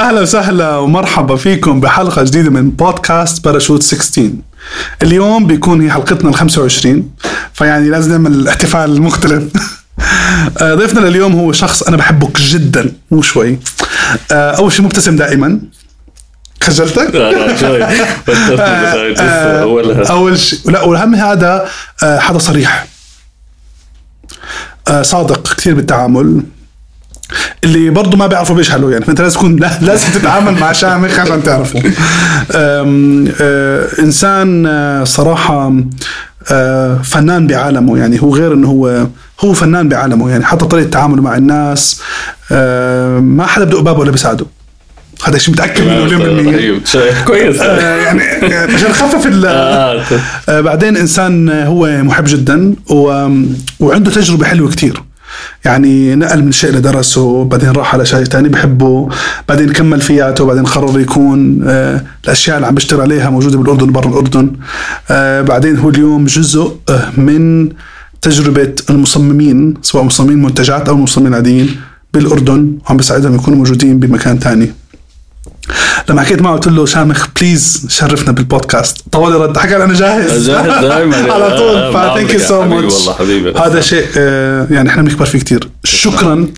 أهلا 0.00 0.20
وسهلا 0.20 0.76
ومرحبا 0.76 1.36
فيكم 1.36 1.80
بحلقة 1.80 2.22
جديدة 2.22 2.50
من 2.50 2.70
بودكاست 2.70 3.44
باراشوت 3.44 3.82
16 3.82 4.30
اليوم 5.02 5.46
بيكون 5.46 5.80
هي 5.80 5.90
حلقتنا 5.90 6.30
ال 6.30 6.34
25 6.34 7.10
فيعني 7.54 7.88
لازم 7.90 8.10
نعمل 8.10 8.48
احتفال 8.48 9.02
مختلف 9.02 9.44
آه، 10.62 10.74
ضيفنا 10.74 11.00
لليوم 11.00 11.32
هو 11.32 11.52
شخص 11.52 11.82
أنا 11.82 11.96
بحبه 11.96 12.30
جدا 12.36 12.92
مو 13.10 13.22
شوي. 13.22 13.58
آه، 14.32 14.50
أول 14.50 14.72
شيء 14.72 14.84
مبتسم 14.84 15.16
دائما. 15.16 15.60
خجلتك؟ 16.62 17.14
لا 17.14 17.30
لا 17.30 17.56
شوي. 17.56 17.84
آه، 19.20 19.62
أولها. 19.62 20.06
أول 20.10 20.38
شيء 20.38 20.58
لا 20.70 20.82
والأهم 20.82 21.14
هذا 21.14 21.68
حدا 22.02 22.38
صريح. 22.38 22.86
صادق 25.02 25.54
كثير 25.54 25.74
بالتعامل. 25.74 26.42
اللي 27.64 27.90
برضه 27.90 28.16
ما 28.16 28.26
بيعرفوا 28.26 28.56
بيشهلوا 28.56 28.92
يعني. 28.92 29.04
فانت 29.04 29.20
لازم 29.20 29.36
تكون 29.36 29.56
لا- 29.56 29.78
لازم 29.82 30.08
تتعامل 30.14 30.52
مع 30.60 30.72
شامخ 30.72 31.18
عشان 31.18 31.42
تعرفه. 31.42 31.82
أم، 32.54 33.28
آه، 33.40 33.86
إنسان 33.98 34.66
آه، 34.66 35.04
صراحة 35.04 35.72
آه، 36.52 36.98
فنان 37.04 37.46
بعالمه 37.46 37.98
يعني. 37.98 38.22
هو 38.22 38.34
غير 38.36 38.54
إنه 38.54 38.68
هو 38.68 39.06
هو 39.40 39.52
فنان 39.52 39.88
بعالمه 39.88 40.30
يعني. 40.30 40.44
حتى 40.44 40.64
طريقة 40.64 40.90
تعامله 40.90 41.22
مع 41.22 41.36
الناس 41.36 42.00
ما 43.20 43.44
حدا 43.46 43.64
بدق 43.64 43.80
بابه 43.80 44.00
ولا 44.00 44.10
بيساعده. 44.10 44.46
هذا 45.24 45.38
شيء 45.38 45.54
متأكد 45.54 45.82
منه 45.82 46.04
مليون 46.04 46.22
بالمية. 46.22 46.56
رهيب 46.56 46.86
شوي 46.86 47.10
كويس 47.26 47.56
يعني 47.56 48.22
يعني 48.42 48.74
عشان 48.74 48.90
نخفف 48.90 49.26
ال 49.26 49.46
آه، 50.48 50.60
بعدين 50.60 50.96
إنسان 50.96 51.48
هو 51.50 51.86
محب 52.02 52.24
جدا. 52.26 52.74
وعنده 53.80 54.10
تجربة 54.10 54.44
حلوة 54.44 54.70
كتير. 54.70 55.02
يعني 55.64 56.14
نقل 56.14 56.44
من 56.44 56.52
شيء 56.52 56.70
لدرسه 56.70 57.44
بعدين 57.44 57.70
راح 57.70 57.94
على 57.94 58.06
شيء 58.06 58.24
تاني 58.24 58.48
بحبه 58.48 59.08
بعدين 59.48 59.72
كمل 59.72 60.00
فياته 60.00 60.44
بعدين 60.44 60.64
قرر 60.64 61.00
يكون 61.00 61.60
آه، 61.64 62.04
الأشياء 62.24 62.56
اللي 62.56 62.66
عم 62.66 62.74
بيشتغل 62.74 63.00
عليها 63.00 63.30
موجودة 63.30 63.58
بالأردن 63.58 63.88
وبرا 63.88 64.08
الأردن. 64.08 64.52
آه، 65.10 65.42
بعدين 65.42 65.76
هو 65.76 65.88
اليوم 65.90 66.24
جزء 66.24 66.76
آه، 66.88 67.10
من 67.16 67.68
تجربة 68.22 68.74
المصممين 68.90 69.74
سواء 69.82 70.04
مصممين 70.04 70.42
منتجات 70.42 70.88
أو 70.88 70.96
مصممين 70.96 71.34
عاديين 71.34 71.76
بالأردن 72.14 72.78
وعم 72.86 72.96
بساعدهم 72.96 73.34
يكونوا 73.34 73.58
موجودين 73.58 73.98
بمكان 73.98 74.38
تاني. 74.38 74.72
لما 76.08 76.22
حكيت 76.22 76.42
معه 76.42 76.54
قلت 76.54 76.68
له 76.68 76.86
شامخ 76.86 77.26
please 77.40 77.86
شرفنا 77.88 78.32
بالبودكاست. 78.32 79.04
طوالي 79.12 79.36
رد 79.36 79.58
حكى 79.58 79.76
أنا 79.76 79.94
جاهز. 79.94 80.50
جاهز 80.50 80.84
دايماً. 80.84 81.16
على 81.34 81.56
طول. 81.58 81.92
ف 81.92 81.99
thank 81.99 82.34
you 82.34 82.40
so 82.40 82.64
much 82.64 82.92
والله 82.94 83.14
حبيبي. 83.14 83.58
هذا 83.58 83.80
شيء 83.80 84.06
آه، 84.16 84.66
يعني 84.70 84.88
إحنا 84.88 85.02
بنكبر 85.02 85.24
فيه 85.26 85.38
كثير 85.38 85.68
شكرا 85.84 86.48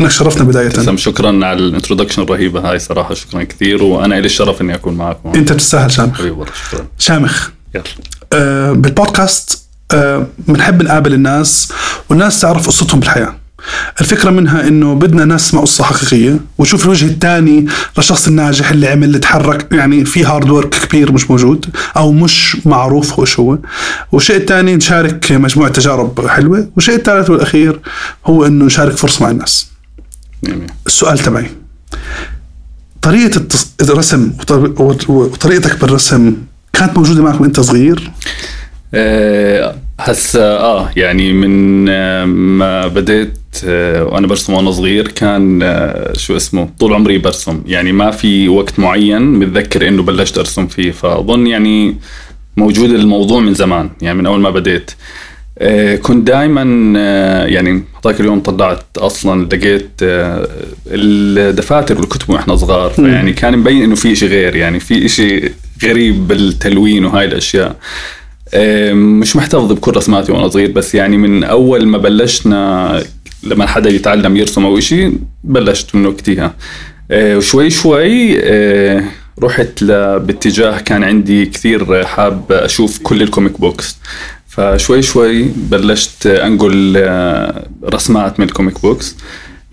إنك 0.00 0.10
شرفنا 0.10 0.44
بداية. 0.44 0.68
تسلم 0.68 0.96
شكرا 0.96 1.28
على 1.46 1.58
ال 1.58 1.63
introduction 1.63 2.22
الرهيبة 2.22 2.70
هاي 2.70 2.78
صراحة 2.78 3.14
شكرا 3.14 3.42
كثير 3.44 3.82
وأنا 3.82 4.14
لي 4.14 4.26
الشرف 4.26 4.60
إني 4.60 4.74
أكون 4.74 4.94
معكم 4.94 5.32
أنت 5.34 5.52
بتستاهل 5.52 5.90
شامخ. 5.92 6.18
حبيبي 6.18 6.30
والله 6.30 6.52
شكرا. 6.68 6.86
شامخ. 6.98 7.48
يلا. 7.74 7.84
آه، 8.32 8.72
بالبودكاست 8.72 9.62
آه، 9.94 10.26
بنحب 10.38 10.82
نقابل 10.82 11.14
الناس 11.14 11.72
والناس 12.10 12.40
تعرف 12.40 12.66
قصتهم 12.66 13.00
بالحياة. 13.00 13.34
الفكرة 14.00 14.30
منها 14.30 14.68
إنه 14.68 14.94
بدنا 14.94 15.24
ناس 15.24 15.48
تسمع 15.48 15.60
قصة 15.60 15.84
حقيقية 15.84 16.40
ونشوف 16.58 16.84
الوجه 16.84 17.04
الثاني 17.06 17.66
للشخص 17.98 18.28
الناجح 18.28 18.70
اللي 18.70 18.88
عمل 18.88 19.04
اللي 19.04 19.18
تحرك 19.18 19.72
يعني 19.72 20.04
في 20.04 20.24
hard 20.24 20.50
work 20.50 20.68
كبير 20.74 21.12
مش 21.12 21.30
موجود 21.30 21.66
أو 21.96 22.12
مش 22.12 22.56
معروف 22.66 23.12
هو 23.12 23.24
شو 23.24 23.42
هو. 23.42 23.58
والشيء 24.12 24.36
الثاني 24.36 24.76
نشارك 24.76 25.32
مجموعة 25.32 25.70
تجارب 25.70 26.26
حلوة 26.26 26.68
والشيء 26.76 26.94
الثالث 26.94 27.30
والأخير 27.30 27.80
هو 28.26 28.46
إنه 28.46 28.64
نشارك 28.64 28.96
فرصة 28.96 29.22
مع 29.24 29.30
الناس. 29.30 29.66
يعني 30.42 30.66
السؤال 30.86 31.18
تبعي 31.18 31.50
طريقة 33.02 33.42
الرسم 33.80 34.32
وطر- 34.40 35.10
وطريقتك 35.10 35.80
بالرسم 35.80 36.34
كانت 36.72 36.96
موجودة 36.96 37.22
معك 37.22 37.40
وأنت 37.40 37.60
صغير؟ 37.60 38.10
آه، 38.94 39.76
هسا 40.00 40.58
آه 40.58 40.90
يعني 40.96 41.32
من 41.32 41.88
آه، 41.88 42.24
ما 42.24 42.86
بديت 42.86 43.38
آه، 43.64 44.04
وأنا 44.04 44.26
برسم 44.26 44.52
وأنا 44.52 44.70
صغير 44.70 45.08
كان 45.08 45.62
آه، 45.62 46.12
شو 46.16 46.36
اسمه 46.36 46.68
طول 46.78 46.94
عمري 46.94 47.18
برسم. 47.18 47.62
يعني 47.66 47.92
ما 47.92 48.10
في 48.10 48.48
وقت 48.48 48.78
معين 48.78 49.22
متذكر 49.22 49.88
إنه 49.88 50.02
بلشت 50.02 50.38
أرسم 50.38 50.66
فيه. 50.66 50.90
فأظن 50.90 51.46
يعني 51.46 51.96
موجود 52.56 52.90
الموضوع 52.90 53.40
من 53.40 53.54
زمان 53.54 53.90
يعني 54.02 54.18
من 54.18 54.26
أول 54.26 54.40
ما 54.40 54.50
بديت 54.50 54.90
كنت 56.02 56.26
دائما 56.26 56.62
يعني 57.48 57.82
هذاك 58.04 58.20
اليوم 58.20 58.40
طلعت 58.40 58.84
أصلا 58.98 59.44
لقيت 59.44 59.90
الدفاتر 60.86 62.00
والكتب 62.00 62.30
وإحنا 62.30 62.56
صغار. 62.56 62.90
فيعني 62.90 63.32
كان 63.32 63.58
مبين 63.58 63.82
إنه 63.82 63.94
في 63.94 64.14
شيء 64.16 64.28
غير 64.28 64.56
يعني 64.56 64.80
في 64.80 65.08
شيء 65.08 65.52
غريب 65.84 66.28
بالتلوين 66.28 67.04
وهاي 67.04 67.24
الأشياء. 67.24 67.76
مش 68.94 69.36
محتفظ 69.36 69.72
بكل 69.72 69.96
رسماتي 69.96 70.32
وأنا 70.32 70.48
صغير 70.48 70.70
بس 70.72 70.94
يعني 70.94 71.16
من 71.16 71.44
أول 71.44 71.86
ما 71.86 71.98
بلشنا 71.98 73.02
لما 73.42 73.66
حدا 73.66 73.90
يتعلم 73.90 74.36
يرسم 74.36 74.64
أو 74.64 74.80
شيء 74.80 75.18
بلشت 75.44 75.94
من 75.94 76.06
وقتها. 76.06 76.54
آه، 77.10 77.36
وشوي 77.36 77.70
شوي 77.70 78.40
آه، 78.40 79.04
رحت 79.42 79.84
باتجاه 79.84 80.78
كان 80.78 81.04
عندي 81.04 81.46
كثير 81.46 82.04
حاب 82.04 82.52
أشوف 82.52 82.98
كل 83.02 83.22
ال 83.22 83.28
comic 83.28 83.60
books 83.60 83.96
فشوي 84.48 85.02
شوي 85.02 85.42
بلشت 85.42 86.26
أنقل 86.26 86.96
رسمات 87.84 88.40
من 88.40 88.46
ال 88.46 88.52
comic 88.52 88.82
books 88.82 89.16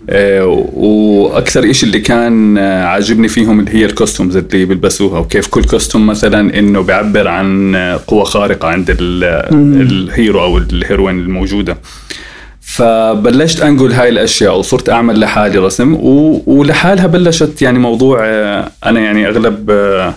وأكثر 0.08 1.70
إشي 1.70 1.86
اللي 1.86 2.00
كان 2.00 2.58
آه، 2.58 2.84
عاجبني 2.84 3.28
فيهم 3.28 3.60
اللي 3.60 3.70
هي 3.74 3.84
ال 3.84 3.90
costumes 3.90 4.36
اللي 4.36 4.64
بيلبسوها 4.64 5.18
وكيف 5.18 5.46
كل 5.46 5.64
costume 5.64 6.06
مثلا 6.06 6.58
إنه 6.58 6.80
بيعبر 6.80 7.28
عن 7.28 7.74
آه، 7.74 8.00
قوة 8.06 8.24
خارقة 8.24 8.68
عند 8.68 8.90
ال- 8.90 9.24
ال 9.82 9.94
hero 9.94 10.42
أو 10.42 10.58
ال 10.58 10.66
heroine 10.66 11.18
الموجودة 11.18 11.78
فبلشت 12.60 13.60
انقل 13.60 13.92
هاي 13.92 14.08
الأشياء 14.08 14.58
وصرت 14.58 14.88
أعمل 14.88 15.20
لحالي 15.20 15.58
رسم. 15.58 15.94
ولحالها 16.46 17.06
بلشت 17.06 17.62
يعني 17.62 17.78
موضوع 17.78 18.18
آه، 18.24 18.70
أنا 18.86 19.00
يعني 19.00 19.28
أغلب 19.28 19.70
آه، 19.70 20.14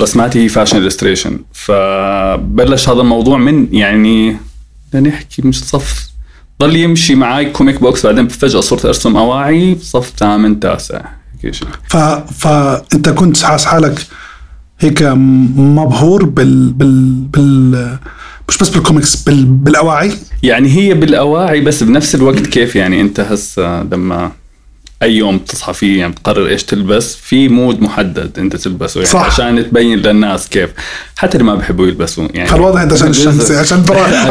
رسماتي 0.00 0.44
هي 0.44 0.48
fashion 0.48 0.76
illustration 0.78 1.38
فبلش 1.52 2.88
هذا 2.88 3.00
الموضوع 3.00 3.38
من 3.38 3.66
يعني 3.74 4.36
لنحكي 4.94 5.42
مش 5.42 5.64
صف 5.64 6.13
ضل 6.60 6.76
يمشي 6.76 7.14
معي 7.14 7.50
comic 7.50 7.80
books 7.80 8.06
بعدين 8.06 8.28
فجأة 8.28 8.60
صرت 8.60 8.84
أرسم 8.84 9.16
أواعي 9.16 9.74
بصف 9.74 10.12
ثامن 10.16 10.60
تاسع. 10.60 11.00
هيك 11.44 11.54
شيء. 11.54 11.68
ف... 11.88 11.96
فانت 11.96 13.08
كنت 13.08 13.42
حاس 13.42 13.64
حالك 13.64 14.06
هيك 14.80 15.02
مبهور 15.02 16.24
بال 16.24 16.72
بال, 16.72 17.14
بال... 17.14 17.98
مش 18.48 18.58
بس 18.58 18.68
بالكوميكس 18.68 19.16
بال... 19.22 19.44
بالأواعي؟ 19.44 20.12
يعني 20.42 20.68
هي 20.68 20.94
بالأواعي 20.94 21.60
بس 21.60 21.82
بنفس 21.82 22.14
الوقت 22.14 22.46
كيف 22.46 22.76
يعني 22.76 23.00
أنت 23.00 23.20
هسه 23.20 23.82
لما 23.82 24.32
أي 25.04 25.16
يوم 25.16 25.38
تصحى 25.38 25.72
فيه 25.72 26.00
يعني 26.00 26.14
تقرر 26.14 26.48
إيش 26.48 26.62
تلبس 26.62 27.16
في 27.16 27.48
mood 27.48 27.80
محدد 27.80 28.38
أنت 28.38 28.56
تلبسه 28.56 28.98
يعني 29.00 29.12
صح. 29.12 29.26
عشان 29.26 29.70
تبين 29.70 29.98
للناس 29.98 30.48
كيف. 30.48 30.70
حتى 31.16 31.38
اللي 31.38 31.44
ما 31.44 31.54
بيحبوا 31.54 31.86
يلبسوا 31.86 32.28
يعني 32.34 32.48
فالواضح 32.48 32.80
أنت 32.80 32.92
عشان 32.92 33.08
الشمس 33.08 33.50
عشان 33.50 33.78
البراد 33.78 34.14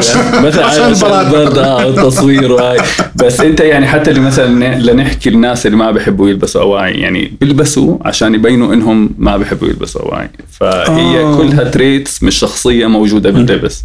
عشان, 0.63 0.91
البرد 0.91 1.57
آه 1.57 1.87
والتصوير 1.87 2.51
وهاي 2.51 2.77
بس 3.15 3.39
أنت 3.39 3.59
يعني 3.59 3.87
حتى 3.87 4.09
اللي 4.09 4.21
مثلا 4.21 4.75
لنحكي 4.79 5.29
الناس 5.29 5.65
اللي 5.65 5.77
ما 5.77 5.91
بيحبوا 5.91 6.29
يلبسوا 6.29 6.61
اواعي 6.61 6.93
يعني 6.93 7.33
بيلبسوا 7.41 7.97
عشان 8.01 8.35
يبينوا 8.35 8.73
إنهم 8.73 9.15
ما 9.17 9.37
بيحبوا 9.37 9.67
يلبسوا 9.67 10.01
اواعي 10.01 10.29
فهي 10.51 11.19
آه. 11.19 11.37
كلها 11.37 11.63
traits 11.63 12.23
مش 12.23 12.35
شخصية 12.35 12.87
موجودة 12.87 13.29
باللبس. 13.29 13.83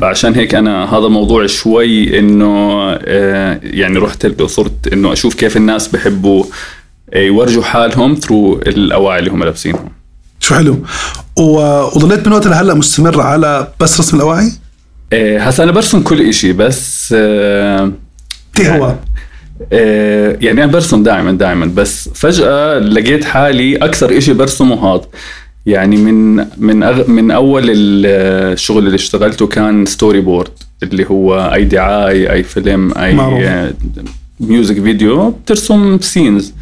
فعشان 0.00 0.34
هيك 0.34 0.54
أنا 0.54 0.98
هذا 0.98 1.06
الموضوع 1.06 1.46
شوي 1.46 2.18
إنه 2.18 2.78
آه، 2.92 3.60
يعني 3.62 3.98
رحت 3.98 4.26
له 4.26 4.46
صرت 4.46 4.92
إنه 4.92 5.12
أشوف 5.12 5.34
كيف 5.34 5.56
الناس 5.56 5.88
بحبوا 5.98 6.44
آه، 7.12 7.18
يورجوا 7.18 7.62
حالهم 7.62 8.14
ثرو 8.14 8.54
الأواعي 8.54 9.18
اللي 9.18 9.30
هم 9.30 9.44
لابسينهم 9.44 9.88
شو 10.40 10.54
حلو 10.54 10.78
و... 11.36 11.60
وضليت 11.96 12.26
من 12.26 12.32
وقت 12.32 12.46
لهلا 12.46 12.74
مستمر 12.74 13.20
على 13.20 13.68
بس 13.80 14.00
رسم 14.00 14.16
الأواعي 14.16 14.52
آه، 15.12 15.38
هسا 15.38 15.64
أنا 15.64 15.72
برسم 15.72 16.02
كل 16.02 16.28
إشي 16.28 16.52
بس 16.52 17.14
آه، 17.18 17.92
كيف 18.54 18.68
هو؟ 18.68 18.94
آه، 19.72 20.36
يعني 20.40 20.64
أنا 20.64 20.72
برسم 20.72 21.02
دائما 21.02 21.32
دائما 21.32 21.66
بس 21.66 22.08
فجأة 22.14 22.78
لقيت 22.78 23.24
حالي 23.24 23.76
أكثر 23.76 24.18
إشي 24.18 24.32
برسمه 24.32 24.94
هذا 24.94 25.06
يعني 25.66 25.96
من 25.96 26.46
من 26.56 26.82
أغ... 26.82 27.10
من 27.10 27.30
أول 27.30 27.64
الشغل 27.68 28.86
اللي 28.86 28.94
اشتغلته 28.94 29.46
كان 29.46 29.86
storyboard 29.86 30.50
اللي 30.82 31.10
هو 31.10 31.52
أي 31.54 31.64
دعاية 31.64 32.32
أي 32.32 32.42
فيلم 32.42 32.98
أي 32.98 33.14
معروف. 33.14 33.42
music 34.40 34.82
video 34.82 35.30
بترسم 35.30 35.98
scenes 36.00 36.54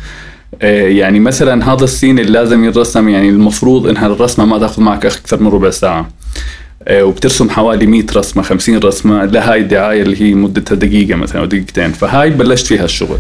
يعني 0.63 1.21
مثلا 1.21 1.73
هذا 1.73 1.85
ال 1.85 1.91
scene 1.91 2.19
اللي 2.19 2.33
لازم 2.33 2.65
ينرسم 2.65 3.09
يعني 3.09 3.29
المفروض 3.29 3.87
إنها 3.87 4.07
الرسمة 4.07 4.45
ما 4.45 4.59
تأخذ 4.59 4.83
معك 4.83 5.07
أكثر 5.07 5.43
من 5.43 5.49
ربع 5.49 5.71
ساعة. 5.71 6.09
آه، 6.89 7.03
وبترسم 7.05 7.51
حوالي 7.51 7.87
100 7.87 8.05
رسمة 8.17 8.43
50 8.43 8.79
رسمة. 8.79 9.25
لهاي 9.25 9.61
الدعاية 9.61 10.03
اللي 10.03 10.23
هي 10.23 10.35
مدتها 10.35 10.75
دقيقة 10.75 11.17
مثلا 11.17 11.41
أو 11.41 11.47
دقيقتين. 11.47 11.93
فهاي 11.93 12.31
بلشت 12.31 12.67
فيها 12.67 12.85
الشغل. 12.85 13.19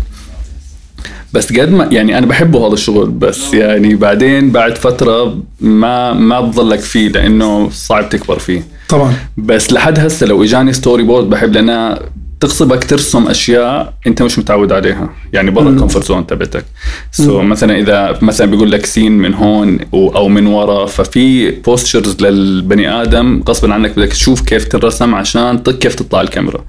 بس 1.32 1.52
قد 1.52 1.70
ما 1.70 1.84
يعني 1.84 2.18
أنا 2.18 2.26
بحبه 2.26 2.66
هذا 2.66 2.74
الشغل 2.74 3.10
بس 3.10 3.54
يعني 3.54 3.94
بعدين 3.94 4.50
بعد 4.50 4.78
فترة 4.78 5.38
ما 5.60 6.12
ما 6.12 6.40
بضلك 6.40 6.80
فيه 6.80 7.08
لأنه 7.08 7.70
صعب 7.70 8.08
تكبر 8.08 8.38
فيه. 8.38 8.62
طبعا. 8.88 9.14
بس 9.36 9.72
لحد 9.72 9.98
هسه 9.98 10.26
لو 10.26 10.44
إجاني 10.44 10.72
storyboard 10.72 11.30
بحب 11.30 11.52
لانها 11.52 11.98
تغصبك 12.40 12.84
ترسم 12.84 13.26
أشياء 13.28 13.94
أنت 14.06 14.22
مش 14.22 14.38
متعود 14.38 14.72
عليها. 14.72 15.08
يعني 15.32 15.50
برا 15.50 15.70
ال 15.70 15.75
comfort 15.75 16.04
zone 16.04 16.26
تبعتك. 16.26 16.64
so 17.12 17.40
so 17.40 17.44
مثلا 17.44 17.78
إذا 17.78 18.18
مثلا 18.22 18.50
بيقول 18.50 18.70
لك 18.70 18.86
scene 18.86 19.12
من 19.12 19.34
هون 19.34 19.78
أو 19.94 20.28
من 20.28 20.46
ورا 20.46 20.86
ففي 20.86 21.50
postures 21.50 22.22
للبني 22.22 23.02
آدم 23.02 23.42
غصبا 23.48 23.74
عنك 23.74 23.98
بدك 23.98 24.08
تشوف 24.08 24.40
كيف 24.40 24.68
ترسم 24.68 25.14
عشان 25.14 25.58
كيف 25.58 25.94
تطلع 25.94 26.20
الكاميرا. 26.20 26.64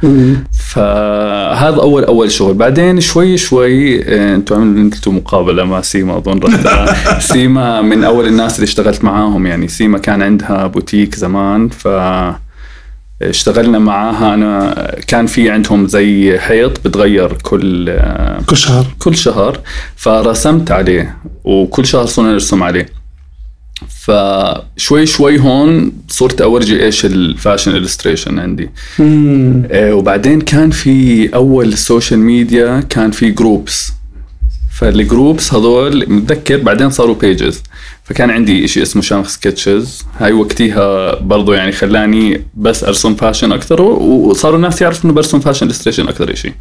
فهذا 0.60 1.75
اول 1.81 2.04
أول 2.04 2.31
شغل. 2.31 2.54
بعدين 2.54 3.00
شوي 3.02 3.38
شوي 3.38 4.04
آه، 4.06 4.36
أنتم 4.36 4.56
عملتوا 4.56 5.13
مقابلة 5.13 5.63
مع 5.63 5.81
سيما 5.81 6.18
أظن 6.18 6.40
سيما 7.34 7.81
من 7.81 8.04
أول 8.04 8.28
الناس 8.28 8.56
اللي 8.56 8.63
اشتغلت 8.63 9.04
معاهم. 9.04 9.46
يعني 9.48 9.68
سيما 9.68 9.98
كان 9.98 10.22
عندها 10.22 10.68
بوتيك 10.68 11.16
زمان 11.16 11.70
ف 11.70 11.88
اشتغلنا 13.22 13.80
معاها. 13.80 14.34
أنا 14.34 14.96
كان 15.08 15.25
في 15.28 15.50
عندهم 15.50 15.88
زي 15.88 16.40
حيط 16.40 16.88
بتغير 16.88 17.34
كل 17.34 18.00
كل 18.46 18.58
شهر. 18.58 18.88
كل 19.00 19.18
شهر 19.18 19.60
فرسمت 19.96 20.72
عليه 20.72 21.18
وكل 21.44 21.86
شهر 21.86 22.06
صرنا 22.06 22.31
نرسم 22.31 22.64
عليه. 22.64 22.86
فشوي 23.90 25.06
شوي 25.06 25.40
هون 25.40 25.92
صرت 26.10 26.42
أورجي 26.42 26.84
إيش 26.84 27.06
ال 27.06 27.14
fashion 27.14 27.75
illustration 27.75 28.39
عندي. 28.40 28.69
آه 29.00 29.94
وبعدين 29.94 30.42
كان 30.42 30.70
في 30.72 31.30
أول 31.36 31.68
ال 31.68 31.75
social 31.75 32.19
media 32.19 32.80
كان 32.90 33.12
في 33.12 33.31
groups 33.31 33.92
فال 34.80 34.98
groups 34.98 35.54
هذول 35.54 36.10
متذكر؟ 36.10 36.58
بعدين 36.58 36.90
صاروا 36.90 37.16
pages 37.16 37.63
فكان 38.07 38.30
عندي 38.30 38.68
شيء 38.68 38.83
اسمه 38.83 39.01
شامخ 39.01 39.27
sketches 39.28 40.06
هاي 40.19 40.31
وقتها 40.31 41.15
برضو 41.19 41.54
يعني 41.54 41.71
خلاني 41.71 42.42
بس 42.56 42.83
أرسم 42.83 43.15
fashion 43.16 43.51
أكثر 43.51 43.81
وصاروا 43.81 44.56
الناس 44.56 44.81
يعرفوا 44.81 45.06
إنه 45.06 45.13
برسم 45.13 45.39
fashion 45.39 45.69
illustration 45.69 46.07
أكثر 46.07 46.36
شيء 46.36 46.54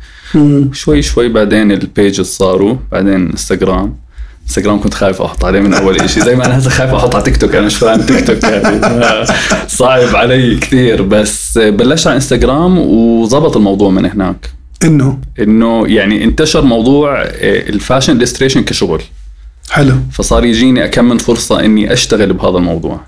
شوي 0.72 1.02
شوي 1.02 1.28
بعدين 1.28 1.72
ال 1.73 1.81
pages 1.81 2.26
صاروا 2.26 2.76
بعدين 2.93 3.14
انستغرام 3.14 3.96
انستغرام 4.43 4.81
كنت 4.81 4.94
خايف 4.94 5.22
أحط 5.22 5.44
عليه 5.44 5.60
من 5.60 5.75
أول 5.75 6.10
شيء 6.10 6.25
زي 6.25 6.37
ما 6.37 6.46
أنا 6.46 6.58
هسه 6.58 6.70
خايف 6.70 6.94
أحط 6.94 7.14
على 7.14 7.25
تيك 7.25 7.37
توك 7.37 7.54
أنا 7.54 7.66
مش 7.66 7.76
فاهم 7.76 8.00
تيك 8.00 8.26
توك 8.26 8.42
يعني. 8.44 8.81
صعب 9.69 10.16
علي 10.16 10.56
كثير 10.56 11.02
بس 11.02 11.58
بلشت 11.58 12.06
على 12.06 12.16
انستغرام 12.16 12.78
وظبط 12.78 13.56
الموضوع 13.56 13.90
من 13.90 14.06
هناك. 14.06 14.50
إنه؟ 14.84 15.19
إنه 15.38 15.87
يعني 15.87 16.25
انتشر 16.25 16.64
موضوع 16.64 17.22
آه، 17.22 17.69
ال 17.69 17.75
fashion 17.75 18.23
illustration 18.23 18.62
كشغل. 18.62 19.02
حلو. 19.70 19.94
فصار 20.12 20.44
يجيني 20.44 20.84
أكم 20.84 21.05
من 21.05 21.19
فرصة 21.18 21.60
إني 21.60 21.92
أشتغل 21.92 22.32
بهذا 22.32 22.56
الموضوع. 22.58 23.00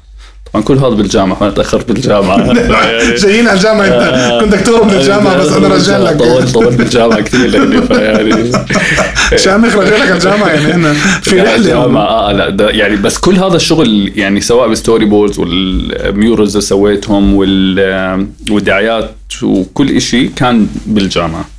طبعا 0.52 0.64
كل 0.64 0.78
هذا 0.78 0.88
بالجامعة 0.88 1.38
أنا 1.42 1.50
تاخرت 1.50 1.88
بالجامعة. 1.92 2.52
جايين 3.22 3.48
على 3.48 3.56
الجامعة. 3.56 3.84
أنت 3.84 3.92
آه. 3.92 4.40
كنت 4.40 4.54
دكتور 4.54 4.84
من 4.84 4.90
الجامعة 4.94 5.38
بس 5.38 5.48
أنا 5.48 5.68
رجع 5.68 5.98
لك. 5.98 6.18
طولت 6.22 6.54
طولت 6.54 6.78
بالجامعة 6.78 7.20
كثير 7.20 7.46
لأني 7.46 7.86
يعني. 7.90 8.52
شامخ 9.44 9.76
رجع 9.76 9.96
لك 10.04 10.10
الجامعة 10.10 10.48
يعني 10.48 10.72
إحنا 10.72 10.92
في 11.22 11.40
رحلة. 11.40 11.74
آه 11.74 12.32
لا 12.32 12.70
يعني 12.70 12.96
بس 12.96 13.18
كل 13.18 13.34
هذا 13.36 13.56
الشغل 13.56 14.12
يعني 14.16 14.40
سواء 14.40 14.68
بال 14.68 15.04
storyboards 15.04 15.38
وال 15.38 15.68
murals 15.68 16.56
اللي 16.56 16.66
سويتهم 16.66 17.34
والدعايات 18.50 19.14
وكل 19.42 20.00
شيء 20.00 20.30
كان 20.36 20.66
بالجامعة. 20.86 21.57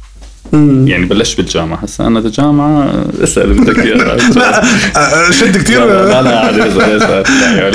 يعني 0.53 1.05
بلشت 1.05 1.37
بالجامعة. 1.37 1.79
هسه 1.83 2.07
أنا 2.07 2.19
بالجامعة 2.19 3.05
اسأل 3.23 3.53
بدك 3.53 3.79
اياه 3.85 4.17
شد 5.31 5.57
كثير. 5.57 5.85
لا 5.85 6.21
لا 6.21 6.39
عادي 6.39 6.63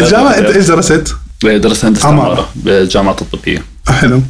الجامعة 0.02 0.30
أنت 0.38 0.46
إيش 0.46 0.66
درست؟ 0.66 1.16
درست 1.44 1.84
هندسة 1.84 2.08
عمارة. 2.08 2.48
بالجامعة 2.56 3.12
التطبيقيه 3.12 3.62
حلو. 3.88 4.20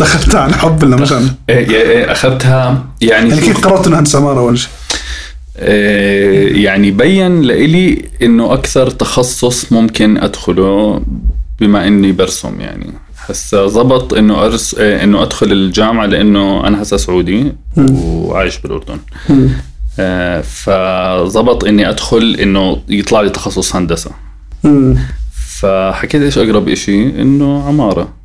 اخذتها 0.00 0.40
عن 0.40 0.54
حب 0.54 0.82
ولا 0.82 0.96
مش 0.96 1.12
عن؟ 1.12 1.30
إيه 1.50 1.70
إيه 1.70 2.12
أخذتها 2.12 2.84
يعني 3.00 3.28
يعني 3.28 3.40
كيف 3.40 3.66
قررت 3.66 3.86
انه 3.86 3.98
هندسة 3.98 4.18
عمارة 4.18 4.38
أول 4.40 4.58
شيء؟ 4.58 4.70
يعني 6.62 6.90
بين 6.90 7.42
لإلي 7.42 8.04
إنه 8.22 8.52
أكثر 8.52 8.90
تخصص 8.90 9.72
ممكن 9.72 10.16
أدخله 10.16 11.02
بما 11.60 11.86
إني 11.86 12.12
برسم 12.12 12.60
يعني. 12.60 12.92
هسا 13.30 13.66
زبط 13.66 14.14
إنه 14.14 14.44
ارس 14.44 14.74
إيه، 14.74 15.04
إنه 15.04 15.22
أدخل 15.22 15.52
الجامعة 15.52 16.06
لأنه 16.06 16.66
أنا 16.66 16.82
هسا 16.82 16.96
سعودي 16.96 17.52
وعايش 17.76 18.58
بالأردن. 18.58 18.98
آه 19.98 20.40
فزبط 20.40 21.64
إني 21.64 21.88
أدخل 21.88 22.36
إنه 22.40 22.82
يطلع 22.88 23.20
لي 23.20 23.30
تخصص 23.30 23.76
هندسة. 23.76 24.10
فحكيت 25.32 26.22
إيش 26.22 26.38
أقرب 26.38 26.68
إشي؟ 26.68 27.22
إنه 27.22 27.64
عمارة. 27.68 28.15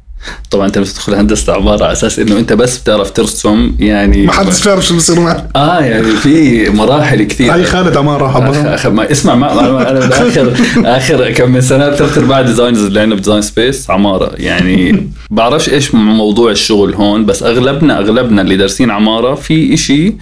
طبعا 0.51 0.67
أنت 0.67 0.77
بتدخل 0.77 1.15
هندسة 1.15 1.53
عمارة 1.53 1.83
على 1.83 1.91
أساس 1.91 2.19
إنه 2.19 2.37
أنت 2.37 2.53
بس 2.53 2.77
بتعرف 2.77 3.11
ترسم 3.11 3.71
يعني 3.79 4.25
ما 4.25 4.31
حدش 4.31 4.63
بيعرف 4.63 4.85
شو 4.87 4.95
بصير 4.95 5.19
معك. 5.19 5.47
آه 5.55 5.79
يعني 5.79 6.03
في 6.07 6.69
مراحل 6.69 7.23
كثير. 7.23 7.53
هاي 7.53 7.63
خالد 7.63 7.97
عمارة 7.97 8.75
أخ... 8.75 8.87
ما 8.87 9.11
اسمع 9.11 9.35
ما 9.35 9.89
أنا 9.91 9.99
بآخر 9.99 10.53
آخر 10.97 11.31
كم 11.31 11.51
من 11.51 11.61
سنة 11.61 11.91
ثلاث 11.91 12.17
ارباع 12.17 12.41
designers 12.41 12.83
اللي 12.85 12.99
عندنا 12.99 13.15
ب 13.15 13.19
design 13.19 13.41
space 13.41 13.89
عمارة. 13.89 14.31
يعني 14.37 15.09
بعرفش 15.29 15.69
إيش 15.69 15.95
موضوع 15.95 16.51
الشغل 16.51 16.93
هون 16.93 17.25
بس 17.25 17.43
أغلبنا 17.43 17.99
أغلبنا 17.99 18.41
اللي 18.41 18.57
دارسين 18.57 18.91
عمارة 18.91 19.35
في 19.35 19.73
إشي 19.73 20.13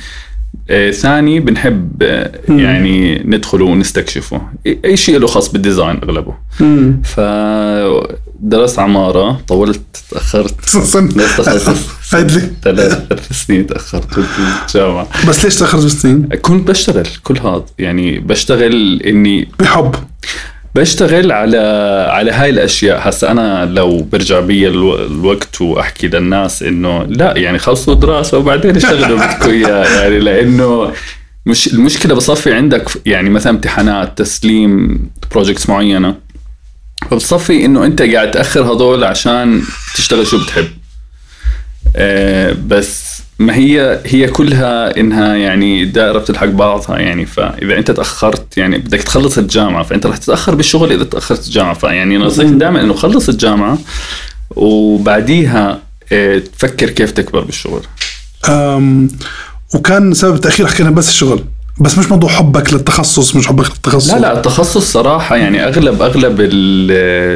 آه 0.70 0.92
ثاني 0.92 1.40
بنحب 1.40 2.04
آه 2.04 2.32
يعني 2.50 3.22
ندخله 3.26 3.66
ونستكشفه. 3.66 4.42
اي 4.86 4.98
شيء 4.98 5.20
له 5.20 5.28
خاص 5.28 5.52
بال 5.52 5.64
design 5.64 6.00
أغلبه. 6.04 6.34
فدرست 8.42 8.80
عمارة 8.80 9.42
طولت 9.48 9.82
لي 12.38 12.50
ثلاث 12.64 13.46
سنين 13.46 13.68
تأخرت 13.68 14.20
بالجامعة 14.20 15.08
بس 15.28 15.46
ليش 15.46 15.56
تأخرت 15.56 15.88
سنين؟ 15.88 16.30
كنت 16.42 16.68
بشتغل 16.68 17.08
كل 17.24 17.38
هذا 17.38 17.66
يعني 17.80 18.20
بشتغل 18.20 19.02
اللي 19.02 19.48
بحب. 19.60 19.96
بشتغل 20.76 21.32
على 21.32 21.58
على 22.10 22.32
هاي 22.32 22.50
الأشياء. 22.50 23.10
هسا 23.10 23.32
أنا 23.32 23.66
لو 23.66 23.98
برجع 24.12 24.40
بي 24.40 24.68
الوقت 24.68 25.62
وأحكي 25.62 26.08
للناس 26.08 26.64
إنه 26.64 27.04
لا 27.04 27.38
يعني 27.38 27.60
خلصوا 27.60 27.94
دراسة 27.94 28.38
وبعدين 28.38 28.76
اشتغلوا 28.76 29.20
بدكم 29.26 29.50
اياه 29.50 30.00
يعني 30.02 30.20
لأنه 30.20 30.92
مش 31.46 31.74
المشكلة 31.74 32.16
بصفي 32.16 32.54
عندك 32.54 32.90
يعني 33.06 33.30
مثلا 33.30 33.52
امتحانات 33.54 34.18
تسليم 34.18 35.00
projects 35.32 35.70
معينة. 35.70 36.16
فبصفي 37.12 37.66
إنه 37.66 37.86
أنت 37.86 38.02
قاعد 38.02 38.32
تأخر 38.32 38.62
هذول 38.62 39.04
عشان 39.04 39.62
تشتغل 39.96 40.28
شو 40.28 40.44
بتحب. 40.44 40.68
آه 41.96 42.56
بس 42.68 43.22
ما 43.40 43.56
هي 43.56 44.00
هي 44.06 44.28
كلها 44.28 45.00
إنها 45.00 45.36
يعني 45.36 45.86
دائره 45.86 46.20
بتلحق 46.20 46.46
بعضها 46.46 46.98
يعني. 47.00 47.26
فإذا 47.26 47.78
أنت 47.78 47.92
تأخرت 47.92 48.58
يعني 48.58 48.78
بدك 48.78 49.04
تخلص 49.04 49.38
الجامعة 49.38 49.84
فأنت 49.84 50.06
رح 50.06 50.18
تتأخر 50.18 50.56
بالشغل 50.56 50.92
إذا 50.92 51.04
تأخرت 51.04 51.48
الجامعة. 51.48 51.74
فيعني 51.74 52.18
نصيحتي 52.18 52.54
دائما 52.54 52.82
إنه 52.82 52.94
خلص 52.94 53.30
الجامعة 53.30 53.78
وبعديها 54.56 55.80
آه، 56.12 56.38
تفكر 56.38 56.90
كيف 56.90 57.12
تكبر 57.12 57.40
بالشغل. 57.40 57.82
وكان 59.74 60.14
سبب 60.14 60.36
التاخير 60.36 60.68
حكينا 60.68 60.90
بس 60.90 61.10
الشغل. 61.10 61.44
بس 61.80 61.98
مش 61.98 62.12
موضوع 62.12 62.30
حبك 62.30 62.74
للتخصص 62.74 63.36
مش 63.36 63.48
حبك 63.48 63.66
للتخصص. 63.66 64.14
لا 64.14 64.20
لا 64.20 64.38
التخصص 64.38 64.92
صراحة 64.92 65.36
يعني 65.38 65.68
أغلب 65.68 66.02
أغلب 66.02 66.40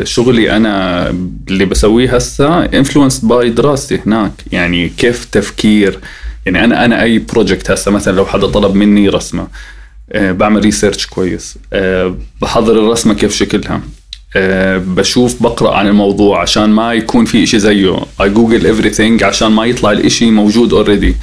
شغلي 0.05 0.55
أنا 0.57 1.07
اللي 1.49 1.65
بسويه 1.65 2.15
هسه 2.15 2.65
influenced 2.65 3.27
by 3.27 3.49
دراستي 3.49 3.99
هناك. 4.05 4.31
يعني 4.51 4.89
كيف 4.89 5.25
تفكير 5.25 5.99
يعني 6.45 6.63
أنا 6.63 6.85
أنا 6.85 7.03
أي 7.03 7.19
project 7.19 7.71
هسه 7.71 7.91
مثلا 7.91 8.15
لو 8.15 8.25
حدا 8.25 8.47
طلب 8.47 8.75
مني 8.75 9.09
رسمة 9.09 9.47
أه 10.11 10.31
بعمل 10.31 10.61
research 10.61 11.05
كويس 11.05 11.57
أه 11.73 12.15
بحضر 12.41 12.79
الرسمة 12.79 13.13
كيف 13.13 13.35
شكلها 13.35 13.81
أه 14.35 14.77
بشوف 14.77 15.43
بقرأ 15.43 15.75
عن 15.75 15.87
الموضوع 15.87 16.41
عشان 16.41 16.69
ما 16.69 16.93
يكون 16.93 17.25
في 17.25 17.43
إشي 17.43 17.59
زيه. 17.59 17.99
I 18.21 18.29
Google 18.29 18.75
everything 18.75 19.23
عشان 19.23 19.47
ما 19.51 19.65
يطلع 19.65 19.91
الإشي 19.91 20.31
موجود 20.31 20.73
already 20.73 21.15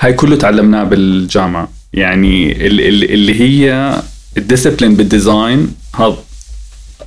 هاي 0.00 0.12
كله 0.12 0.36
تعلمناه 0.36 0.84
بالجامعة. 0.84 1.68
يعني 1.92 2.66
اللي 2.66 3.40
هي 3.40 3.94
ال 4.36 4.41
discipline 4.41 4.94
بال 4.94 5.14
design 5.14 5.74
هذا 5.94 6.16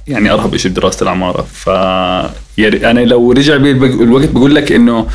يعني 0.08 0.32
أرهب 0.32 0.58
شيء 0.58 0.72
بدراسة 0.72 1.04
العمارة. 1.04 1.42
ف 1.42 1.68
يعني 2.58 2.92
أنا 2.92 3.00
لو 3.00 3.32
رجع 3.32 3.58
بي 3.58 3.72
الوقت 3.72 4.30
بقول 4.30 4.56
لك 4.56 4.72
إنه 4.72 5.08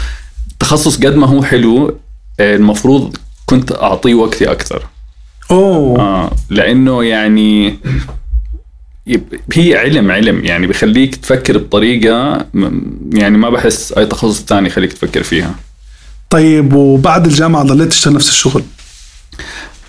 تخصص 0.59 0.97
قد 0.97 1.17
ما 1.17 1.27
هو 1.27 1.43
حلو 1.43 1.99
المفروض 2.41 3.17
كنت 3.47 3.73
أعطيه 3.73 4.15
وقتي 4.15 4.51
أكثر. 4.51 4.87
أوه. 5.51 6.01
آه 6.01 6.33
لأنه 6.51 7.05
يعني 7.05 7.79
هي 9.55 9.77
علم 9.79 10.11
علم. 10.11 10.45
يعني 10.45 10.67
بخليك 10.67 11.17
تفكر 11.17 11.59
بطريقة 11.59 12.47
يعني 13.13 13.39
ما 13.39 13.51
بحس 13.51 13.93
أي 13.93 14.07
تخصص 14.07 14.43
ثاني 14.43 14.67
يخليك 14.67 14.93
تفكر 14.93 15.23
فيها. 15.23 15.55
طيب 16.31 16.73
وبعد 16.73 17.27
الجامعة 17.27 17.63
ضليت 17.63 17.89
تشتغل 17.89 18.15
نفس 18.15 18.29
الشغل؟ 18.29 18.63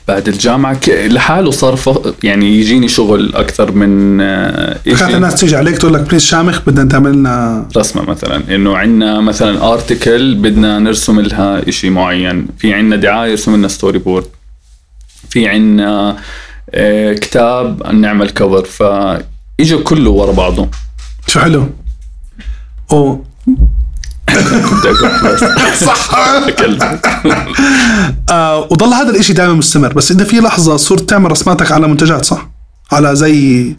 بعد 0.08 0.28
الجامعة 0.28 0.74
ك- 0.76 0.90
لحاله 0.90 1.52
صار 1.52 1.76
ف... 1.76 1.90
يعني 2.24 2.60
يجيني 2.60 2.88
شغل 2.88 3.36
أكثر 3.36 3.72
من 3.72 4.22
آه، 4.22 4.74
كانت 4.86 5.02
إشي 5.02 5.16
الناس 5.16 5.36
تيجي 5.36 5.56
عليك 5.56 5.78
تقول 5.78 5.94
لك 5.94 6.02
please 6.02 6.24
شامخ 6.26 6.62
بدنا 6.68 6.90
تعمل 6.90 7.12
لنا 7.14 7.68
رسمة 7.78 8.02
مثلا 8.04 8.56
إنه 8.56 8.78
عندنا 8.78 9.22
مثلا 9.22 9.74
article 9.74 10.36
بدنا 10.36 10.80
نرسم 10.80 11.20
لها 11.20 11.70
إشي 11.70 11.90
معين. 11.90 12.48
في 12.58 12.74
عندنا 12.74 12.96
دعاية 12.96 13.32
يرسم 13.32 13.56
لنا 13.56 13.68
storyboard 13.68 14.26
في 15.30 15.48
عندنا 15.48 16.18
آه، 16.74 17.14
كتاب 17.14 17.94
نعمل 17.94 18.30
cover 18.30 18.66
فإجا 18.66 19.78
كله 19.84 20.10
ورا 20.10 20.32
بعضه. 20.32 20.68
شو 21.28 21.40
حلو. 21.40 21.70
صح. 25.86 26.10
آه 28.30 28.60
وضل 28.60 28.94
هذا 28.94 29.10
الإشي 29.10 29.34
دائما 29.34 29.54
مستمر 29.54 29.94
بس 29.94 30.12
انت 30.12 30.22
في 30.22 30.40
لحظة 30.40 30.78
صرت 30.78 31.10
تعمل 31.10 31.32
رسماتك 31.32 31.72
على 31.72 31.88
منتجات 31.88 32.26
صح؟ 32.26 32.50
على 32.92 33.16
زي 33.16 33.76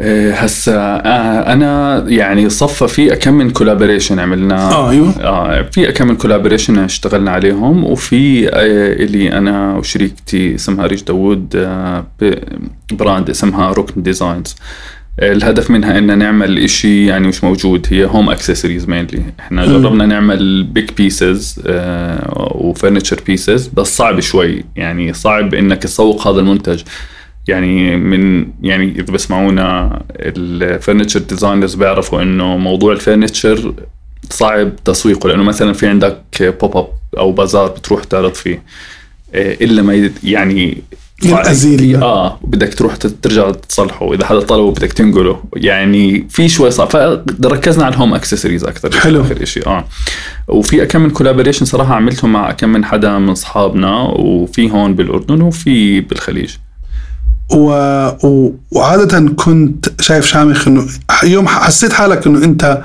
إيه، 0.00 0.34
هسا 0.34 0.72
آه، 1.04 1.52
أنا 1.52 1.98
يعني 2.08 2.48
صفى 2.50 2.88
في 2.88 3.16
كم 3.16 3.34
من 3.34 3.50
collaboration 3.50 4.18
عملناه 4.18 4.72
آه 4.72 4.90
أيوه 4.90 5.12
آه 5.20 5.62
في 5.72 5.92
كم 5.92 6.06
من 6.08 6.16
collaboration 6.16 6.78
اشتغلنا 6.78 7.30
عليهم 7.30 7.84
وفي 7.84 8.48
آه، 8.48 8.52
اللي 8.92 9.32
أنا 9.32 9.76
وشريكتي 9.76 10.54
اسمها 10.54 10.86
ريش 10.86 11.02
داوود 11.02 11.56
آه، 11.56 12.06
brand 12.92 13.30
اسمها 13.30 13.72
روكن 13.72 14.02
designs 14.02 14.56
الهدف 15.22 15.70
منها 15.70 15.98
إن 15.98 16.18
نعمل 16.18 16.58
إشي 16.58 17.06
يعني 17.06 17.28
مش 17.28 17.44
موجود 17.44 17.86
هي 17.90 18.04
home 18.04 18.30
accessories 18.30 18.86
mainly 18.88 19.22
إحنا. 19.40 19.66
جربنا 19.66 20.06
نعمل 20.06 20.64
big 20.64 20.90
pieces 20.96 21.62
و 22.54 22.61
furniture 22.61 23.20
pieces 23.26 23.66
بس 23.66 23.96
صعب 23.96 24.20
شوي. 24.20 24.64
يعني 24.76 25.12
صعب 25.12 25.54
إنك 25.54 25.82
تسوق 25.82 26.28
هذا 26.28 26.40
المنتج. 26.40 26.82
يعني 27.48 27.96
من 27.96 28.46
يعني 28.62 28.90
إذا 28.90 29.12
بسمعونا 29.12 30.02
ال 30.10 30.21
furniture 30.21 31.20
designers 31.20 31.74
بيعرفوا 31.74 32.22
إنه 32.22 32.56
موضوع 32.56 32.92
ال 32.92 33.00
furniture 33.00 33.74
صعب 34.30 34.76
تسويقه. 34.84 35.28
لأنه 35.28 35.42
مثلا 35.42 35.72
في 35.72 35.86
عندك 35.86 36.22
pop-up 36.40 36.88
أو 37.18 37.32
بازار 37.32 37.68
بتروح 37.68 38.04
تعرض 38.04 38.34
فيه. 38.34 38.62
إيه، 39.34 39.64
إلا 39.64 39.82
ما 39.82 40.10
يعني 40.24 40.82
ينأذي 41.22 41.96
آه 41.96 42.38
بدك 42.44 42.74
تروح 42.74 42.96
ترجع 42.96 43.50
تصلحه. 43.50 44.14
إذا 44.14 44.26
حدا 44.26 44.40
طلبه 44.40 44.70
بدك 44.70 44.92
تنقله. 44.92 45.42
يعني 45.56 46.26
في 46.30 46.48
شوي 46.48 46.70
صعب. 46.70 46.88
فركزنا 46.88 47.84
على 47.84 47.94
ال 47.94 47.98
home 47.98 48.14
accessories 48.14 48.64
أكثر 48.64 49.00
حلو. 49.00 49.20
آخر 49.22 49.44
شيء 49.44 49.66
آه. 49.66 49.84
وفي 50.48 50.86
كم 50.86 51.00
من 51.00 51.10
collaboration 51.10 51.64
صراحة 51.64 51.94
عملتهم 51.94 52.32
مع 52.32 52.52
كم 52.52 52.68
من 52.68 52.84
حدا 52.84 53.18
من 53.18 53.28
أصحابنا. 53.28 54.00
وفي 54.00 54.70
هون 54.70 54.94
بالأردن 54.94 55.40
وفي 55.40 56.00
بالخليج. 56.00 56.50
و... 57.52 57.70
و... 58.26 58.52
وعادة 58.70 59.20
كنت 59.20 60.02
شايف 60.02 60.26
شامخ 60.26 60.68
إنه 60.68 60.86
يوم 61.24 61.48
حسيت 61.48 61.92
حالك 61.92 62.26
إنه 62.26 62.44
أنت 62.44 62.82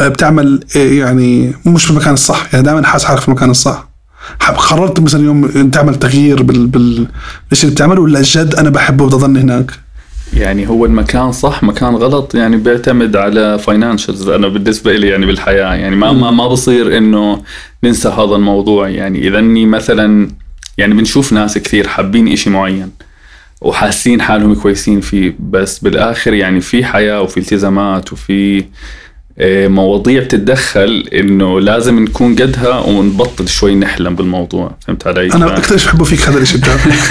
بتعمل 0.00 0.64
يعني 0.74 1.54
مش 1.66 1.84
في 1.84 1.90
المكان 1.90 2.14
الصح. 2.14 2.46
يعني 2.52 2.64
دائما 2.64 2.86
حاسس 2.86 3.04
حالك 3.04 3.20
في 3.20 3.28
المكان 3.28 3.50
الصح. 3.50 3.89
قررت 4.38 5.00
مثلا 5.00 5.24
يوم 5.24 5.70
تعمل 5.70 5.94
تغيير 5.94 6.42
بال 6.42 6.66
بال 6.66 7.06
بالشيء 7.48 7.64
اللي 7.64 7.74
بتعمله 7.74 8.00
ولا 8.00 8.22
جد 8.22 8.54
أنا 8.54 8.70
بحبه 8.70 9.06
بدي 9.06 9.14
اضل 9.16 9.38
هناك؟ 9.38 9.70
يعني 10.34 10.68
هو 10.68 10.86
المكان 10.86 11.32
صح 11.32 11.62
مكان 11.62 11.94
غلط. 11.94 12.34
يعني 12.34 12.56
بيعتمد 12.56 13.16
على 13.16 13.58
financials 13.58 14.28
أنا 14.28 14.48
بالنسبة 14.48 14.96
لي 14.96 15.08
يعني 15.08 15.26
بالحياة. 15.26 15.74
يعني 15.74 15.96
ما 15.96 16.12
ما 16.12 16.30
ما 16.30 16.48
بصير 16.48 16.98
إنه 16.98 17.42
ننسى 17.84 18.08
هذا 18.08 18.36
الموضوع. 18.36 18.88
يعني 18.88 19.28
إذا 19.28 19.38
إني 19.38 19.66
مثلا 19.66 20.30
يعني 20.78 20.94
بنشوف 20.94 21.32
ناس 21.32 21.58
كثير 21.58 21.88
حابين 21.88 22.28
إشي 22.28 22.50
معين 22.50 22.90
وحاسين 23.60 24.22
حالهم 24.22 24.54
كويسين 24.54 25.00
فيه 25.00 25.36
بس 25.40 25.78
بالآخر 25.78 26.34
يعني 26.34 26.60
في 26.60 26.84
حياة 26.84 27.22
وفي 27.22 27.40
التزامات 27.40 28.12
وفي 28.12 28.64
مواضيع 29.68 30.22
بتتدخل 30.22 31.08
إنه 31.14 31.60
لازم 31.60 32.04
نكون 32.04 32.34
قدها 32.34 32.80
ونبطل 32.80 33.48
شوي 33.48 33.74
نحلم 33.74 34.14
بالموضوع. 34.14 34.72
فهمت 34.86 35.06
علي؟ 35.06 35.32
أنا 35.32 35.56
أكثر 35.56 35.76
شيء 35.76 35.88
بحبه 35.88 36.04
فيك 36.04 36.20
هذا 36.28 36.38
الشيء 36.38 36.60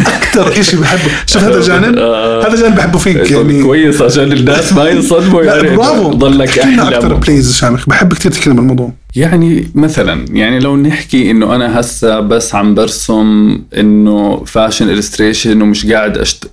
أكثر 0.08 0.62
شيء 0.62 0.80
بحبه. 0.80 1.12
شوف 1.26 1.44
هذا 1.44 1.58
الجانب 1.58 1.98
آه. 2.00 2.48
هذا 2.48 2.56
جانب 2.62 2.76
بحبه 2.76 2.98
فيك 3.00 3.32
يعني. 3.32 3.64
كويس 3.64 4.02
عشان 4.02 4.32
الناس 4.32 4.74
ما 4.74 4.88
ينصدموا 4.90 5.44
يعني 5.44 5.78
برافو. 5.78 6.10
ضلك 6.12 6.58
لنا 6.58 6.88
أكثر 6.88 7.06
احلم 7.08 7.20
بليز 7.20 7.56
شامخ. 7.56 7.90
بحب 7.90 8.14
كثير 8.14 8.32
لنا 8.46 8.56
بالموضوع 8.56 8.94
يعني 9.16 9.72
مثلا 9.76 10.26
يعني 10.32 10.60
لو 10.60 10.78
نحكي 10.78 11.32
إنه 11.32 11.56
أنا 11.56 11.80
هسه 11.80 12.20
بس 12.20 12.56
عم 12.56 12.76
برسم 12.76 13.60
إنه 13.78 14.44
fashion 14.46 14.90
illustration 14.90 15.62
ومش 15.62 15.86
قاعد 15.86 16.18
أشت... 16.18 16.52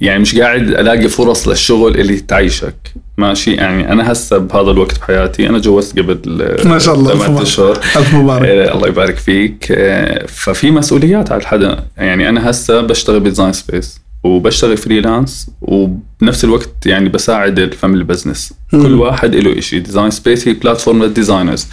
يعني 0.00 0.18
مش 0.18 0.38
قاعد 0.38 0.60
ألاقي 0.68 1.08
فرص 1.08 1.48
للشغل 1.48 2.00
اللي 2.00 2.20
تعيشك. 2.20 2.74
ماشي؟ 3.18 3.54
يعني 3.54 3.92
أنا 3.92 4.12
هسه 4.12 4.38
بهذا 4.38 4.70
الوقت 4.70 4.98
بحياتي 4.98 5.48
أنا 5.48 5.58
جوزت 5.58 5.98
قبل 5.98 6.56
ما 6.64 6.78
شاء 6.78 6.94
الله، 6.94 7.14
ثمان 7.14 7.30
مبارك. 7.30 7.46
أشهر. 7.46 7.76
ألف 7.96 8.14
مبارك. 8.14 8.48
آه، 8.48 8.74
الله 8.74 8.88
يبارك 8.88 9.16
فيك. 9.16 9.66
آه، 9.70 10.26
ففي 10.26 10.70
مسؤوليات 10.70 11.32
على 11.32 11.40
الحدا 11.40 11.84
يعني 11.96 12.28
أنا 12.28 12.50
هسه 12.50 12.80
بشتغل 12.80 13.20
ب 13.20 13.25
Design 13.25 13.52
Space 13.52 14.00
وبشتغل 14.26 14.76
freelance 14.76 15.50
وبنفس 15.62 16.44
الوقت 16.44 16.86
يعني 16.86 17.08
بساعد 17.08 17.58
ال 17.58 17.65
family 17.65 18.04
business. 18.04 18.54
كل 18.70 18.94
واحد 18.94 19.34
له 19.34 19.60
شيء 19.60 19.80
Design 19.80 20.10
Space 20.10 20.48
هي 20.48 20.54
platform 20.54 21.02
لل 21.02 21.13
designers. 21.13 21.66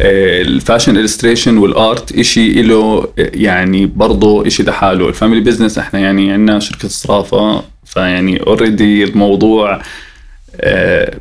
ال 0.00 0.12
fashion 0.12 0.96
illustration 0.96 1.58
وال 1.58 1.83
art 1.83 2.20
شيء 2.20 2.64
له 2.64 3.08
يعني 3.16 3.86
برضه 3.86 4.48
شيء 4.48 4.66
لحاله. 4.66 5.08
ال 5.08 5.13
family 5.13 5.40
business 5.40 5.78
إحنا 5.78 6.00
يعني 6.00 6.32
عندنا 6.32 6.58
شركة 6.58 6.88
صرافة 6.88 7.62
فيعني 7.84 8.42
already 8.42 9.04
الموضوع 9.04 9.82
آه، 10.60 11.18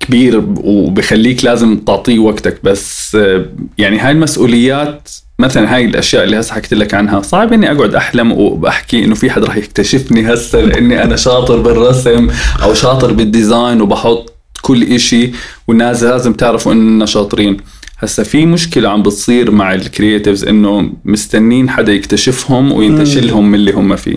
كبير 0.00 0.44
وبخليك 0.56 1.44
لازم 1.44 1.76
تعطيه 1.76 2.18
وقتك 2.18 2.58
بس 2.64 3.14
آه، 3.14 3.46
يعني 3.78 3.98
هاي 3.98 4.12
المسؤوليات 4.12 5.08
مثلا 5.38 5.74
هاي 5.74 5.84
الأشياء 5.84 6.24
اللي 6.24 6.40
هسه 6.40 6.54
حكيت 6.54 6.74
لك 6.74 6.94
عنها 6.94 7.22
صعب 7.22 7.52
إني 7.52 7.72
أقعد 7.72 7.94
أحلم 7.94 8.32
وبحكي 8.32 9.04
إنه 9.04 9.14
في 9.14 9.30
حد 9.30 9.44
راح 9.44 9.56
يكتشفني 9.56 10.34
هسه 10.34 10.60
لأني 10.60 11.02
أنا 11.02 11.16
شاطر 11.16 11.56
بالرسم 11.58 12.28
أو 12.62 12.74
شاطر 12.74 13.12
بال 13.12 13.29
design 13.29 13.80
وبحط 13.80 14.32
كل 14.62 14.82
إشي 14.82 15.30
والناس 15.68 16.02
لازم 16.02 16.32
تعرفوا 16.32 16.72
إننا 16.72 17.06
شاطرين. 17.06 17.56
هسا 18.02 18.22
في 18.22 18.46
مشكلة 18.46 18.88
عم 18.88 19.02
بتصير 19.02 19.50
مع 19.50 19.74
ال 19.74 19.81
creatives 19.81 20.44
إنه 20.44 20.92
مستنين 21.04 21.70
حدا 21.70 21.92
يكتشفهم 21.92 22.72
وينتشلهم 22.72 23.48
من 23.48 23.54
اللي 23.54 23.72
هم 23.72 23.96
فيه. 23.96 24.16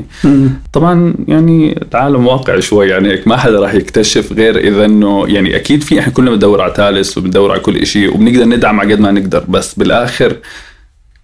طبعا 0.73 1.13
يعني 1.27 1.81
العالم 1.93 2.27
واقع 2.27 2.59
شوي 2.59 2.87
يعني 2.89 3.09
هيك 3.09 3.27
ما 3.27 3.37
حدا 3.37 3.59
راح 3.59 3.73
يكتشف 3.73 4.33
غير 4.33 4.57
إذا 4.57 4.85
إنه 4.85 5.25
يعني 5.27 5.55
أكيد 5.55 5.83
في 5.83 5.99
إحنا 5.99 6.13
كلنا 6.13 6.31
بندور 6.31 6.61
على 6.61 6.71
talents 6.73 7.17
وبندور 7.17 7.51
على 7.51 7.59
كل 7.59 7.77
إشي 7.77 8.07
وبنقدر 8.07 8.45
ندعم 8.45 8.79
على 8.79 8.93
قد 8.93 8.99
ما 8.99 9.11
نقدر 9.11 9.43
بس 9.49 9.73
بالآخر 9.73 10.35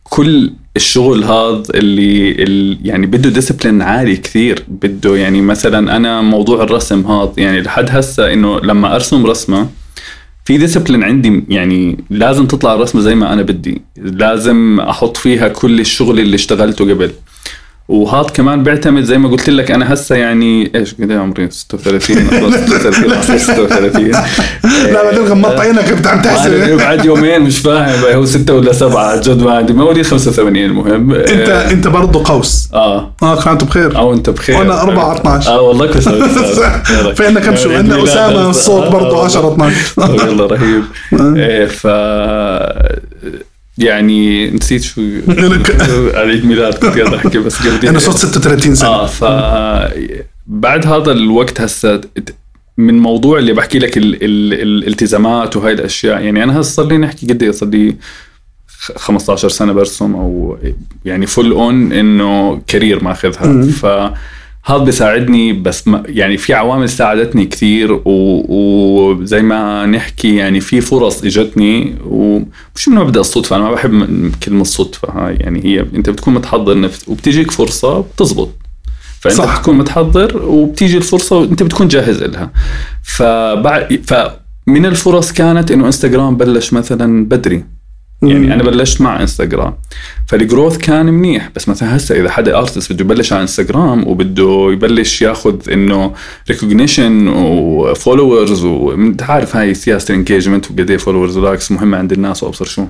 كل 0.03 0.51
الشغل 0.75 1.23
هذا 1.23 1.63
اللي 1.75 2.31
ال- 2.31 2.77
يعني 2.83 3.05
بده 3.05 3.29
discipline 3.29 3.81
عالي 3.81 4.17
كثير 4.17 4.63
بده 4.67 5.15
يعني 5.15 5.41
مثلا 5.41 5.95
أنا 5.95 6.21
موضوع 6.21 6.63
الرسم 6.63 7.05
هذا 7.05 7.31
يعني 7.37 7.61
لحد 7.61 7.85
هسه 7.89 8.33
إنه 8.33 8.59
لما 8.59 8.95
أرسم 8.95 9.25
رسمة 9.25 9.67
في 10.49 10.57
ديسبلين 10.57 11.03
عندي 11.03 11.43
يعني 11.49 11.97
لازم 12.09 12.45
تطلع 12.45 12.73
الرسمة 12.73 13.01
زي 13.01 13.15
ما 13.15 13.33
أنا 13.33 13.41
بدي. 13.41 13.81
لازم 13.97 14.79
أحط 14.79 15.17
فيها 15.17 15.47
كل 15.47 15.79
الشغل 15.79 16.19
اللي 16.19 16.35
اشتغلته 16.35 16.89
قبل. 16.93 17.11
وهذا 17.89 18.27
كمان 18.29 18.63
بيعتمد 18.63 19.03
زي 19.03 19.17
ما 19.17 19.29
قلت 19.29 19.49
لك 19.49 19.71
أنا 19.71 19.93
هسه 19.93 20.15
يعني 20.15 20.71
إيش 20.75 20.93
قد 20.93 21.11
إيه 21.11 21.17
عمري؟ 21.19 21.49
36 21.51 22.29
خلص 22.29 22.55
36 22.55 23.11
أصلاً 23.13 23.37
36 23.37 24.11
لا 24.93 25.03
بعدين 25.03 25.25
غمضت 25.25 25.59
عينك 25.59 25.93
كنت 25.93 26.07
عم 26.07 26.21
تحسب. 26.21 26.77
بعد 26.77 27.05
يومين 27.05 27.41
مش 27.41 27.59
فاهم. 27.59 28.13
هو 28.15 28.25
ستة 28.25 28.53
ولا 28.53 28.73
سبعة؟ 28.73 29.21
جد 29.21 29.43
ما 29.43 29.51
عندي. 29.51 29.73
مواليد 29.73 30.05
85 30.05 30.57
المهم. 30.65 31.13
انت 31.13 31.49
أنت 31.49 31.87
برضه 31.87 32.23
قوس. 32.25 32.69
آه. 32.73 33.13
آه 33.23 33.35
كنت 33.35 33.63
بخير. 33.63 33.97
أو 33.97 34.13
أنت 34.13 34.29
بخير. 34.29 34.57
وأنا 34.57 34.81
4 34.81 35.15
12. 35.15 35.51
آه 35.51 35.61
والله 35.61 35.87
كويس. 35.87 36.09
في 36.09 37.25
عندنا 37.25 37.39
كم 37.39 37.55
شو 37.55 37.71
عندنا 37.71 38.03
أسامة 38.03 38.49
الصوت 38.49 38.87
برضه 38.87 39.23
10 39.25 39.53
12 39.53 40.27
يلا 40.27 40.45
رهيب. 40.45 40.83
إيه، 41.37 41.65
ف 41.65 41.87
يعني 43.83 44.49
نسيت 44.51 44.81
شو 44.83 45.01
عيد 46.13 46.45
ميلاد 46.45 46.73
كنت 46.73 46.97
قاعد 46.97 47.13
أحكي 47.13 47.37
بس 47.37 47.67
قبل 47.67 47.87
أنا 47.87 47.99
صوت 47.99 48.15
36 48.17 48.75
سنة. 48.75 48.89
آه 48.89 49.05
ف 49.05 49.23
بعد 50.47 50.85
هذا 50.87 51.11
الوقت 51.11 51.61
هسه 51.61 52.01
من 52.77 52.99
موضوع 52.99 53.39
اللي 53.39 53.53
بحكي 53.53 53.79
لك 53.79 53.97
ال... 53.97 54.23
ال... 54.23 54.53
الالتزامات 54.61 55.57
وهاي 55.57 55.73
الأشياء 55.73 56.21
يعني 56.21 56.43
أنا 56.43 56.59
هسه 56.59 56.71
صار 56.75 56.87
لي 56.87 56.97
نحكي 56.97 57.27
قد 57.27 57.43
إيه 57.43 57.51
صار 57.51 57.69
لي 57.69 57.95
خ- 58.67 58.97
15 58.97 59.49
سنة 59.49 59.73
برسم 59.73 60.15
أو 60.15 60.57
يعني 61.05 61.25
full 61.25 61.51
on 61.51 61.91
إنه 61.93 62.61
career 62.67 63.03
ماخذها. 63.03 63.63
ف 63.71 63.85
هذا 64.69 64.83
بيساعدني 64.83 65.53
بس 65.53 65.87
ما 65.87 66.03
يعني 66.05 66.37
في 66.37 66.53
عوامل 66.53 66.89
ساعدتني 66.89 67.45
كثير 67.45 68.01
وزي 68.05 69.41
ما 69.41 69.85
نحكي 69.85 70.35
يعني 70.35 70.59
في 70.59 70.81
فرص 70.81 71.23
إجتني 71.23 71.95
ومش 72.05 72.87
من 72.87 72.95
مبدا 72.95 73.19
الصدفه 73.19 73.55
أنا 73.55 73.63
ما 73.63 73.71
بحب 73.71 74.31
كلمة 74.43 74.61
الصدفه 74.61 75.07
هاي 75.07 75.35
يعني 75.35 75.65
هي 75.65 75.79
أنت 75.79 76.09
بتكون 76.09 76.33
متحضر 76.33 76.79
نفس 76.79 77.09
وبتجيك 77.09 77.51
فرصة 77.51 77.99
بتزبط. 77.99 78.49
فأنت 79.19 79.35
صح. 79.35 79.59
بتكون 79.59 79.77
متحضر 79.77 80.45
وبتيجي 80.45 80.97
الفرصة 80.97 81.37
وأنت 81.37 81.63
بتكون 81.63 81.87
جاهز 81.87 82.23
لها 82.23 82.51
فبعد 83.03 84.01
فمن 84.07 84.85
الفرص 84.85 85.31
كانت 85.31 85.71
إنه 85.71 85.85
إنستغرام 85.85 86.37
بلش 86.37 86.73
مثلا 86.73 87.25
بدري. 87.25 87.63
يعني 88.23 88.53
أنا 88.53 88.63
بلشت 88.63 89.01
مع 89.01 89.21
انستغرام 89.21 89.75
فال 90.27 90.40
growth 90.40 90.77
كان 90.77 91.05
منيح 91.05 91.49
بس 91.55 91.69
مثلا 91.69 91.95
هسه 91.95 92.19
إذا 92.21 92.29
حدا 92.29 92.57
artist 92.57 92.93
بده 92.93 93.05
يبلش 93.05 93.33
على 93.33 93.41
انستغرام 93.41 94.07
وبده 94.07 94.67
يبلش 94.71 95.21
ياخذ 95.21 95.69
إنه 95.71 96.13
recognition 96.49 97.27
و 97.27 97.41
followers 97.41 98.63
وانت 98.63 99.23
عارف 99.23 99.55
هاي 99.55 99.73
سياسة 99.73 100.11
ال 100.11 100.17
engagement 100.17 100.71
وقد 100.71 100.89
إيه 100.89 100.97
followers 100.97 101.37
و 101.37 101.43
likes 101.43 101.71
مهمه 101.71 101.97
عند 101.97 102.11
الناس 102.11 102.43
وأبصر 102.43 102.65
شو. 102.65 102.85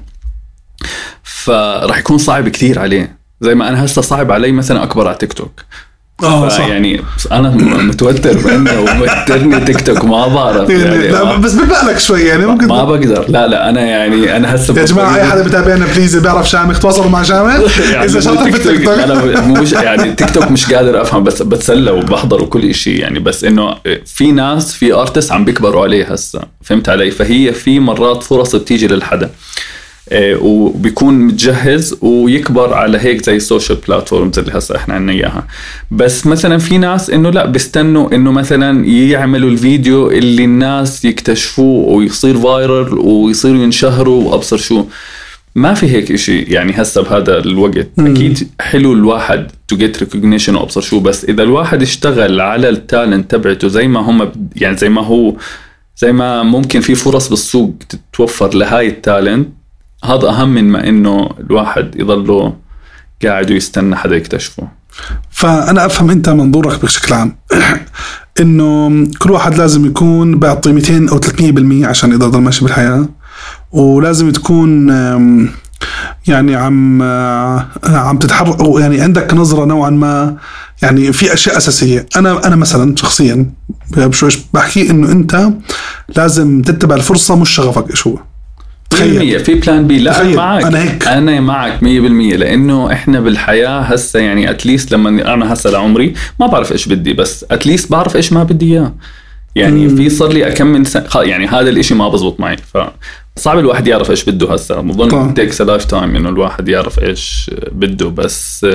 فراح 1.24 1.98
يكون 1.98 2.18
صعب 2.18 2.50
كثير 2.50 2.80
عليه. 2.80 3.20
زي 3.42 3.56
ما 3.56 3.70
أنا 3.70 3.86
هسه 3.86 4.02
صعب 4.02 4.32
علي 4.32 4.52
مثلا 4.52 4.84
أكبر 4.84 5.08
على 5.08 5.18
تيك 5.18 5.34
توك 5.34 5.62
آه 6.24 6.50
صح. 6.50 6.68
يعني 6.68 7.02
أنا 7.32 7.50
متوتر 7.84 8.38
بانه 8.38 8.80
وموترني 8.80 9.60
تيك 9.60 9.82
توك 9.82 10.06
ما 10.06 10.28
بعرف 10.28 10.70
يعني. 10.70 11.08
لا 11.08 11.24
ما, 11.24 11.36
بس 11.36 11.54
ببالك 11.54 12.00
شوي 12.00 12.22
يعني 12.22 12.46
ممكن 12.46 12.68
ما 12.68 12.84
بقدر. 12.84 13.26
لا 13.30 13.48
لا 13.48 13.70
أنا 13.70 13.82
يعني 13.82 14.38
أنا 14.38 14.56
هسه 14.56 14.80
يا 14.80 14.86
جماعة 14.86 15.16
أي 15.16 15.24
حدا 15.24 15.44
بتابعنا 15.44 15.86
please 15.86 16.18
بيعرف 16.18 16.50
شامخ 16.50 16.80
تواصلوا 16.80 17.10
مع 17.10 17.24
شامخ 17.24 17.80
يعني 17.94 18.06
إذا 18.06 18.20
شاطر 18.20 18.52
في 18.52 18.58
التيك 18.58 18.86
توك 18.86 19.00
أنا 19.00 19.42
مو 19.42 19.62
مش 19.62 19.72
يعني 19.72 20.14
تيك 20.14 20.30
توك 20.30 20.52
مش 20.52 20.74
قادر 20.74 21.02
أفهم 21.02 21.24
بس 21.24 21.42
بتسلى 21.42 21.92
وبحضر 21.92 22.44
وكل 22.44 22.76
شيء 22.76 23.00
يعني. 23.00 23.20
بس 23.20 23.44
إنه 23.44 23.76
في 24.06 24.32
ناس 24.32 24.74
في 24.74 24.94
artists 24.94 25.32
عم 25.32 25.46
بيكبروا 25.46 25.84
عليه 25.84 26.06
هسه 26.06 26.42
فهمت 26.62 26.90
علي؟ 26.90 27.12
فهي 27.12 27.54
في 27.54 27.80
مرات 27.80 28.24
فرص 28.24 28.56
بتيجي 28.56 28.88
للحدا. 28.88 29.30
وبيكون 30.14 31.14
متجهز 31.14 31.96
ويكبر 32.02 32.74
على 32.74 32.98
هيك 32.98 33.26
زي 33.26 33.36
ال 33.36 33.42
social 33.42 33.78
platforms 33.88 34.40
اللي 34.40 34.52
هسه 34.58 34.76
إحنا 34.76 34.94
عندنا 34.94 35.12
إياها. 35.14 35.48
بس 35.92 36.28
مثلا 36.28 36.58
في 36.58 36.78
ناس 36.78 37.10
إنه 37.10 37.30
لا 37.30 37.46
بيستنوا 37.46 38.16
إنه 38.16 38.32
مثلا 38.32 38.86
يعملوا 38.86 39.50
الفيديو 39.50 40.12
اللي 40.12 40.44
الناس 40.44 41.06
يكتشفوه 41.06 41.88
ويصير 41.88 42.38
viral 42.38 42.94
ويصيروا 43.00 43.64
ينشهروا 43.64 44.24
وأبصر 44.24 44.58
شو. 44.58 44.86
ما 45.56 45.74
في 45.74 45.92
هيك 45.92 46.12
إشي 46.12 46.42
يعني 46.42 46.74
هسه 46.82 47.02
بهذا 47.02 47.38
الوقت. 47.38 47.88
أكيد 48.00 48.48
حلو 48.62 48.94
الواحد 48.94 49.48
to 49.68 49.78
get 49.78 50.00
recognition 50.00 50.56
وأبصر 50.56 50.82
شو 50.82 51.00
بس 51.00 51.26
إذا 51.26 51.44
الواحد 51.44 51.82
اشتغل 51.82 52.42
على 52.42 52.70
ال 52.70 52.79
talent 52.79 53.32
تبعته 53.32 53.68
زي 53.68 53.88
ما 53.88 54.00
هم 54.00 54.32
يعني 54.56 54.78
زي 54.78 54.90
ما 54.90 55.06
هو 55.06 55.36
زي 55.98 56.12
ما 56.12 56.44
ممكن 56.44 56.82
في 56.82 56.96
فرص 56.96 57.30
بالسوق 57.30 57.74
تتوفر 57.90 58.54
لهاي 58.54 58.88
ال 58.88 58.97
talent 58.97 59.50
هذا 60.04 60.30
أهم 60.30 60.54
من 60.54 60.64
ما 60.64 60.90
إنه 60.90 61.30
الواحد 61.40 61.96
يضله 61.96 62.54
قاعد 63.26 63.52
ويستنى 63.52 63.96
حدا 63.96 64.16
يكتشفه. 64.16 64.68
فأنا 65.32 65.86
أفهم 65.86 66.10
أنت 66.10 66.30
منظورك 66.30 66.86
بشكل 66.86 67.14
عام 67.14 67.36
إنه 68.42 69.08
كل 69.20 69.32
واحد 69.32 69.58
لازم 69.58 69.86
يكون 69.86 70.40
بيعطي 70.40 70.72
200 70.72 71.08
أو 71.12 71.20
300% 71.20 71.88
عشان 71.88 72.12
يضل 72.12 72.42
ماشي 72.42 72.66
بالحياة 72.66 73.06
ولازم 73.72 74.32
تكون 74.32 74.90
يعني 76.28 76.56
عم 76.56 77.02
آه، 77.02 77.66
عم 77.86 78.18
تتحرك 78.18 78.80
يعني 78.80 79.02
عندك 79.02 79.34
نظرة 79.34 79.66
نوعا 79.66 79.90
ما 79.90 80.38
يعني 80.82 81.14
في 81.14 81.34
أشياء 81.34 81.58
أساسية. 81.58 82.06
أنا 82.16 82.48
أنا 82.48 82.56
مثلا 82.56 82.96
شخصيا 82.96 83.52
بحكي 84.54 84.90
إنه 84.90 85.12
أنت 85.12 85.50
لازم 86.16 86.62
تتبع 86.62 86.96
الفرصة 86.96 87.36
مش 87.36 87.50
شغفك 87.50 87.90
إيش 87.90 88.08
هو. 88.08 88.18
تخيل. 88.90 89.40
100% 89.40 89.44
في 89.44 89.54
plan 89.54 89.88
B 89.88 90.00
لا 90.00 90.22
أنا 90.22 90.36
معك. 90.36 90.64
أنا 90.64 90.84
هيك. 90.84 91.08
أنا 91.08 91.40
معك 91.40 91.80
100% 91.80 91.84
لأنه 91.84 92.92
إحنا 92.94 93.20
بالحياة 93.20 93.80
هسه 93.80 94.20
يعني 94.20 94.50
at 94.50 94.62
least 94.62 94.92
لما 94.92 95.34
أنا 95.34 95.54
هسه 95.54 95.70
لعمري 95.70 96.14
ما 96.40 96.48
بعرف 96.48 96.72
إيش 96.72 96.88
بدي 96.88 97.14
بس 97.14 97.46
at 97.52 97.63
least 97.63 97.92
بعرف 97.92 98.16
إيش 98.16 98.34
ما 98.34 98.44
بدي 98.44 98.74
إياه. 98.74 98.94
يعني 99.56 99.88
مم. 99.88 99.96
في 99.96 100.10
صار 100.10 100.34
لي 100.34 100.48
اكمل 100.48 100.86
سنة 100.86 101.06
يعني 101.16 101.48
هذا 101.48 101.70
الإشي 101.70 101.96
ما 101.96 102.10
بزبط 102.10 102.40
معي. 102.40 102.58
فصعب 103.38 103.60
الواحد 103.60 103.88
يعرف 103.88 104.12
إيش 104.12 104.30
بده 104.30 104.54
هسه. 104.54 104.82
بظن 104.82 105.34
takes 105.34 105.62
lifetime 105.62 106.16
إنه 106.16 106.30
الواحد 106.30 106.70
يعرف 106.70 107.00
إيش 107.00 107.52
بده. 107.72 108.10
بس 108.10 108.68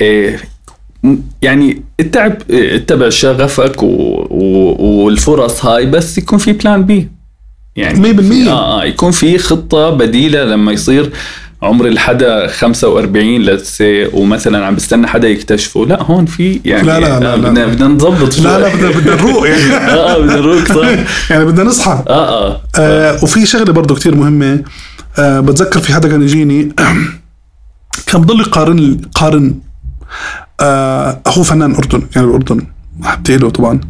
إيه 0.00 0.40
يعني 1.42 1.82
اتعب 2.00 2.42
إيه، 2.50 2.76
اتبع 2.76 3.08
شغفك 3.08 3.82
و... 3.82 3.86
و... 4.30 4.44
والفرص 5.04 5.64
هاي 5.64 5.86
بس 5.86 6.18
يكون 6.18 6.38
في 6.38 6.52
بلان 6.52 6.84
بي 6.84 7.08
يعني 7.78 8.46
100% 8.46 8.48
آه 8.48 8.80
آه 8.82 8.84
يكون 8.84 9.10
في 9.10 9.38
خطة 9.38 9.90
بديلة 9.90 10.44
لما 10.44 10.72
يصير 10.72 11.12
عمر 11.62 11.86
الحدا 11.86 12.46
45 12.46 13.42
لتسي 13.42 14.06
ومثلا 14.12 14.66
عم 14.66 14.74
بستنى 14.74 15.06
حدا 15.06 15.28
يكتشفه. 15.28 15.86
لا 15.86 16.02
هون 16.02 16.26
في 16.26 16.60
يعني 16.64 16.86
لا، 16.86 17.00
لا، 17.00 17.06
لا، 17.06 17.16
آه، 17.16 17.36
لا. 17.36 17.36
بدنا 17.36 17.66
بدنا 17.66 17.88
نظبط 17.88 18.38
لا 18.38 18.58
لا 18.58 18.74
بدنا 18.74 18.90
بدنا 18.90 19.14
نروق 19.14 19.48
يعني. 19.48 19.62
آه 19.92 20.14
آه 20.14 20.18
بدنا 20.18 20.36
نروق 20.36 20.64
صح. 20.64 20.88
يعني 21.30 21.44
بدنا 21.44 21.64
نصحى. 21.64 22.04
آه 22.08 22.48
آه 22.48 22.60
آه. 22.78 23.24
وفي 23.24 23.46
شغلة 23.46 23.72
برضو 23.72 23.94
كتير 23.94 24.14
مهمة. 24.14 24.62
آه 25.18 25.40
بتذكر 25.40 25.80
في 25.80 25.92
حدا 25.92 26.08
كان 26.08 26.22
يجيني. 26.22 26.72
كان 28.06 28.20
بضل 28.20 28.40
يقارن 28.40 29.00
قارن 29.14 29.54
آه 30.60 31.20
أخوه 31.26 31.44
فنان 31.44 31.74
أردن 31.74 32.02
يعني 32.16 32.26
بالاردن 32.26 32.66
حبتي 33.02 33.36
له 33.36 33.50
طبعا. 33.50 33.80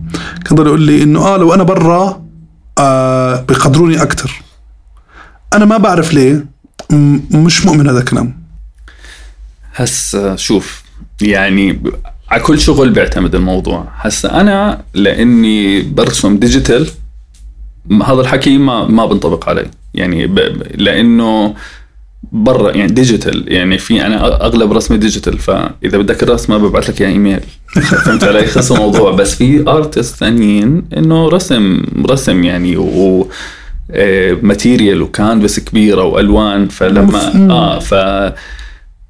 كان 0.45 0.57
ضل 0.57 0.67
يقول 0.67 0.81
لي 0.83 1.03
إنه 1.03 1.21
آه 1.21 1.37
لو 1.37 1.55
أنا 1.55 1.63
برا 1.63 2.28
آه 2.79 3.45
أكثر 4.03 4.43
أنا 5.55 5.65
ما 5.65 5.77
بعرف 5.77 6.15
ليه. 6.15 6.47
مش 7.31 7.67
مؤمن 7.67 7.89
هذا 7.89 7.99
الكلام. 7.99 8.39
هسا 9.75 10.37
شوف 10.37 10.83
يعني 11.21 11.81
على 12.31 12.43
كل 12.43 12.61
شغل 12.61 12.91
بيعتمد 12.91 13.35
الموضوع. 13.35 13.89
هسا 13.95 14.41
أنا 14.41 14.83
لأني 14.95 15.83
برسم 15.83 16.37
ديجيتال 16.39 16.89
هذا 18.05 18.21
الحكي 18.21 18.59
ما 18.59 18.85
ما 18.87 19.07
بنطبق 19.07 19.49
علي 19.49 19.71
يعني. 19.95 20.27
ب- 20.27 20.63
لأنه 20.75 21.55
برا 22.33 22.77
يعني 22.77 22.93
digital 22.93 23.53
يعني 23.53 23.79
في 23.79 24.07
أنا 24.07 24.45
أغلب 24.45 24.73
رسمي 24.73 24.97
digital 24.99 25.39
فإذا 25.39 25.99
بدك 25.99 26.23
الرسمه 26.23 26.57
ببعث 26.57 26.91
لك 26.91 27.01
اياها 27.01 27.11
إيميل. 27.11 27.41
فهمت 28.05 28.25
علي؟ 28.25 28.47
خلص 28.47 28.73
الموضوع. 28.73 29.11
بس 29.11 29.35
في 29.35 29.69
artists 29.69 30.17
ثانيين 30.17 30.85
إنه 30.97 31.29
رسم 31.29 31.83
رسم 32.07 32.45
يعني 32.45 32.77
و 32.77 33.29
material 34.43 35.03
و 35.03 35.11
canvas 35.11 35.61
كبيرة 35.61 36.05
والوان 36.05 36.69
فلما. 36.69 37.51
آه 37.51 37.79
ف 37.79 37.95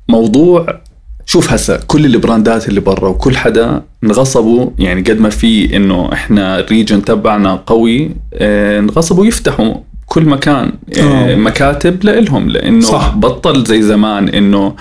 موضوع 0.08 0.80
شوف 1.26 1.52
هسا 1.52 1.76
كل 1.86 2.06
ال 2.06 2.15
brandات 2.15 2.68
اللي 2.68 2.80
برا 2.80 3.08
وكل 3.08 3.36
حدا 3.36 3.82
انغصبوا 4.04 4.70
يعني 4.78 5.00
قد 5.00 5.20
ما 5.20 5.28
في 5.28 5.76
إنه 5.76 6.12
إحنا 6.12 6.58
ال 6.58 6.65
region 6.65 7.04
تبعنا 7.04 7.54
قوي 7.54 8.10
آه 8.34 8.78
انغصبوا 8.78 9.26
يفتحوا 9.26 9.74
كل 10.08 10.24
مكان 10.24 10.72
آه 10.98 11.02
آه. 11.32 11.36
مكاتب 11.36 12.04
لإلهم 12.04 12.48
لإنه 12.48 12.80
صح. 12.80 13.14
بطل 13.16 13.64
زي 13.64 13.82
زمان 13.82 14.28
إنه 14.28 14.74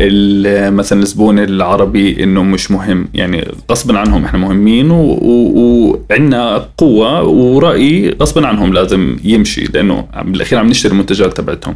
ال- 0.00 0.74
مثلا 0.74 1.02
الزبون 1.02 1.38
العربي 1.38 2.24
إنه 2.24 2.42
مش 2.42 2.70
مهم 2.70 3.08
يعني 3.14 3.48
غصبا 3.70 3.98
عنهم 3.98 4.24
إحنا 4.24 4.38
مهمين 4.38 4.90
وعندنا 4.90 6.66
قوة 6.78 7.22
ورأي 7.22 8.16
غصبا 8.20 8.46
عنهم 8.46 8.72
لازم 8.72 9.16
يمشي 9.24 9.64
لإنه 9.64 10.06
بالأخير 10.24 10.58
عم 10.58 10.66
نشتري 10.68 10.92
المنتجات 10.92 11.36
تبعتهم 11.36 11.74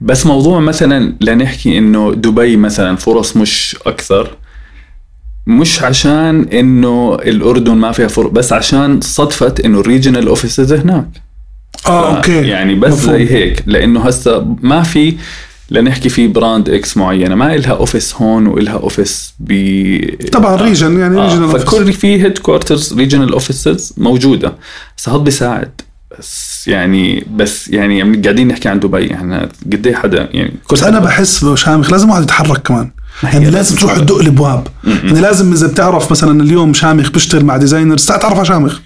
بس 0.00 0.26
موضوع 0.26 0.60
مثلا 0.60 1.14
لنحكي 1.20 1.78
إنه 1.78 2.12
دبي 2.14 2.56
مثلا 2.56 2.96
فرص 2.96 3.36
مش 3.36 3.76
أكثر 3.86 4.30
مش 5.46 5.82
عشان 5.82 6.42
إنه 6.52 7.14
الأردن 7.14 7.74
ما 7.74 7.92
فيها 7.92 8.08
فرص 8.08 8.30
بس 8.30 8.52
عشان 8.52 9.00
صدفت 9.00 9.60
إنه 9.60 9.80
ال 9.80 9.85
regional 9.85 10.26
offices 10.28 10.72
هناك 10.72 11.06
آه 11.86 12.16
أوكي. 12.16 12.48
يعني 12.48 12.74
بس 12.74 12.92
مفهوم. 12.92 13.16
زي 13.16 13.30
هيك 13.30 13.62
لأنه 13.66 14.00
هسه 14.00 14.56
ما 14.62 14.82
في 14.82 15.16
لنحكي 15.70 16.08
في 16.08 16.28
brand 16.28 16.68
X 16.68 16.96
معينة 16.96 17.34
ما 17.34 17.54
إلها 17.54 17.72
office 17.72 18.14
هون 18.14 18.46
وإلها 18.46 18.74
office 18.74 19.34
ب 19.40 19.52
طبعا 20.32 20.56
region 20.56 20.98
يعني 21.00 21.20
region 21.20 21.42
آه 21.42 21.46
فكل 21.52 21.92
في 21.92 22.22
headquarters 22.22 22.94
regional 22.94 23.32
offices 23.32 23.94
موجودة. 23.96 24.52
بس 24.98 25.08
هذا 25.08 25.18
بيساعد. 25.18 25.80
بس 26.18 26.64
يعني 26.68 27.26
بس 27.30 27.68
يعني 27.68 28.02
قاعدين 28.22 28.48
نحكي 28.48 28.68
عن 28.68 28.80
دبي. 28.80 29.14
إحنا 29.14 29.48
قد 29.72 29.86
إيه 29.86 29.94
حدا 29.94 30.28
يعني 30.32 30.54
كل 30.66 30.76
بس 30.76 30.82
أنا 30.82 30.98
بحس 30.98 31.44
شامخ 31.54 31.90
لازم 31.92 32.10
واحد 32.10 32.22
يتحرك 32.22 32.62
كمان. 32.62 32.90
يعني 33.22 33.44
لازم 33.44 33.56
لازم 33.56 33.76
تروح. 33.76 33.96
تدق 33.96 34.18
الأبواب. 34.18 34.66
يعني 34.84 35.20
لازم 35.20 35.52
إذا 35.52 35.66
بتعرف 35.66 36.10
مثلا 36.10 36.42
اليوم 36.42 36.74
شامخ 36.74 37.10
بيشتغل 37.10 37.44
مع 37.44 37.56
designers 37.56 38.06
تعرف 38.06 38.36
على 38.36 38.44
شامخ. 38.44 38.78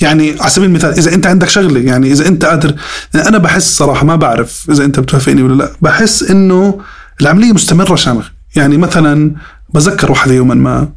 يعني 0.00 0.36
على 0.40 0.50
سبيل 0.50 0.68
المثال 0.68 0.90
إذا 0.98 1.14
أنت 1.14 1.26
عندك 1.26 1.48
شغلة 1.48 1.80
يعني 1.80 2.12
إذا 2.12 2.28
أنت 2.28 2.44
قادر 2.44 2.74
أنا 3.14 3.38
بحس 3.38 3.76
صراحة 3.76 4.06
ما 4.06 4.16
بعرف 4.16 4.66
إذا 4.70 4.84
أنت 4.84 5.00
بتوافقني 5.00 5.42
ولا 5.42 5.54
لا 5.54 5.70
بحس 5.82 6.22
إنه 6.22 6.80
العملية 7.20 7.52
مستمرة 7.52 7.94
شامخ. 7.94 8.28
يعني 8.56 8.76
مثلا 8.76 9.34
بذكر 9.74 10.10
واحدة 10.10 10.34
يوما 10.34 10.54
ما 10.54 10.88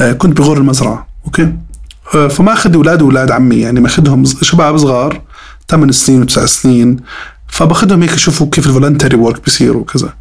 آه، 0.00 0.12
كنت 0.12 0.38
بغور 0.38 0.58
المزرعة 0.58 1.08
أوكي؟ 1.24 1.52
آه، 2.14 2.28
فماخذ 2.28 2.74
أولاد 2.74 3.02
وأولاد 3.02 3.30
عمي 3.30 3.56
يعني 3.56 3.80
ماخذهم 3.80 4.24
شباب 4.24 4.76
صغار 4.76 5.22
8 5.68 5.92
سنين 5.92 6.22
وتسع 6.22 6.46
سنين 6.46 6.96
فبأخذهم 7.48 8.02
هيك 8.02 8.12
يشوفوا 8.12 8.46
كيف 8.50 8.66
ال 8.66 8.71
voluntary 8.71 9.16
work 9.16 9.44
بيصير 9.44 9.76
وكذا. 9.76 10.14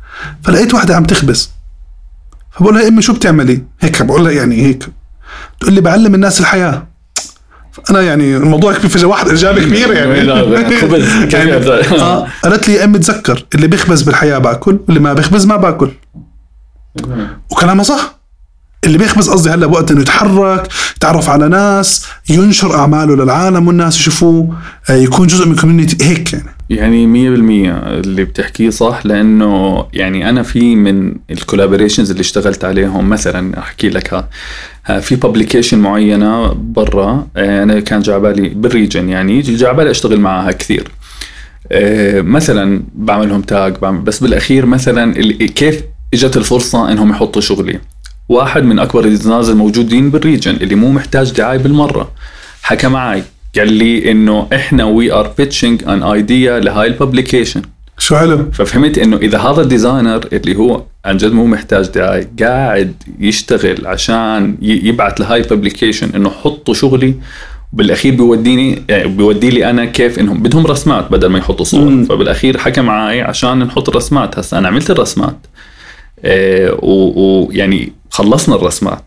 فلقيت 0.44 0.74
واحدة 0.74 0.96
عم 0.96 1.04
تخبز 1.04 1.50
فبقول 2.52 2.76
لها 2.76 2.88
أمي 2.88 3.02
شو 3.02 3.14
بتعملي؟ 3.14 3.64
هيك 3.80 4.02
بقول 4.02 4.24
لها 4.24 4.32
يعني 4.32 4.62
هيك. 4.62 4.90
تقول 5.60 5.74
لي 5.74 5.82
بعلم 5.82 6.16
الناس 6.16 6.40
الحياة. 6.40 6.88
أنا 7.90 8.02
يعني 8.02 8.38
الموضوع 8.38 8.74
فجاه 8.74 9.08
واحد 9.08 9.30
إجابة 9.30 9.62
كبيرة 9.66 9.94
يعني 9.94 10.78
خبز. 10.82 11.34
يعني؟ 11.34 11.54
آه 12.02 12.28
قالت 12.44 12.68
لي 12.68 12.74
يا 12.74 12.84
امي 12.84 13.00
تذكر 13.00 13.46
اللي 13.56 13.68
بيخبز 13.68 14.02
بالحياة 14.02 14.38
باكل 14.38 14.80
واللي 14.88 15.00
ما 15.00 15.14
بيخبز 15.14 15.46
ما 15.46 15.56
باكل 15.56 15.92
وكلامها 17.50 17.84
صح 17.84 18.20
اللي 18.86 18.98
بيخبز 18.98 19.30
قصدي 19.30 19.50
هلا 19.50 19.66
بوقت 19.68 19.92
إنه 19.92 20.02
يتحرك 20.02 20.68
يتعرف 20.96 21.30
على 21.30 21.50
ناس 21.50 22.06
ينشر 22.30 22.76
أعماله 22.76 23.16
للعالم 23.16 23.68
والناس 23.68 23.96
يشوفوه 23.98 24.56
آه، 24.90 24.94
يكون 24.94 25.28
جزء 25.28 25.48
من 25.48 25.56
community 25.56 26.06
هيك 26.06 26.34
يعني 26.34 26.56
يعني 26.70 27.08
مية 27.08 27.30
بالمية 27.30 27.72
اللي 27.72 28.24
بتحكيه 28.24 28.70
صح 28.70 29.06
لأنه 29.06 29.86
يعني 29.94 30.30
أنا 30.30 30.44
في 30.44 30.76
من 30.76 31.16
ال 31.32 31.37
collaborations 31.37 32.10
اللي 32.12 32.22
اشتغلت 32.22 32.66
عليهم 32.66 33.10
مثلا 33.10 33.60
أحكي 33.60 33.90
لك 33.90 34.14
ها. 34.14 35.00
في 35.00 35.16
publication 35.16 35.80
معينة 35.80 36.54
برا 36.54 37.28
آه، 37.38 37.64
أنا 37.64 37.80
كان 37.80 38.02
جعبالي 38.02 38.50
بال 38.50 38.65
region 38.65 39.10
يعني 39.10 39.42
ع 39.42 39.54
بالي 39.54 39.92
أشتغل 39.92 40.20
معها 40.20 40.52
كثير. 40.52 40.88
آه، 41.72 42.22
مثلا 42.22 42.84
بعملهم 42.96 43.42
tag 43.42 43.78
بعمل 43.78 44.00
بس 44.02 44.20
بالأخير 44.20 44.66
مثلا 44.66 45.14
كيف 45.46 45.84
إجت 46.14 46.38
الفرصة 46.38 46.92
إنهم 46.92 47.10
يحطوا 47.10 47.42
شغلي؟ 47.42 47.80
واحد 48.30 48.64
من 48.64 48.80
أكبر 48.80 49.06
ال 49.06 49.10
designers 49.10 49.50
الموجودين 49.50 50.10
بال 50.10 50.21
region 50.21 50.56
اللي 50.56 50.76
مو 50.76 50.92
محتاج 50.92 51.32
دعاية 51.32 51.58
بالمرة. 51.58 52.12
حكى 52.62 52.88
معي 52.88 53.24
قال 53.58 53.74
لي 53.74 54.12
إنه 54.12 54.48
إحنا 54.54 54.84
we 54.84 55.12
are 55.12 55.32
pitching 55.38 55.84
an 55.88 56.04
idea 56.04 56.60
لهاي 56.60 56.88
ال 56.88 56.94
publication 56.94 57.62
شو 57.98 58.16
حلو؟ 58.18 58.46
ففهمت 58.54 58.98
إنه 58.98 59.18
إذا 59.18 59.38
هذا 59.38 59.62
ال 59.62 59.69
designer 59.69 60.28
اللي 60.34 60.56
هو 60.56 60.82
عن 61.06 61.18
جد 61.18 61.32
مو 61.32 61.46
محتاج 61.46 61.88
دعايه 61.88 62.30
قاعد 62.42 62.94
يشتغل 63.20 63.88
عشان 63.88 64.58
يبعث 64.62 65.22
لهاي 65.22 65.42
ال 65.42 65.48
publication 65.48 66.10
إنه 66.16 66.30
حطوا 66.30 66.74
شغلي 66.74 67.14
بالاخير 67.74 68.16
بيوديني 68.16 68.82
يعني 68.90 69.08
بيودي 69.08 69.50
لي 69.50 69.70
أنا 69.70 69.86
كيف 69.86 70.20
إنهم 70.20 70.44
بدهم 70.44 70.68
رسمات 70.68 71.12
بدل 71.12 71.28
ما 71.28 71.38
يحطوا 71.40 71.66
صور. 71.66 71.90
مم. 71.90 72.04
فبالأخير 72.06 72.58
حكى 72.58 72.82
معي 72.82 73.22
عشان 73.22 73.60
نحط 73.60 73.90
الرسمات. 73.90 74.40
هسه 74.40 74.58
أنا 74.58 74.68
عملت 74.68 74.92
الرسمات. 74.92 75.36
آه، 76.26 76.72
و- 76.82 77.48
ويعني 77.48 77.92
خلصنا 78.10 78.56
الرسمات. 78.56 79.04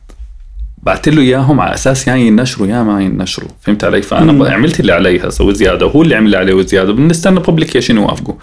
بعت 0.82 1.08
له 1.08 1.22
إياهم 1.22 1.60
على 1.60 1.74
أساس 1.74 2.08
يا 2.08 2.14
ينشروا 2.14 2.66
يا 2.66 2.82
ما 2.82 3.02
ينشروا. 3.02 3.48
فهمت 3.60 3.84
علي؟ 3.84 4.02
فأنا 4.02 4.32
مم. 4.32 4.42
عملت 4.42 4.80
اللي 4.80 4.92
علي 4.92 5.28
هسه 5.28 5.44
وزياده 5.44 5.86
وهو 5.86 6.02
اللي 6.02 6.14
عمل 6.14 6.26
اللي 6.26 6.36
عليه 6.36 6.54
وزيادة. 6.54 6.92
بنستنى 6.92 7.40
ببليكيشن 7.40 7.96
يوافقوا 7.96 8.34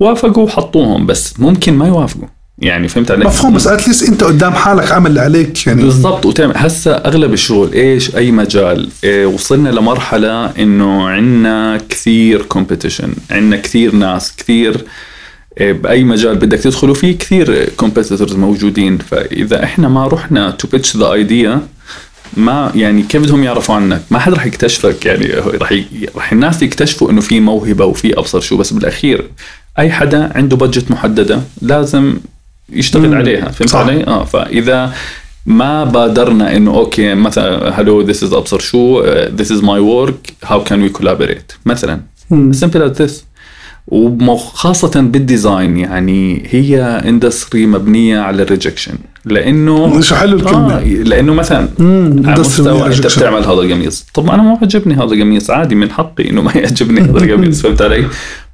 وافقوا. 0.00 0.44
وحطوهم 0.44 1.06
بس 1.06 1.40
ممكن 1.40 1.74
ما 1.74 1.86
يوافقوا. 1.86 2.28
يعني 2.58 2.88
فهمت 2.88 3.10
علي؟ 3.10 3.24
مفهوم 3.24 3.54
بس 3.54 3.66
اتليست 3.66 4.08
أنت 4.08 4.24
قدام 4.24 4.52
حالك 4.52 4.92
عمل 4.92 5.10
اللي 5.10 5.20
عليك 5.20 5.66
يعني. 5.66 5.82
بالضبط. 5.82 6.26
وتعمل 6.26 6.52
هسه 6.56 6.92
أغلب 6.92 7.32
الشغل 7.32 7.72
إيش؟ 7.72 8.16
أي 8.16 8.30
مجال. 8.30 8.88
إيه 9.04 9.26
وصلنا 9.26 9.68
لمرحلة 9.68 10.46
إنه 10.46 11.08
عندنا 11.08 11.80
كثير 11.88 12.42
competition 12.42 13.12
عندنا 13.30 13.56
كثير 13.56 13.94
ناس 13.94 14.36
كثير 14.36 14.84
بأي 15.60 16.04
مجال 16.04 16.36
بدك 16.36 16.58
تدخلوا 16.58 16.94
فيه 16.94 17.18
كثير 17.18 17.68
competitors 17.76 18.34
موجودين 18.34 18.98
فإذا 18.98 19.64
إحنا 19.64 19.88
ما 19.88 20.06
رحنا 20.06 20.50
to 20.50 20.68
pitch 20.68 20.96
the 20.96 21.12
idea 21.12 21.60
ما 22.36 22.72
يعني 22.74 23.02
كيف 23.02 23.22
بدهم 23.22 23.44
يعرفوا 23.44 23.74
عنك؟ 23.74 24.02
ما 24.10 24.18
حد 24.18 24.32
رح 24.32 24.46
يكتشفك 24.46 25.06
يعني 25.06 25.26
رح 25.34 25.72
ي... 25.72 25.84
رح 26.16 26.32
الناس 26.32 26.62
يكتشفوا 26.62 27.10
إنه 27.10 27.20
في 27.20 27.40
موهبة 27.40 27.84
وفي 27.84 28.18
أبصر 28.18 28.40
شو 28.40 28.56
بس 28.56 28.72
بالأخير 28.72 29.30
أي 29.78 29.90
حدا 29.90 30.32
عنده 30.36 30.56
budget 30.56 30.90
محددة 30.90 31.40
لازم 31.62 32.16
يشتغل 32.72 33.08
مم. 33.08 33.14
عليها 33.14 33.48
فهمت 33.50 33.70
صح. 33.70 33.78
علي؟ 33.78 34.06
آه 34.06 34.24
فإذا 34.24 34.94
ما 35.46 35.84
بادرنا 35.84 36.56
إنه 36.56 36.70
أوكي 36.70 37.14
مثلا 37.14 37.80
hello 37.80 38.00
this 38.02 38.22
is 38.22 38.32
أبصر 38.32 38.58
شو 38.58 39.04
this 39.36 39.52
is 39.52 39.64
my 39.64 39.80
work 39.80 40.32
how 40.44 40.64
can 40.64 40.82
we 40.82 40.88
collaborate 40.88 41.52
مثلا. 41.66 42.00
simple 42.30 42.82
as 42.82 43.02
this 43.02 43.24
وخاصة 43.88 45.00
بال 45.00 45.19
design 45.19 45.76
يعني 45.76 46.46
هي 46.50 46.82
industry 46.82 47.66
مبنية 47.66 48.20
على 48.20 48.42
ال 48.42 48.47
rejection 48.47 48.94
لأنه 49.24 50.00
شو 50.00 50.14
حلو 50.14 50.36
الكلمة. 50.36 50.74
آه 50.74 50.84
لأنه 50.84 51.34
مثلا. 51.34 51.68
على 52.24 52.40
مستوى 52.40 52.86
أنت 52.86 53.06
rejection. 53.06 53.18
بتعمل 53.18 53.44
هذا 53.44 53.52
القميص 53.52 54.06
طب 54.14 54.30
أنا 54.30 54.42
ما 54.42 54.58
عجبني 54.62 54.94
هذا 54.94 55.04
القميص 55.14 55.50
عادي 55.50 55.74
من 55.74 55.90
حقي 55.90 56.30
إنه 56.30 56.42
ما 56.42 56.52
يعجبني 56.54 57.00
هذا 57.00 57.18
القميص 57.24 57.62
فهمت 57.62 57.82
علي؟ 57.82 58.06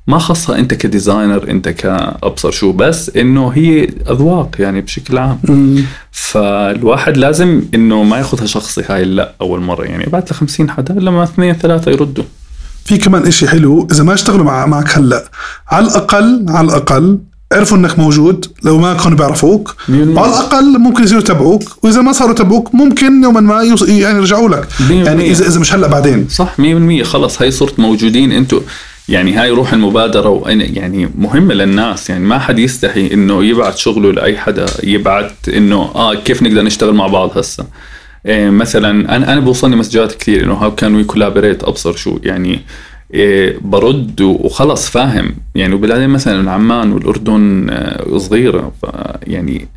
ما 0.07 0.19
خاصة 0.19 0.59
أنت 0.59 0.75
كديزاينر 0.75 1.51
أنت 1.51 1.69
كأبصر 1.69 2.51
شو 2.51 2.73
بس 2.73 3.17
إنه 3.17 3.49
هي 3.49 3.89
أذواق 4.11 4.51
يعني 4.59 4.81
بشكل 4.81 5.19
عام 5.19 5.39
مم. 5.45 5.83
فالواحد 6.11 7.17
لازم 7.17 7.63
إنه 7.75 8.03
ما 8.03 8.19
ياخذها 8.19 8.47
شخصي 8.47 8.83
هاي 8.89 9.05
لا 9.05 9.33
أول 9.41 9.61
مرة 9.61 9.85
يعني 9.85 10.07
بعد 10.07 10.25
ل 10.31 10.35
50 10.35 10.71
حدا 10.71 10.95
لما 10.95 11.23
اثنين 11.23 11.55
ثلاثة 11.55 11.91
يردوا 11.91 12.25
في 12.89 12.97
كمان 12.97 13.27
إشي 13.27 13.49
حلو 13.49 13.89
إذا 13.93 14.03
ما 14.03 14.15
اشتغلوا 14.15 14.45
مع 14.45 14.67
معك 14.67 14.99
هلأ 14.99 15.25
على 15.69 15.87
الاقل 15.87 16.47
على 16.49 16.67
الأقل 16.69 17.19
عرفوا 17.53 17.77
إنك 17.77 17.99
موجود 17.99 18.47
لو 18.63 18.79
ما 18.79 18.95
كانوا 18.95 19.19
بيعرفوك. 19.19 19.75
وعلى 19.91 20.09
الأقل 20.33 20.79
ممكن 20.79 21.03
يصيروا 21.05 21.23
يتابعوك 21.23 21.63
وإذا 21.85 22.01
ما 22.01 22.13
صاروا 22.13 22.33
يتابعوك 22.33 22.75
ممكن 22.75 23.23
يوما 23.23 23.41
ما 23.41 23.61
يوص... 23.63 23.83
يعني 23.89 24.19
يرجعوا 24.19 24.49
لك. 24.49 24.69
يعني 24.91 25.31
اذا 25.31 25.47
إذا 25.47 25.61
مش 25.61 25.75
هلأ 25.75 25.87
بعدين. 25.87 26.29
صح 26.31 26.55
100% 27.01 27.03
خلص 27.03 27.43
هاي 27.43 27.51
صرت 27.51 27.79
موجودين 27.81 28.33
أنتم 28.33 28.61
يعني 29.09 29.33
هاي 29.35 29.51
روح 29.51 29.73
المبادرة 29.73 30.41
وأنا- 30.45 30.49
يعني 30.77 31.11
مهمة 31.19 31.55
للناس. 31.55 32.11
يعني 32.11 32.25
ما 32.25 32.39
حد 32.39 32.59
يستحي 32.59 33.13
إنه 33.13 33.45
يبعت 33.45 33.77
شغله 33.79 34.13
لأي 34.13 34.39
حدا 34.39 34.67
يبعت 34.83 35.33
إنه 35.49 35.77
آه 35.95 36.15
كيف 36.15 36.43
نقدر 36.43 36.63
نشتغل 36.63 36.95
مع 36.95 37.07
بعض 37.07 37.39
هسه؟ 37.39 37.65
مثلا 38.27 39.17
أنا 39.17 39.33
أنا 39.33 39.41
بوصلني 39.41 39.77
مسجات 39.77 40.13
كثير 40.13 40.45
إنه 40.45 40.55
هاو 40.55 40.75
كان 40.75 40.95
وي 40.95 41.05
كولابوريت 41.05 41.65
أبصر 41.65 41.93
شو 41.97 42.19
يعني 42.23 42.61
إيه 43.15 43.59
برد 43.61 44.21
وخلص 44.21 44.89
فاهم. 44.91 45.35
يعني 45.55 45.75
وبعدين 45.75 46.11
مثلا 46.11 46.51
عمان 46.51 46.93
والأردن 46.93 47.67
آه، 47.71 48.19
صغيرة 48.19 48.73
يعني 49.23 49.69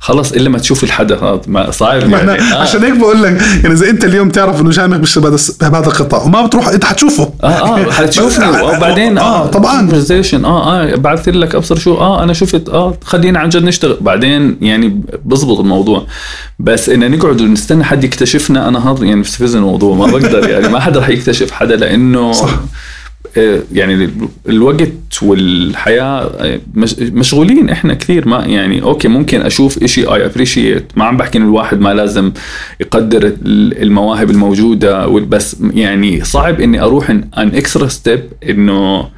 خلص 0.00 0.32
إلا 0.32 0.48
ما 0.50 0.58
تشوف 0.58 0.84
الحدا 0.84 1.16
هذا 1.24 1.40
ما 1.46 1.70
صعب 1.70 2.04
ما 2.04 2.18
يعني. 2.18 2.32
آه. 2.32 2.54
عشان 2.62 2.84
هيك 2.84 2.96
بقول 2.96 3.22
لك 3.22 3.42
يعني 3.62 3.74
إذا 3.74 3.90
أنت 3.90 4.04
اليوم 4.04 4.30
تعرف 4.30 4.60
إنه 4.60 4.70
جامع 4.70 4.96
بيشتغل 4.96 5.36
بهذا 5.60 5.86
القطاع 5.86 6.22
وما 6.22 6.46
بتروح 6.46 6.68
أنت 6.68 6.84
حتشوفه. 6.84 7.30
آه 7.44 7.46
آه 7.46 7.90
حتشوفني 7.98 8.52
بس- 8.52 8.60
وبعدين 8.76 9.18
آه 9.18 9.46
طبعا. 9.46 9.90
conversation. 9.90 10.44
آه 10.44 10.82
آه 10.82 10.94
بعثت 10.96 11.28
لك 11.28 11.54
أبصر 11.54 11.76
شو. 11.78 11.94
آه 11.94 12.22
أنا 12.22 12.32
شفت. 12.32 12.68
آه 12.68 12.94
خلينا 13.04 13.38
عن 13.38 13.48
جد 13.48 13.62
نشتغل. 13.64 13.96
بعدين 14.00 14.56
يعني 14.60 15.00
بزبط 15.24 15.58
الموضوع. 15.58 16.06
بس 16.58 16.88
إن 16.88 17.10
نقعد 17.10 17.40
ونستنى 17.40 17.84
حد 17.84 18.04
يكتشفنا 18.04 18.68
أنا 18.68 18.90
هذا 18.92 19.04
يعني 19.04 19.20
بستفز 19.22 19.56
الموضوع 19.56 19.94
ما 19.96 20.06
بقدر 20.06 20.48
يعني. 20.50 20.68
ما 20.68 20.80
حدا 20.80 21.00
رح 21.00 21.08
يكتشف 21.08 21.50
حدا 21.50 21.76
لأنه 21.76 22.32
صح. 22.32 22.50
آه، 23.36 23.60
يعني 23.72 24.10
الوقت 24.48 25.22
والحياة 25.22 26.20
آه، 26.22 26.60
مش- 26.74 26.98
مشغولين 26.98 27.70
إحنا 27.70 27.94
كثير 27.94 28.28
ما 28.28 28.44
يعني 28.46 28.82
أوكي 28.82 29.08
ممكن 29.08 29.40
أشوف 29.40 29.82
إشي 29.82 30.04
I 30.06 30.24
appreciate 30.26 30.92
ما 30.96 31.04
عم 31.04 31.16
بحكي 31.16 31.38
إنه 31.38 31.46
الواحد 31.46 31.80
ما 31.80 31.94
لازم 31.94 32.32
يقدر 32.80 33.26
ال- 33.26 33.82
المواهب 33.82 34.30
الموجودة 34.30 35.06
بس 35.06 35.56
يعني 35.74 36.24
صعب 36.24 36.60
إني 36.60 36.80
أروح 36.82 37.10
an 37.10 37.24
extra 37.36 37.88
step 37.88 38.22
إنه 38.48 39.08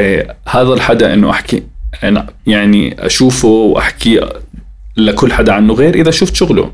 آه، 0.00 0.36
هذا 0.48 0.72
الحدا 0.74 1.14
إنه 1.14 1.30
أحكي 1.30 1.62
يعني 2.46 3.06
أشوفه 3.06 3.48
وأحكي 3.48 4.20
لكل 4.96 5.32
حدا 5.32 5.52
عنه 5.52 5.74
غير 5.74 5.94
إذا 5.94 6.10
شفت 6.10 6.34
شغله. 6.34 6.72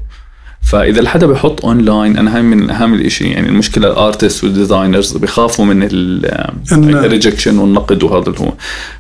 فإذا 0.63 1.01
الحدا 1.01 1.27
بحط 1.27 1.65
اونلاين 1.65 2.17
أنا 2.17 2.37
هاي 2.37 2.43
من 2.43 2.71
أهم 2.71 2.95
الإشي 2.95 3.25
يعني 3.25 3.49
المشكلة 3.49 3.89
ال 3.89 3.96
artists 3.96 4.45
وال 4.45 4.58
designers 4.58 5.17
بخافوا 5.17 5.65
من 5.65 5.89
ال 6.73 6.81
rejection 6.81 7.59
والنقد 7.59 8.03
وهذا 8.03 8.29
اللي 8.29 8.41
هو. 8.41 8.53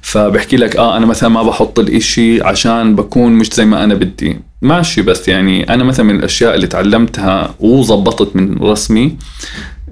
فبحكي 0.02 0.56
لك 0.56 0.76
آه 0.76 0.96
أنا 0.96 1.06
مثلا 1.06 1.28
ما 1.28 1.42
بحط 1.42 1.78
الإشي 1.78 2.42
عشان 2.42 2.96
بكون 2.96 3.32
مش 3.32 3.48
زي 3.54 3.64
ما 3.64 3.84
أنا 3.84 3.94
بدي. 3.94 4.40
ماشي 4.62 5.02
بس 5.02 5.28
يعني 5.28 5.74
أنا 5.74 5.84
مثلا 5.84 6.06
من 6.06 6.16
الأشياء 6.16 6.54
اللي 6.54 6.66
تعلمتها 6.66 7.54
وظبطت 7.60 8.36
من 8.36 8.58
رسمي 8.58 9.16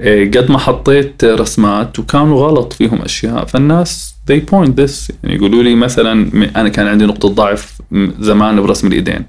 إيه، 0.00 0.30
قد 0.30 0.50
ما 0.50 0.58
حطيت 0.58 1.24
رسمات 1.24 1.98
وكانوا 1.98 2.46
غلط 2.46 2.72
فيهم 2.72 3.02
أشياء 3.02 3.44
فالناس 3.44 4.14
they 4.30 4.40
point 4.40 4.70
this. 4.70 5.12
يعني 5.22 5.36
يقولوا 5.36 5.62
لي 5.62 5.74
مثلا 5.74 6.30
أنا 6.56 6.68
كان 6.68 6.86
عندي 6.86 7.06
نقطة 7.06 7.28
ضعف 7.28 7.80
زمان 8.20 8.62
برسم 8.62 8.86
الإيدين. 8.86 9.24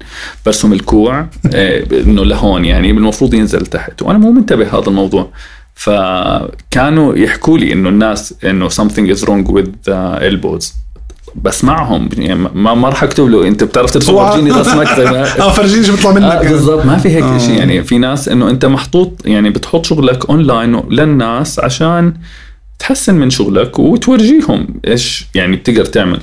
برسم 0.46 0.72
الكوع 0.72 1.20
إيه، 1.54 2.02
إنه 2.02 2.24
لهون 2.24 2.64
يعني 2.64 2.90
المفروض 2.90 3.34
ينزل 3.34 3.66
تحت. 3.66 4.02
وأنا 4.02 4.18
مو 4.18 4.32
منتبه 4.32 4.78
هذا 4.78 4.86
الموضوع. 4.88 5.28
فكانوا 5.74 7.16
يحكوا 7.16 7.58
لي 7.58 7.72
إنه 7.72 7.88
الناس 7.88 8.34
إنه 8.44 8.68
something 8.68 9.16
is 9.16 9.24
wrong 9.24 9.52
with 9.52 9.68
the 9.88 10.20
elbows. 10.20 10.82
بس 11.34 11.64
معهم 11.64 12.08
يعني 12.16 12.48
ما 12.54 12.74
ما 12.74 12.88
راح 12.88 13.02
أكتب 13.02 13.28
له 13.28 13.48
أنت 13.48 13.64
بتعرف 13.64 13.90
ترسم 13.90 14.16
فرجيني 14.16 14.50
رسمك 14.50 14.88
زي 14.96 15.04
ما 15.04 15.22
آه 15.40 15.52
فرجيني 15.52 15.84
شو 15.84 15.92
بيطلع 15.92 16.10
آه 16.10 16.14
منك 16.14 16.46
بالضبط 16.46 16.86
ما 16.86 16.96
في 16.96 17.08
هيك 17.08 17.24
آه. 17.24 17.38
شيء 17.38 17.58
يعني 17.58 17.84
في 17.84 17.98
ناس 17.98 18.28
إنه 18.28 18.50
أنت 18.50 18.66
محطوط 18.66 19.26
يعني 19.26 19.50
بتحط 19.50 19.86
شغلك 19.86 20.30
اونلاين 20.30 20.82
للناس 20.90 21.58
عشان 21.58 22.14
تحسن 22.82 23.14
من 23.14 23.30
شغلك 23.30 23.78
وتورجيهم 23.78 24.66
إيش 24.86 25.26
يعني 25.34 25.56
بتقدر 25.56 25.84
تعمل. 25.84 26.20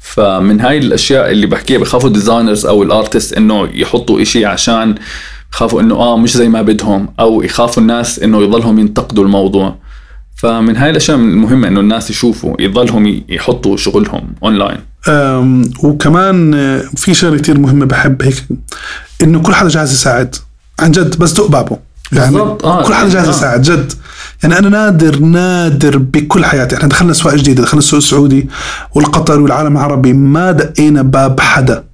فمن 0.00 0.60
هاي 0.60 0.78
الأشياء 0.78 1.30
اللي 1.30 1.46
بحكيها 1.46 1.78
بخافوا 1.78 2.08
ال 2.08 2.14
designers 2.14 2.66
أو 2.66 2.82
ال 2.82 2.88
artists 2.88 3.32
إنه 3.32 3.68
يحطوا 3.74 4.22
إشي 4.22 4.44
عشان 4.44 4.94
يخافوا 5.52 5.80
إنه 5.80 5.94
آه 5.94 6.16
مش 6.16 6.36
زي 6.36 6.48
ما 6.48 6.62
بدهم 6.62 7.08
أو 7.20 7.42
يخافوا 7.42 7.82
الناس 7.82 8.18
إنه 8.18 8.42
يضلهم 8.42 8.78
ينتقدوا 8.78 9.24
الموضوع. 9.24 9.76
فمن 10.36 10.76
هاي 10.76 10.90
الأشياء 10.90 11.16
المهمة 11.16 11.68
إنه 11.68 11.80
الناس 11.80 12.10
يشوفوا 12.10 12.56
يضلهم 12.60 13.22
يحطوا 13.28 13.76
شغلهم 13.76 14.34
اونلاين 14.42 14.78
وكمان 15.82 16.52
في 16.96 17.14
شغلة 17.14 17.38
كتير 17.38 17.58
مهمة 17.58 17.86
بحب 17.86 18.22
هيك 18.22 18.44
إنه 19.22 19.42
كل 19.42 19.54
حدا 19.54 19.68
جاهز 19.68 19.92
يساعد 19.92 20.36
عن 20.80 20.90
جد 20.90 21.18
بس 21.18 21.32
دق 21.32 21.46
بابه 21.46 21.78
يعني 22.12 22.38
آه، 22.38 22.82
كل 22.82 22.94
حدا 22.94 23.08
جاهز 23.08 23.26
آه. 23.26 23.30
يساعد 23.30 23.62
جد. 23.62 23.92
يعني 24.42 24.58
أنا 24.58 24.68
نادر 24.68 25.18
نادر 25.18 25.98
بكل 25.98 26.44
حياتي. 26.44 26.76
إحنا 26.76 26.88
دخلنا 26.88 27.12
اسواق 27.12 27.34
جديده 27.34 27.62
دخلنا 27.62 27.78
السوق 27.78 27.96
السعودي 27.96 28.48
والقطري 28.94 29.38
والعالم 29.42 29.76
العربي 29.76 30.12
ما 30.12 30.52
دقينا 30.52 31.02
باب 31.02 31.40
حدا. 31.40 31.84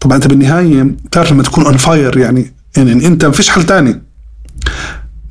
طبعا 0.00 0.16
أنت 0.16 0.26
بالنهاية 0.26 0.82
بتعرف 0.82 1.32
لما 1.32 1.42
تكون 1.42 1.64
on 1.64 1.76
fire 1.76 2.18
يعني 2.18 2.54
يعني 2.76 3.06
أنت 3.06 3.24
ما 3.24 3.32
فيش 3.32 3.50
حل 3.50 3.62
تاني. 3.62 4.02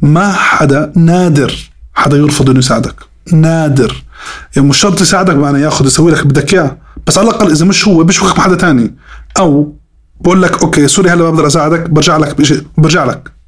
ما 0.02 0.32
حدا 0.34 0.92
نادر 0.96 1.70
حدا 1.94 2.18
يرفض 2.18 2.50
إنه 2.50 2.60
يساعدك. 2.60 2.96
نادر. 3.34 4.04
يعني 4.56 4.68
مش 4.68 4.78
شرط 4.78 5.02
يساعدك 5.02 5.36
بمعنى 5.36 5.62
ياخذ 5.62 5.86
يسوي 5.86 6.12
لك 6.12 6.28
بدك 6.28 6.54
إياه. 6.54 6.78
بس 7.08 7.18
على 7.18 7.30
الأقل 7.30 7.52
إذا 7.52 7.66
مش 7.66 7.88
هو 7.88 8.04
بيشوفك 8.04 8.38
مع 8.38 8.44
حدا 8.44 8.56
تاني. 8.56 8.96
أو 9.40 9.76
بقول 10.22 10.42
لك 10.42 10.62
أوكي 10.62 10.88
sorry 10.88 11.10
هلا 11.10 11.24
ما 11.24 11.30
بقدر 11.30 11.48
أساعدك 11.48 11.90
برجع 11.90 12.18
لك 12.18 12.38
بشيء 12.38 12.64
برجع 12.78 13.04
لك. 13.06 13.39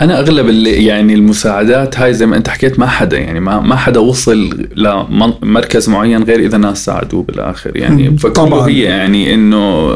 أنا 0.00 0.18
أغلب 0.18 0.48
اللي 0.48 0.84
يعني 0.84 1.14
المساعدات 1.14 1.98
هاي 1.98 2.14
زي 2.14 2.26
ما 2.26 2.36
أنت 2.36 2.48
حكيت 2.48 2.78
ما 2.78 2.86
حدا 2.86 3.18
يعني 3.18 3.40
ما 3.40 3.60
ما 3.60 3.76
حدا 3.76 4.00
وصل 4.00 4.68
لمركز 4.76 5.88
معين 5.88 6.22
غير 6.22 6.40
إذا 6.40 6.58
ناس 6.58 6.84
ساعدوه 6.84 7.22
بالآخر 7.22 7.76
يعني. 7.76 8.18
فكله. 8.18 8.68
هي 8.68 8.80
يعني 8.80 9.34
إنه 9.34 9.92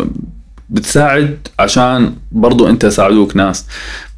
بتساعد 0.71 1.39
عشان 1.59 2.13
برضو 2.33 2.69
أنت 2.69 2.87
ساعدوك 2.87 3.37
ناس. 3.37 3.67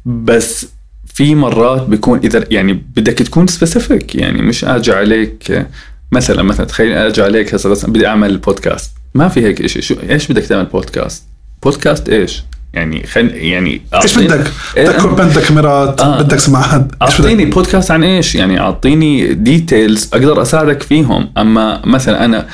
بس 0.05 0.67
في 1.05 1.35
مرات 1.35 1.81
بيكون 1.81 2.19
إذا 2.23 2.45
يعني 2.51 2.73
بدك 2.73 3.13
تكون 3.13 3.47
specific 3.47 4.15
يعني 4.15 4.41
مش 4.41 4.65
أجي 4.65 4.91
عليك 4.91 5.67
مثلا 6.11 6.43
مثلا 6.43 6.65
تخيل 6.65 6.91
أجي 6.91 7.21
عليك 7.21 7.55
هسه 7.55 7.87
بدي 7.87 8.07
أعمل 8.07 8.37
بودكاست 8.37 8.91
ما 9.13 9.27
في 9.27 9.45
هيك 9.45 9.65
شيء 9.65 9.81
شو 9.81 9.95
إيش 10.09 10.31
بدك 10.31 10.43
تعمل 10.43 10.65
podcast 10.65 11.23
podcast 11.63 12.09
إيش؟ 12.09 12.43
يعني 12.73 13.07
خل 13.07 13.31
يعني 13.35 13.81
إيش 14.03 14.17
بدك؟ 14.17 14.51
إيه، 14.77 14.89
بدك 14.89 15.07
بدك 15.07 15.43
كاميرات 15.43 16.01
آه. 16.01 16.21
بدك 16.21 16.39
سماعات؟ 16.39 16.87
أعطيني 17.01 17.45
بودكاست 17.45 17.91
عن 17.91 18.03
إيش؟ 18.03 18.35
يعني 18.35 18.59
أعطيني 18.59 19.33
details 19.33 20.09
أقدر 20.13 20.41
أساعدك 20.41 20.83
فيهم. 20.83 21.29
أما 21.37 21.81
مثلا 21.85 22.25
أنا 22.25 22.47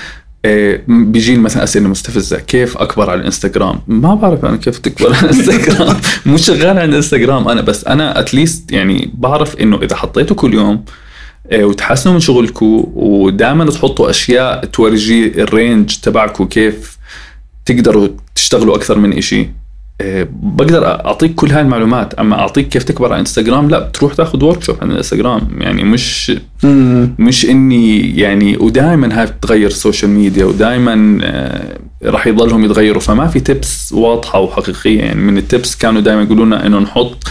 آه، 0.45 0.79
بيجيني 0.87 1.39
مثلا 1.39 1.63
أسئلة 1.63 1.87
مستفزة. 1.87 2.39
كيف 2.39 2.77
أكبر 2.77 3.09
على 3.09 3.19
الإنستغرام؟ 3.19 3.79
ما 3.87 4.15
بعرف 4.15 4.45
أنا 4.45 4.57
كيف 4.57 4.77
تكبر 4.77 5.15
على 5.15 5.29
الإنستغرام. 5.29 5.97
مش 6.33 6.45
شغال 6.45 6.77
على 6.77 6.85
الإنستغرام 6.85 7.47
أنا 7.47 7.61
بس 7.61 7.85
أنا 7.85 8.19
at 8.19 8.34
least 8.34 8.71
يعني 8.71 9.11
بعرف 9.13 9.55
إنه 9.55 9.79
إذا 9.81 9.95
حطيته 9.95 10.35
كل 10.35 10.53
يوم 10.53 10.83
آه، 11.51 11.63
وتحسنوا 11.63 12.13
من 12.13 12.19
شغلكم 12.19 12.83
ودائما 12.95 13.65
تحطوا 13.65 14.09
أشياء 14.09 14.65
تورجي 14.65 15.41
ال 15.41 15.50
range 15.50 15.95
تبعكم 15.95 16.45
كيف 16.45 16.97
تقدروا 17.65 18.07
تشتغلوا 18.35 18.75
أكثر 18.75 18.97
من 18.97 19.13
آه، 19.13 19.53
بقدر 20.29 20.87
أعطيك 20.87 21.35
كل 21.35 21.51
هاي 21.51 21.61
المعلومات 21.61 22.13
أما 22.13 22.39
أعطيك 22.39 22.67
كيف 22.67 22.83
تكبر 22.83 23.13
على 23.13 23.19
إنستغرام 23.19 23.69
لا 23.69 23.79
بتروح 23.79 24.13
تاخذ 24.13 24.43
workshop 24.43 24.75
على 24.81 24.91
الانستغرام 24.91 25.41
يعني 25.57 25.83
مش 25.83 26.31
مم. 26.63 27.15
مش 27.19 27.45
إني 27.45 28.17
يعني 28.17 28.57
ودائما 28.57 29.19
هاي 29.19 29.25
بتتغير 29.25 29.67
ال 29.67 29.73
social 29.73 30.11
media 30.11 30.45
ودائما 30.45 30.95
راح 32.03 32.27
يضلهم 32.27 32.65
يتغيروا. 32.65 33.01
فما 33.01 33.27
في 33.27 33.39
tips 33.39 33.93
واضحة 33.93 34.39
وحقيقية. 34.39 34.99
يعني 34.99 35.21
من 35.21 35.37
ال 35.37 35.45
tips 35.45 35.75
كانوا 35.75 36.01
دائما 36.01 36.21
يقولوا 36.21 36.45
لنا 36.45 36.65
إنه 36.65 36.79
نحط 36.79 37.23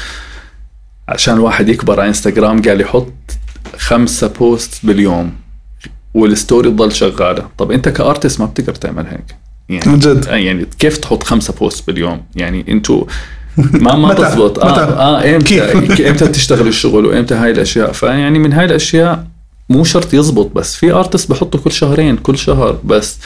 عشان 1.08 1.34
الواحد 1.34 1.68
يكبر 1.68 2.00
على 2.00 2.08
إنستغرام 2.08 2.62
قال 2.62 2.80
يحط 2.80 3.12
خمسة 3.78 4.28
post 4.38 4.86
باليوم 4.86 5.32
وال 6.14 6.30
story 6.30 6.70
تضل 6.70 6.92
شغالة. 6.92 7.48
طب 7.58 7.72
أنت 7.72 7.88
ك 7.88 7.96
artist 7.96 8.40
ما 8.40 8.46
بتقدر 8.46 8.74
تعمل 8.74 9.06
هيك. 9.06 9.47
يعني 9.68 9.92
عن 9.92 9.98
جد. 9.98 10.26
يعني 10.26 10.66
كيف 10.78 10.98
تحط 10.98 11.22
خمسة 11.22 11.54
post 11.60 11.86
باليوم؟ 11.86 12.22
يعني 12.36 12.64
أنتوا 12.68 13.04
ما 13.84 13.96
ما؟ 13.96 14.14
تزبط 14.14 14.58
آه؟ 14.58 14.80
آه 14.80 15.36
إمتى؟ 15.36 15.62
إمتى 16.10 16.28
تشتغل 16.28 16.66
الشغل؟ 16.66 17.06
وإمتى 17.06 17.34
هاي 17.34 17.50
الأشياء؟ 17.50 17.92
فيعني 17.92 18.38
من 18.38 18.52
هاي 18.52 18.64
الأشياء 18.64 19.26
مو 19.68 19.84
شرط 19.84 20.14
يزبط 20.14 20.50
بس. 20.54 20.74
في 20.76 20.92
artist 20.92 21.30
بحطوا 21.30 21.60
كل 21.60 21.72
شهرين 21.72 22.16
كل 22.16 22.38
شهر 22.38 22.78
بس. 22.84 23.18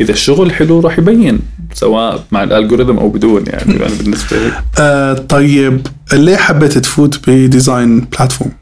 إذا 0.00 0.12
الشغل 0.12 0.52
حلو 0.52 0.80
راح 0.80 0.98
يبين 0.98 1.38
سواء 1.74 2.24
مع 2.32 2.42
ال 2.42 2.48
algorithm 2.48 2.98
أو 2.98 3.08
بدون 3.08 3.44
يعني. 3.46 3.76
أنا 3.86 3.94
بالنسبة 3.98 4.36
لي. 4.36 4.52
آه 4.78 5.14
طيب 5.14 5.86
ليه 6.12 6.36
حبيت 6.36 6.78
تفوت 6.78 7.30
ب 7.30 7.40
design 7.40 8.00
platform؟ 8.00 8.52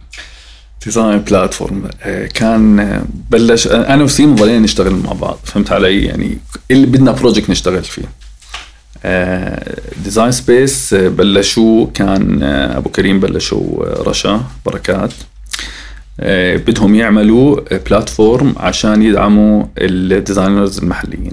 design 0.84 1.18
platform 1.18 1.90
آه، 2.02 2.26
كان 2.26 2.80
آه، 2.80 3.02
بلش 3.30 3.66
أنا 3.66 4.04
وسيما 4.04 4.34
ضلينا 4.34 4.58
نشتغل 4.58 4.94
مع 4.94 5.12
بعض 5.12 5.38
فهمت 5.44 5.72
علي؟ 5.72 6.04
يعني 6.04 6.38
اللي 6.70 6.86
بدنا 6.86 7.12
project 7.12 7.50
نشتغل 7.50 7.82
فيه. 7.84 8.02
Design 10.04 10.32
Space 10.32 10.94
بلشوا 10.94 11.86
كان 11.94 12.42
آه، 12.42 12.78
أبو 12.78 12.88
كريم 12.88 13.20
بلشوا 13.20 13.86
آه، 13.86 14.02
رشا 14.02 14.44
بركات. 14.66 15.12
آه، 16.20 16.56
بدهم 16.56 16.94
يعملوا 16.94 17.60
platform 17.78 18.54
عشان 18.56 19.02
يدعموا 19.02 19.64
ال 19.78 19.88
designers 19.88 20.78
المحليين. 20.78 21.32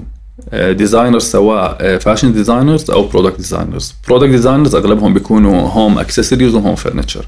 designers 0.52 1.22
سواء 1.22 1.98
fashion 1.98 2.32
designers 2.32 2.90
أو 2.90 3.08
product 3.08 3.36
designers 3.36 3.94
product 4.08 4.30
designers 4.30 4.74
أغلبهم 4.74 5.14
بيكونوا 5.14 5.60
home 5.68 5.98
accessories 5.98 6.54
و 6.54 6.58
home 6.58 6.74
furniture 6.74 7.26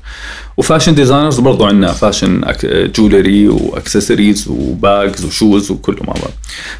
و 0.56 0.61
fashion 0.61 0.94
designers 0.94 1.40
برضو 1.40 1.64
عندنا 1.64 1.92
fashion 1.92 2.40
jewelry 2.96 3.48
و 3.48 3.56
accessories 3.56 4.48
و 4.48 4.63
bags 4.63 5.24
و 5.24 5.32
shoes 5.32 5.70
وكله 5.70 5.96
مع 6.02 6.12
بعض. 6.12 6.30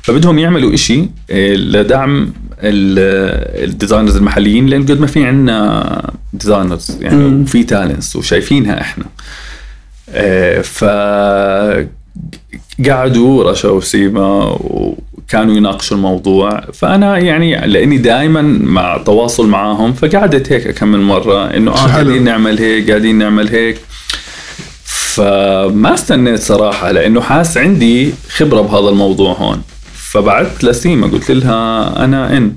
فبدهم 0.03 0.39
يعملوا 0.39 0.75
إشي 0.75 1.09
آه، 1.31 1.55
لدعم 1.55 2.33
ال- 2.61 3.65
ال 3.71 3.75
designers 3.75 4.17
المحليين 4.17 4.67
لأن 4.67 4.83
قد 4.83 5.01
ما 5.01 5.07
في 5.07 5.25
عندنا 5.27 6.11
designers 6.33 6.99
يعني. 7.01 7.43
وفي 7.43 7.65
talents 7.65 8.17
وشايفينها 8.17 8.81
إحنا. 8.81 9.05
آه، 10.11 10.61
ف 10.61 10.85
قعدوا 12.89 13.51
رشا 13.51 13.69
وسيما 13.69 14.59
وكانوا 15.35 15.57
يناقشوا 15.57 15.97
الموضوع. 15.97 16.61
فأنا 16.73 17.19
يعني 17.19 17.67
لأني 17.67 17.99
دائما 17.99 18.43
مع 18.63 18.97
تواصل 18.97 19.47
معاهم 19.49 19.93
فقعدت 19.93 20.53
هيك 20.53 20.71
كم 20.71 20.89
من 20.89 21.01
مرة 21.01 21.57
إنه 21.57 21.71
آه. 21.71 21.75
قاعدين 21.75 22.25
نعمل 22.25 22.59
هيك 22.59 22.91
قاعدين 22.91 23.19
نعمل 23.19 23.49
هيك. 23.49 23.77
فما 24.85 25.95
استنيت 25.95 26.41
صراحة 26.41 26.91
لأنه 26.91 27.21
حاس 27.21 27.59
عندي 27.59 28.15
خبرة 28.37 28.61
بهذا 28.61 28.89
الموضوع 28.89 29.33
هون. 29.33 29.63
فبعت 29.95 30.65
لسيما 30.65 31.07
قلت 31.07 31.31
لها 31.31 32.05
أنا 32.05 32.37
in. 32.37 32.57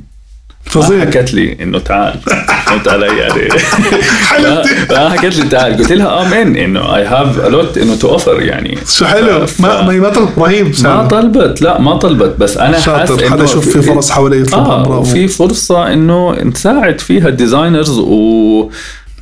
فظيع. 0.64 1.06
حكت 1.06 1.34
لي 1.34 1.58
إنه 1.64 1.80
تعال. 1.80 2.20
فهمت 2.68 2.88
علي 2.88 3.06
يعني. 3.18 3.50
حكت 5.18 5.36
لي 5.36 5.48
تعال 5.50 5.78
قلت 5.78 5.92
لها 5.92 6.22
I'm 6.22 6.34
in 6.34 6.56
إنه 6.56 6.96
I 6.96 7.06
have 7.06 7.46
a 7.48 7.55
lot 7.55 7.78
إنه 7.78 7.96
to 7.96 8.08
offer 8.10 8.42
يعني. 8.42 8.78
شو 8.90 9.06
حلو. 9.06 9.46
ف- 9.46 9.62
ما 9.62 9.82
ما 9.82 9.94
ما 9.94 10.10
طلب 10.10 10.30
رهيب 10.38 10.74
ما. 10.84 11.08
طلبت 11.08 11.62
لا 11.62 11.82
ما 11.82 11.96
طلبت. 11.96 12.36
بس 12.40 12.58
أنا 12.58 12.74
حاسس 12.74 12.86
شاطر 12.86 13.30
حدا 13.30 13.44
يشوف 13.44 13.70
في 13.70 13.82
فرص 13.82 14.12
حواليه 14.12 14.40
يطلبها. 14.42 14.66
آه 14.66 14.84
برافو. 14.84 15.02
وفي 15.02 15.28
فرصة 15.28 15.94
إنه 15.94 16.32
نساعد 16.44 17.00
فيها 17.02 17.28
ال 17.28 17.35
designers 17.35 18.00
و... 18.00 18.70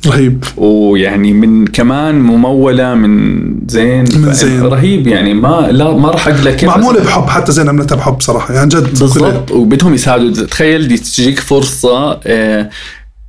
رهيب. 0.06 0.44
ويعني 0.56 1.32
من 1.32 1.66
كمان 1.66 2.20
ممولة 2.20 2.94
من 2.94 3.38
زين. 3.68 4.04
من 4.14 4.32
زين. 4.32 4.62
رهيب 4.62 5.06
يعني. 5.06 5.34
ما 5.34 5.68
لا 5.70 5.92
ما 5.96 6.10
راح 6.10 6.28
أقول 6.28 6.44
لك 6.44 6.64
معمولة 6.64 7.00
بحب 7.04 7.26
حتى 7.28 7.52
زين 7.52 7.68
عملتها 7.68 7.96
بحب 7.96 8.20
صراحة. 8.20 8.54
يعني 8.54 8.68
جد 8.68 8.98
بالضبط. 8.98 9.50
وبدهم 9.50 9.94
يساعدوا. 9.94 10.46
تخيل 10.46 10.88
دي 10.88 10.96
تجيك 10.98 11.40
فرصة 11.40 12.20
آه، 12.26 12.70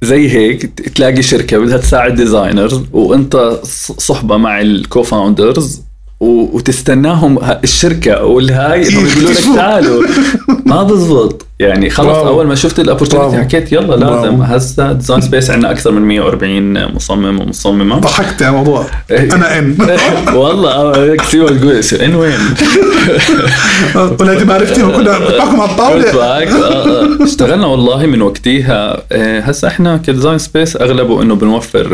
زي 0.03 0.29
هيك 0.29 0.65
تلاقي 0.65 1.21
شركة 1.21 1.57
بدها 1.57 1.77
تساعد 1.77 2.15
designers 2.15 2.81
وانت 2.91 3.59
صحبة 3.97 4.37
مع 4.37 4.61
ال 4.61 5.03
co-founders 5.03 5.81
و- 5.81 5.86
وتستناهم 6.19 7.39
الشركة 7.63 8.23
والهاي 8.23 8.89
إنهم 8.89 9.07
يقولوا 9.07 9.31
لك. 9.31 9.55
تعالوا 9.55 10.03
ما 10.65 10.83
بزبط 10.83 11.45
يعني 11.59 11.89
خلص 11.89 12.07
برافو. 12.07 12.27
أول 12.27 12.47
ما 12.47 12.55
شفت 12.55 12.79
ال 12.79 12.84
opportunity. 12.84 13.37
حكيت 13.37 13.71
يلا 13.71 13.95
لازم. 13.95 14.41
هسه 14.41 14.91
Design 14.91 15.21
Space 15.21 15.51
عندنا 15.51 15.71
أكثر 15.71 15.91
من 15.91 16.01
140 16.01 16.95
مصمم 16.95 17.39
ومصممة 17.39 17.99
ضحكت 17.99 18.41
يا 18.41 18.51
موضوع 18.51 18.85
إيه. 19.11 19.33
أنا 19.33 19.59
in 19.59 19.77
والله 20.35 21.15
كثير 21.15 21.47
تقول 21.47 21.81
إن 22.01 22.15
وين 22.15 22.39
ولادي 24.19 24.45
ما 24.45 24.53
عرفتيهم 24.53 24.91
كنا 24.97 25.19
معكم 25.19 25.61
على 25.61 25.71
الطاولة 25.71 26.23
آه، 26.23 26.41
آه. 26.41 27.23
اشتغلنا 27.23 27.65
والله 27.67 28.05
من 28.05 28.21
وقتها 28.21 29.03
آه، 29.11 29.39
هسا 29.39 29.67
إحنا 29.67 29.97
ك 29.97 30.03
Design 30.03 30.37
Space 30.37 30.75
أغلبه 30.75 31.21
إنه 31.21 31.35
بنوفر 31.35 31.87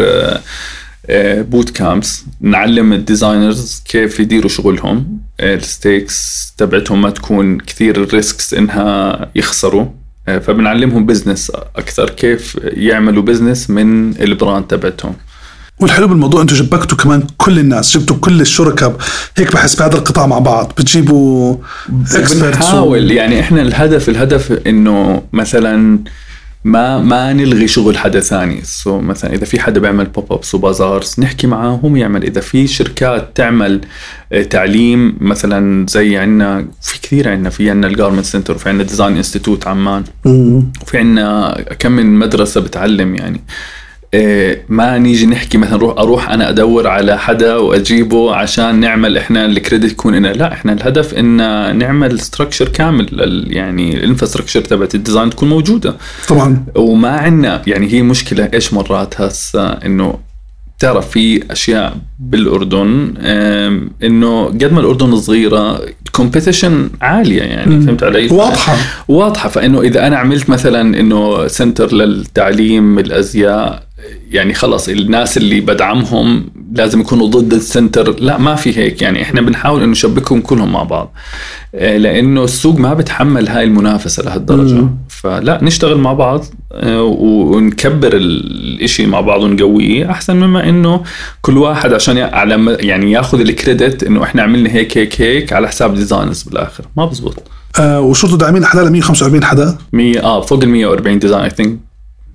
boot 1.09 1.69
camps 1.69 2.23
نعلم 2.41 2.93
ال 2.93 3.02
designers 3.02 3.81
كيف 3.89 4.19
يديروا 4.19 4.49
شغلهم. 4.49 5.19
آه، 5.39 5.55
ال 5.55 5.69
stakes 5.69 6.53
تبعتهم 6.57 7.01
ما 7.01 7.09
تكون 7.09 7.57
كثير 7.57 8.03
ال 8.03 8.12
risks 8.12 8.53
إنها 8.53 9.19
يخسروا. 9.35 9.85
آه، 10.27 10.39
فبنعلمهم 10.39 11.05
business 11.05 11.51
أكثر 11.75 12.09
كيف 12.09 12.59
يعملوا 12.63 13.23
business 13.23 13.69
من 13.69 14.21
ال 14.21 14.29
brand 14.29 14.65
تبعتهم. 14.67 15.15
والحلو 15.79 16.07
بالموضوع 16.07 16.41
أنتم 16.41 16.55
شبكتوا 16.55 16.97
كمان 16.97 17.23
كل 17.37 17.59
الناس 17.59 17.97
جبتوا 17.97 18.15
كل 18.15 18.41
الشركاء. 18.41 18.97
هيك 19.37 19.53
بحس 19.53 19.75
بهذا 19.75 19.95
القطاع 19.95 20.25
مع 20.27 20.39
بعض 20.39 20.71
بتجيبوا 20.77 21.51
و- 21.53 21.61
بنحاول 22.41 23.11
يعني 23.11 23.39
إحنا 23.39 23.61
الهدف 23.61 24.09
الهدف 24.09 24.51
إنه 24.67 25.23
مثلا 25.33 25.99
ما 26.63 26.99
ما 26.99 27.33
نلغي 27.33 27.67
شغل 27.67 27.97
حدا 27.97 28.19
ثاني. 28.19 28.61
so 28.63 29.01
مثلا 29.01 29.33
إذا 29.33 29.45
في 29.45 29.59
حدا 29.59 29.79
بيعمل 29.79 30.05
pop-ups 30.05 30.33
و 30.33 30.55
bazaars 30.55 31.15
نحكي 31.19 31.47
معاه 31.47 31.79
هم 31.83 31.97
يعمل. 31.97 32.23
إذا 32.23 32.41
في 32.41 32.67
شركات 32.67 33.31
تعمل 33.35 33.81
آه، 34.31 34.43
تعليم 34.43 35.17
مثلا 35.21 35.85
زي 35.89 36.17
عندنا 36.17 36.67
في 36.81 37.01
كثير 37.01 37.29
عندنا. 37.29 37.49
في 37.49 37.69
عندنا 37.69 37.87
ال 37.87 37.92
Garment 37.92 38.25
Center 38.25 38.55
وفي 38.55 38.69
عندنا 38.69 38.87
Design 38.87 39.17
Institute 39.17 39.67
عمان. 39.67 40.03
وفي 40.81 40.97
عندنا 40.97 41.61
كم 41.79 41.91
من 41.91 42.19
مدرسة 42.19 42.61
بتعلم 42.61 43.15
يعني. 43.15 43.41
ما 44.69 44.97
نيجي 44.97 45.25
نحكي 45.25 45.57
مثلا 45.57 45.75
روح 45.77 45.97
أروح 45.97 46.29
أنا 46.29 46.49
أدور 46.49 46.87
على 46.87 47.19
حدا 47.19 47.55
وأجيبه 47.55 48.35
عشان 48.35 48.79
نعمل 48.79 49.17
إحنا 49.17 49.45
ال 49.45 49.52
credit 49.52 49.91
يكون 49.91 50.15
لنا 50.15 50.27
لا 50.27 50.53
إحنا 50.53 50.73
الهدف 50.73 51.13
إن 51.13 51.37
نعمل 51.77 52.19
structure 52.19 52.69
كامل 52.69 53.45
يعني 53.47 53.97
ال 53.97 54.02
infrastructure 54.02 54.61
تبعت 54.61 54.95
ال 54.95 55.00
design 55.00 55.29
تكون 55.29 55.49
موجودة. 55.49 55.95
طبعا. 56.27 56.65
وما 56.75 57.09
عندنا 57.09 57.61
يعني 57.67 57.93
هي 57.93 58.01
مشكلة 58.01 58.49
إيش 58.53 58.73
مرات 58.73 59.21
هسه؟ 59.21 59.67
إنه 59.69 60.19
تعرف 60.79 61.09
في 61.09 61.51
أشياء 61.51 61.97
بالأردن 62.19 63.13
إنه 64.03 64.45
قد 64.45 64.73
ما 64.73 64.79
الأردن 64.79 65.15
صغيرة 65.15 65.81
ال 66.05 66.12
competition 66.12 66.89
عالية 67.01 67.41
يعني 67.41 67.75
مم. 67.75 67.85
فهمت 67.85 68.03
علي؟ 68.03 68.27
واضحة. 68.27 68.75
واضحة. 69.07 69.49
فإنه 69.49 69.81
إذا 69.81 70.07
أنا 70.07 70.17
عملت 70.17 70.49
مثلا 70.49 70.99
إنه 70.99 71.47
center 71.47 71.93
للتعليم 71.93 72.99
الأزياء 72.99 73.83
يعني 74.33 74.53
خلص 74.53 74.89
الناس 74.89 75.37
اللي 75.37 75.61
بدعمهم 75.61 76.45
لازم 76.75 77.01
يكونوا 77.01 77.27
ضد 77.27 77.53
ال 77.53 77.62
center. 77.62 78.19
لا 78.19 78.37
ما 78.37 78.55
في 78.55 78.77
هيك. 78.77 79.01
يعني 79.01 79.21
إحنا 79.21 79.41
بنحاول 79.41 79.81
إنه 79.81 79.91
نشبكهم 79.91 80.41
كلهم 80.41 80.71
مع 80.71 80.83
بعض. 80.83 81.13
آه، 81.75 81.97
لأنه 81.97 82.43
السوق 82.43 82.79
ما 82.79 82.93
بتحمل 82.93 83.47
هاي 83.47 83.63
المنافسة 83.63 84.23
لهالدرجة. 84.23 84.73
مم. 84.73 84.97
فلا 85.09 85.63
نشتغل 85.63 85.97
مع 85.97 86.13
بعض 86.13 86.45
آه، 86.71 87.03
ونكبر 87.03 88.13
الإشي 88.13 89.05
مع 89.05 89.21
بعض 89.21 89.41
ونقويه 89.41 90.11
أحسن 90.11 90.35
مما 90.35 90.69
إنه 90.69 91.03
كل 91.41 91.57
واحد 91.57 91.93
عشان 91.93 92.17
على 92.17 92.77
يعني 92.79 93.11
ياخذ 93.11 93.39
ال 93.39 93.48
credit 93.48 94.03
إنه 94.03 94.23
إحنا 94.23 94.43
عملنا 94.43 94.69
هيك 94.69 94.97
هيك 94.97 95.21
هيك 95.21 95.53
على 95.53 95.67
حساب 95.67 95.95
designers 95.95 96.43
بالآخر. 96.43 96.83
ما 96.97 97.05
بزبط. 97.05 97.43
آه 97.79 97.99
وشرطوا 98.01 98.37
داعمين 98.37 98.65
حدا 98.65 98.83
ل 98.83 98.91
145 98.91 99.43
حدا؟ 99.43 99.77
100 99.93 100.23
آه 100.23 100.41
فوق 100.41 100.63
ال 100.63 100.69
140 100.69 101.19
designer 101.19 101.43
I 101.43 101.49
think 101.49 101.77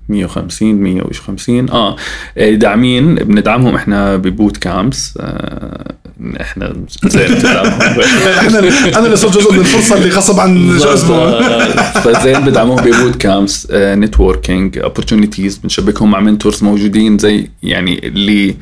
150 0.09 0.75
150 0.75 1.69
آه 1.69 1.95
إيه، 2.37 2.55
داعمين 2.55 3.15
بندعمهم 3.15 3.75
إحنا 3.75 4.15
ب 4.17 4.25
boot 4.25 4.57
camps. 4.57 5.17
آه 5.21 5.93
إحنا 6.41 6.73
زين. 7.03 7.45
إحنا 7.45 8.59
أنا 8.97 9.05
اللي 9.05 9.15
صرت 9.15 9.37
جزء 9.37 9.53
من 9.53 9.59
الفرصة 9.59 9.97
اللي 9.97 10.09
غصب 10.09 10.39
عن 10.39 10.79
شو 10.79 10.93
اسمه 10.93 11.15
آه، 11.15 11.99
فزين 11.99 12.39
بدعموهم 12.39 12.83
ب 12.85 12.91
boot 12.91 13.15
camps. 13.15 13.67
networking 13.71 14.77
opportunities 14.77 15.57
بنشبكهم 15.57 16.11
مع 16.11 16.19
mentors 16.19 16.63
موجودين 16.63 17.17
زي 17.17 17.49
يعني 17.63 18.07
اللي 18.07 18.55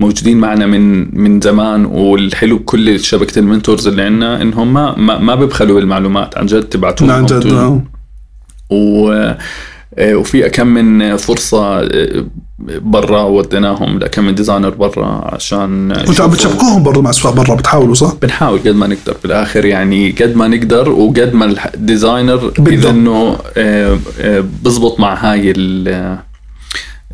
موجودين 0.00 0.38
معنا 0.38 0.66
من 0.66 1.14
من 1.20 1.40
زمان. 1.40 1.84
والحلو 1.84 2.58
بكل 2.58 3.00
شبكة 3.00 3.38
ال 3.38 3.44
mentors 3.44 3.86
اللي 3.88 4.02
عندنا 4.02 4.42
إنهم 4.42 4.72
ما 4.74 4.98
ما, 4.98 5.18
ما 5.18 5.34
بيبخلوا 5.34 5.74
بالمعلومات. 5.80 6.38
عن 6.38 6.46
جد 6.46 6.62
تبعتوا 6.62 7.12
عن 7.12 7.26
جد 7.26 7.46
آه. 7.46 7.82
و 8.70 9.12
آه، 9.12 9.38
وفي 10.00 10.48
كم 10.48 10.66
من 10.66 11.16
فرصة 11.16 11.80
آه، 11.80 12.24
برا 12.68 13.22
وديناهم 13.22 13.98
لكم 13.98 14.24
من 14.24 14.34
designer 14.34 14.70
برا 14.70 15.34
عشان 15.34 15.90
وإنتوا 15.92 16.24
عم 16.24 16.30
بتشبكوهم 16.30 16.82
برضه 16.82 17.02
مع 17.02 17.10
أسواق 17.10 17.34
برا 17.34 17.54
بتحاولوا 17.54 17.94
صح؟ 17.94 18.14
بنحاول 18.22 18.58
قد 18.58 18.68
ما 18.74 18.86
نقدر 18.86 19.16
بالآخر 19.22 19.64
يعني 19.64 20.10
قد 20.10 20.36
ما 20.36 20.48
نقدر 20.48 20.88
وقد 20.90 21.34
ما 21.34 21.54
ال 21.74 21.82
designer. 21.82 22.52
اذا 22.68 22.90
انه 22.90 23.38
بزبط 24.64 25.00
مع 25.00 25.14
هاي 25.14 25.50
ال- 25.50 26.18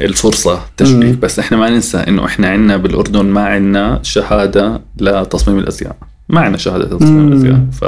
الفرصة 0.01 0.61
تشبيك. 0.77 1.19
بس 1.19 1.38
إحنا 1.38 1.57
ما 1.57 1.71
ننسى 1.71 1.99
إنه 1.99 2.25
إحنا 2.27 2.49
عندنا 2.49 2.77
بالأردن 2.77 3.25
ما 3.27 3.45
عندنا 3.47 4.01
شهادة 4.03 4.81
لتصميم 5.01 5.59
الأزياء 5.59 5.97
ما 6.29 6.41
عندنا 6.41 6.59
شهادة 6.59 6.85
لتصميم. 6.97 7.29
الأزياء 7.29 7.67
ف 7.81 7.85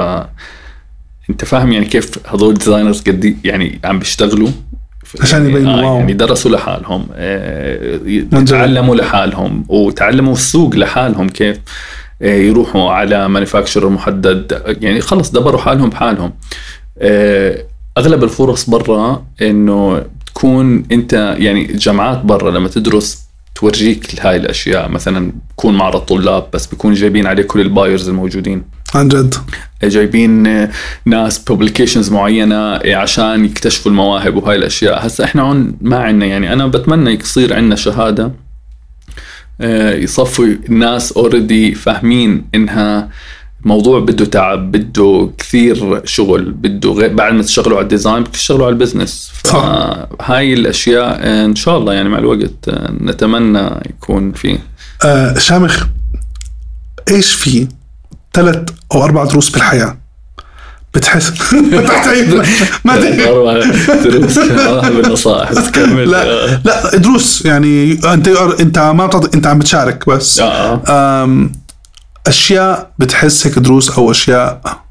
أنت 1.29 1.45
فاهم 1.45 1.71
يعني 1.71 1.85
كيف 1.85 2.27
هذول 2.33 2.49
ال 2.53 2.58
designers 2.58 3.01
قد 3.01 3.35
يعني 3.43 3.79
عم 3.83 3.99
بيشتغلوا 3.99 4.49
عشان 5.19 5.45
يعني 5.45 5.51
يبينوا 5.51 5.81
wow. 5.81 5.97
يعني 5.99 6.13
درسوا 6.13 6.51
لحالهم 6.51 7.07
آه،. 7.13 7.99
تعلموا 8.47 8.95
لحالهم 8.95 9.65
وتعلموا 9.69 10.33
السوق 10.33 10.75
لحالهم 10.75 11.29
كيف 11.29 11.59
آه، 12.21 12.35
يروحوا 12.35 12.91
على 12.91 13.29
manufacture 13.29 13.89
محدد 13.89 14.61
يعني 14.81 15.01
خلص 15.01 15.31
دبروا 15.31 15.59
حالهم 15.59 15.89
بحالهم 15.89 16.33
آه، 16.99 17.63
أغلب 17.97 18.23
الفرص 18.23 18.69
برا 18.69 19.25
إنه 19.41 20.03
تكون 20.25 20.83
أنت 20.91 21.35
يعني 21.37 21.71
الجامعات 21.71 22.17
برا 22.17 22.51
لما 22.51 22.67
تدرس 22.67 23.30
تورجيك 23.55 24.25
هاي 24.25 24.35
الأشياء. 24.37 24.89
مثلا 24.89 25.31
بكون 25.51 25.73
معرض 25.77 25.99
طلاب 25.99 26.47
بس 26.53 26.65
بيكون 26.65 26.93
جايبين 26.93 27.27
عليه 27.27 27.43
كل 27.43 27.61
ال 27.61 27.68
buyers 27.68 28.09
الموجودين. 28.09 28.63
عن 28.95 29.07
جد؟ 29.07 29.35
جايبين 29.83 30.67
ناس 31.05 31.39
publications 31.39 32.11
معينة 32.11 32.55
آه، 32.55 32.95
عشان 32.95 33.45
يكتشفوا 33.45 33.91
المواهب 33.91 34.35
وهاي 34.35 34.55
الأشياء. 34.55 35.07
هسا 35.07 35.23
إحنا 35.23 35.41
هون 35.41 35.73
ما 35.81 35.97
عندنا 35.97 36.25
يعني 36.25 36.53
أنا 36.53 36.67
بتمنى 36.67 37.11
يصير 37.11 37.53
عندنا 37.53 37.75
شهادة 37.75 38.31
آه، 39.61 39.93
يصفوا 39.95 40.45
الناس 40.45 41.11
already 41.11 41.73
فاهمين 41.75 42.45
إنها 42.55 43.09
موضوع 43.65 43.99
بده 43.99 44.25
تعب 44.25 44.71
بده 44.71 45.29
كثير 45.37 46.01
شغل 46.05 46.51
بده 46.51 46.91
غير 46.91 47.13
بعد 47.13 47.33
ما 47.33 47.43
تشتغلوا 47.43 47.77
على 47.77 47.83
ال 47.83 47.89
design 47.89 48.23
بدك 48.23 48.31
تشتغلوا 48.31 48.65
على 48.65 48.73
ال 48.73 48.79
business. 48.79 49.31
فهاي 49.43 50.53
الأشياء 50.53 51.19
إن 51.45 51.55
شاء 51.55 51.77
الله 51.77 51.93
يعني 51.93 52.09
مع 52.09 52.17
الوقت 52.17 52.69
نتمنى 53.01 53.69
يكون 53.89 54.31
في. 54.31 54.57
آه 55.05 55.37
شامخ 55.39 55.85
إيش 57.11 57.33
في 57.33 57.67
ثلاث 58.33 58.69
أو 58.93 59.03
أربع 59.03 59.23
دروس 59.25 59.49
بالحياة؟ 59.49 59.97
بتحس 60.93 61.31
ما 62.85 62.97
دروس. 64.03 64.37
آه، 64.37 64.89
بالنصائح. 64.89 65.51
بس 65.55 65.69
كمل. 65.69 66.11
لا 66.11 66.55
لا 66.57 66.97
دروس 66.97 67.45
يعني 67.45 67.99
أنت 68.13 68.27
أنت 68.59 68.79
ما 68.79 69.09
أنت 69.35 69.47
عم 69.47 69.59
بتشارك 69.59 70.09
بس. 70.09 70.39
آه. 70.39 70.81
أشياء 72.27 72.93
بتحس 72.99 73.47
هيك 73.47 73.59
دروس 73.59 73.89
أو 73.89 74.11
أشياء 74.11 74.81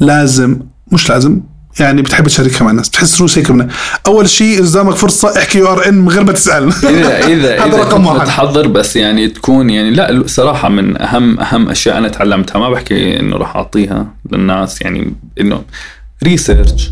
لازم 0.00 0.60
مش 0.92 1.10
لازم 1.10 1.40
يعني 1.80 2.02
بتحب 2.02 2.26
تشاركها 2.26 2.64
مع 2.64 2.70
الناس 2.70 2.88
بتحس 2.88 3.16
دروس 3.18 3.38
هيك 3.38 3.50
من 3.50 3.68
أول 4.06 4.28
شيء 4.28 4.62
قدامك 4.62 4.94
فرصة 4.94 5.38
احكي 5.38 5.58
you 5.58 5.72
are 5.72 5.88
in 5.88 5.94
من 5.94 6.08
غير 6.08 6.24
ما 6.24 6.32
تسأل. 6.32 6.68
اذا 6.68 7.26
اذا 7.26 7.54
هذا 7.64 7.76
رقم 7.78 8.06
واحد. 8.06 8.20
متحضر 8.20 8.66
بس 8.66 8.96
يعني 8.96 9.28
تكون 9.28 9.70
يعني 9.70 9.90
لا 9.90 10.22
صراحة 10.26 10.68
من 10.68 11.02
اهم 11.02 11.40
أهم 11.40 11.68
أشياء 11.68 11.98
أنا 11.98 12.08
تعلمتها 12.08 12.58
ما 12.58 12.70
بحكي 12.70 13.20
إنه 13.20 13.36
راح 13.36 13.56
أعطيها 13.56 14.14
للناس 14.32 14.82
يعني 14.82 15.14
إنه 15.40 15.62
ريسيرش 16.24 16.90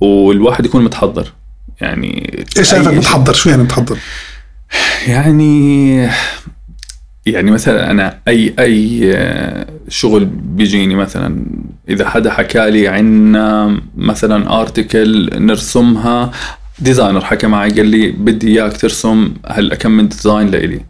والواحد 0.00 0.64
يكون 0.64 0.84
متحضر. 0.84 1.32
يعني 1.80 2.44
إيش 2.58 2.70
شايفك 2.70 2.88
شيء. 2.90 2.98
متحضر؟ 2.98 3.32
شو 3.32 3.48
يعني 3.48 3.62
متحضر؟ 3.62 3.98
يعني 5.06 6.10
يعني 7.26 7.50
مثلا 7.50 7.90
أنا 7.90 8.18
أي 8.28 8.54
أي 8.58 9.00
آه، 9.14 9.66
شغل 9.88 10.24
بيجيني 10.24 10.94
مثلا 10.94 11.46
إذا 11.88 12.08
حدا 12.08 12.30
حكى 12.30 12.70
لي 12.70 12.88
عنا 12.88 13.80
مثلا 13.96 14.60
ارتكل 14.60 15.30
نرسمها 15.34 16.30
designer 16.78 17.20
حكى 17.20 17.46
معي 17.46 17.70
قال 17.70 17.86
لي 17.86 18.10
بدي 18.10 18.48
إياك 18.48 18.76
ترسم 18.76 19.34
هلا 19.46 19.74
كم 19.74 19.90
من 19.90 20.08
design 20.08 20.50
لإلي. 20.50 20.80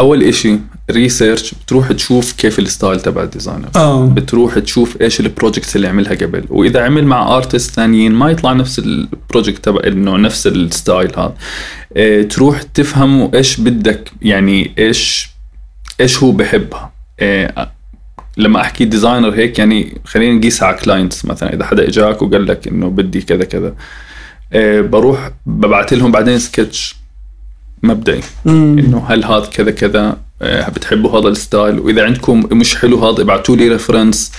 أول 0.00 0.22
إشي 0.22 0.58
research 0.90 1.54
بتروح 1.54 1.92
تشوف 1.92 2.32
كيف 2.32 2.58
ال 2.58 2.65
style 2.65 3.00
تبع 3.00 3.22
ال 3.22 3.27
designer 3.27 3.68
آه. 3.76 4.06
بتروح 4.06 4.58
تشوف 4.58 5.02
إيش 5.02 5.20
ال 5.20 5.26
projects 5.26 5.76
اللي 5.76 5.88
عملها 5.88 6.14
قبل. 6.14 6.44
وإذا 6.50 6.84
عمل 6.84 7.04
مع 7.04 7.36
artist 7.36 7.74
ثانيين 7.74 8.12
ما 8.12 8.30
يطلع 8.30 8.52
نفس 8.52 8.78
ال 8.78 8.89
project 8.89 9.64
تبع 9.64 9.80
إنه 9.86 10.16
نفس 10.16 10.46
ال 10.46 10.57
style 10.57 11.10
هذا. 11.16 11.34
إيه 11.96 12.28
تروح 12.28 12.62
تفهم 12.62 13.30
إيش 13.34 13.60
بدك 13.60 14.10
يعني 14.22 14.70
إيش 14.78 15.33
إيش 16.00 16.22
هو 16.22 16.32
بحبها؟ 16.32 16.92
إيه 17.20 17.70
لما 18.36 18.60
احكي 18.60 18.84
designer 18.84 19.34
هيك 19.34 19.58
يعني 19.58 20.00
خلينا 20.04 20.38
نقيسها 20.38 20.68
على 20.68 20.76
clients 20.76 21.24
مثلا 21.24 21.54
إذا 21.54 21.64
حدا 21.64 21.88
إجاك 21.88 22.22
وقال 22.22 22.46
لك 22.46 22.68
إنه 22.68 22.88
بدي 22.88 23.20
كذا 23.20 23.44
كذا 23.44 23.74
إيه 24.52 24.80
بروح 24.80 25.30
ببعث 25.46 25.92
لهم 25.92 26.12
بعدين 26.12 26.38
سكتش 26.38 26.96
مبدئي. 27.82 28.20
إنه 28.46 29.06
هل 29.08 29.24
هذا 29.24 29.46
كذا 29.46 29.70
كذا 29.70 30.16
آه، 30.42 30.70
بتحبوا 30.70 31.20
هذا 31.20 31.28
ال 31.28 31.35
style؟ 31.35 31.78
وإذا 31.78 32.04
عندكم 32.04 32.48
مش 32.52 32.76
حلو 32.76 33.08
هذا 33.08 33.22
ابعتوا 33.22 33.56
لي 33.56 33.68
reference 33.68 34.32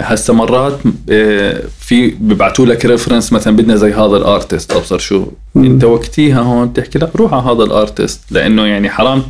هسه 0.00 0.34
مرات 0.34 0.78
آه، 1.10 1.62
في 1.80 2.08
ببعتوا 2.08 2.66
لك 2.66 2.86
reference 2.86 3.32
مثلا 3.32 3.56
بدنا 3.56 3.76
زي 3.76 3.92
هذا 3.92 4.16
ال 4.16 4.24
artist 4.24 4.72
أبصر 4.72 4.98
شو. 4.98 5.26
أنت 5.56 5.84
وقتيها 5.84 6.40
هون 6.40 6.68
بتحكي 6.68 6.98
لا 6.98 7.10
روح 7.16 7.34
على 7.34 7.42
هذا 7.42 7.62
ال 7.64 7.72
artist 7.72 8.20
لأنه 8.30 8.66
يعني 8.66 8.90
حرام. 8.90 9.22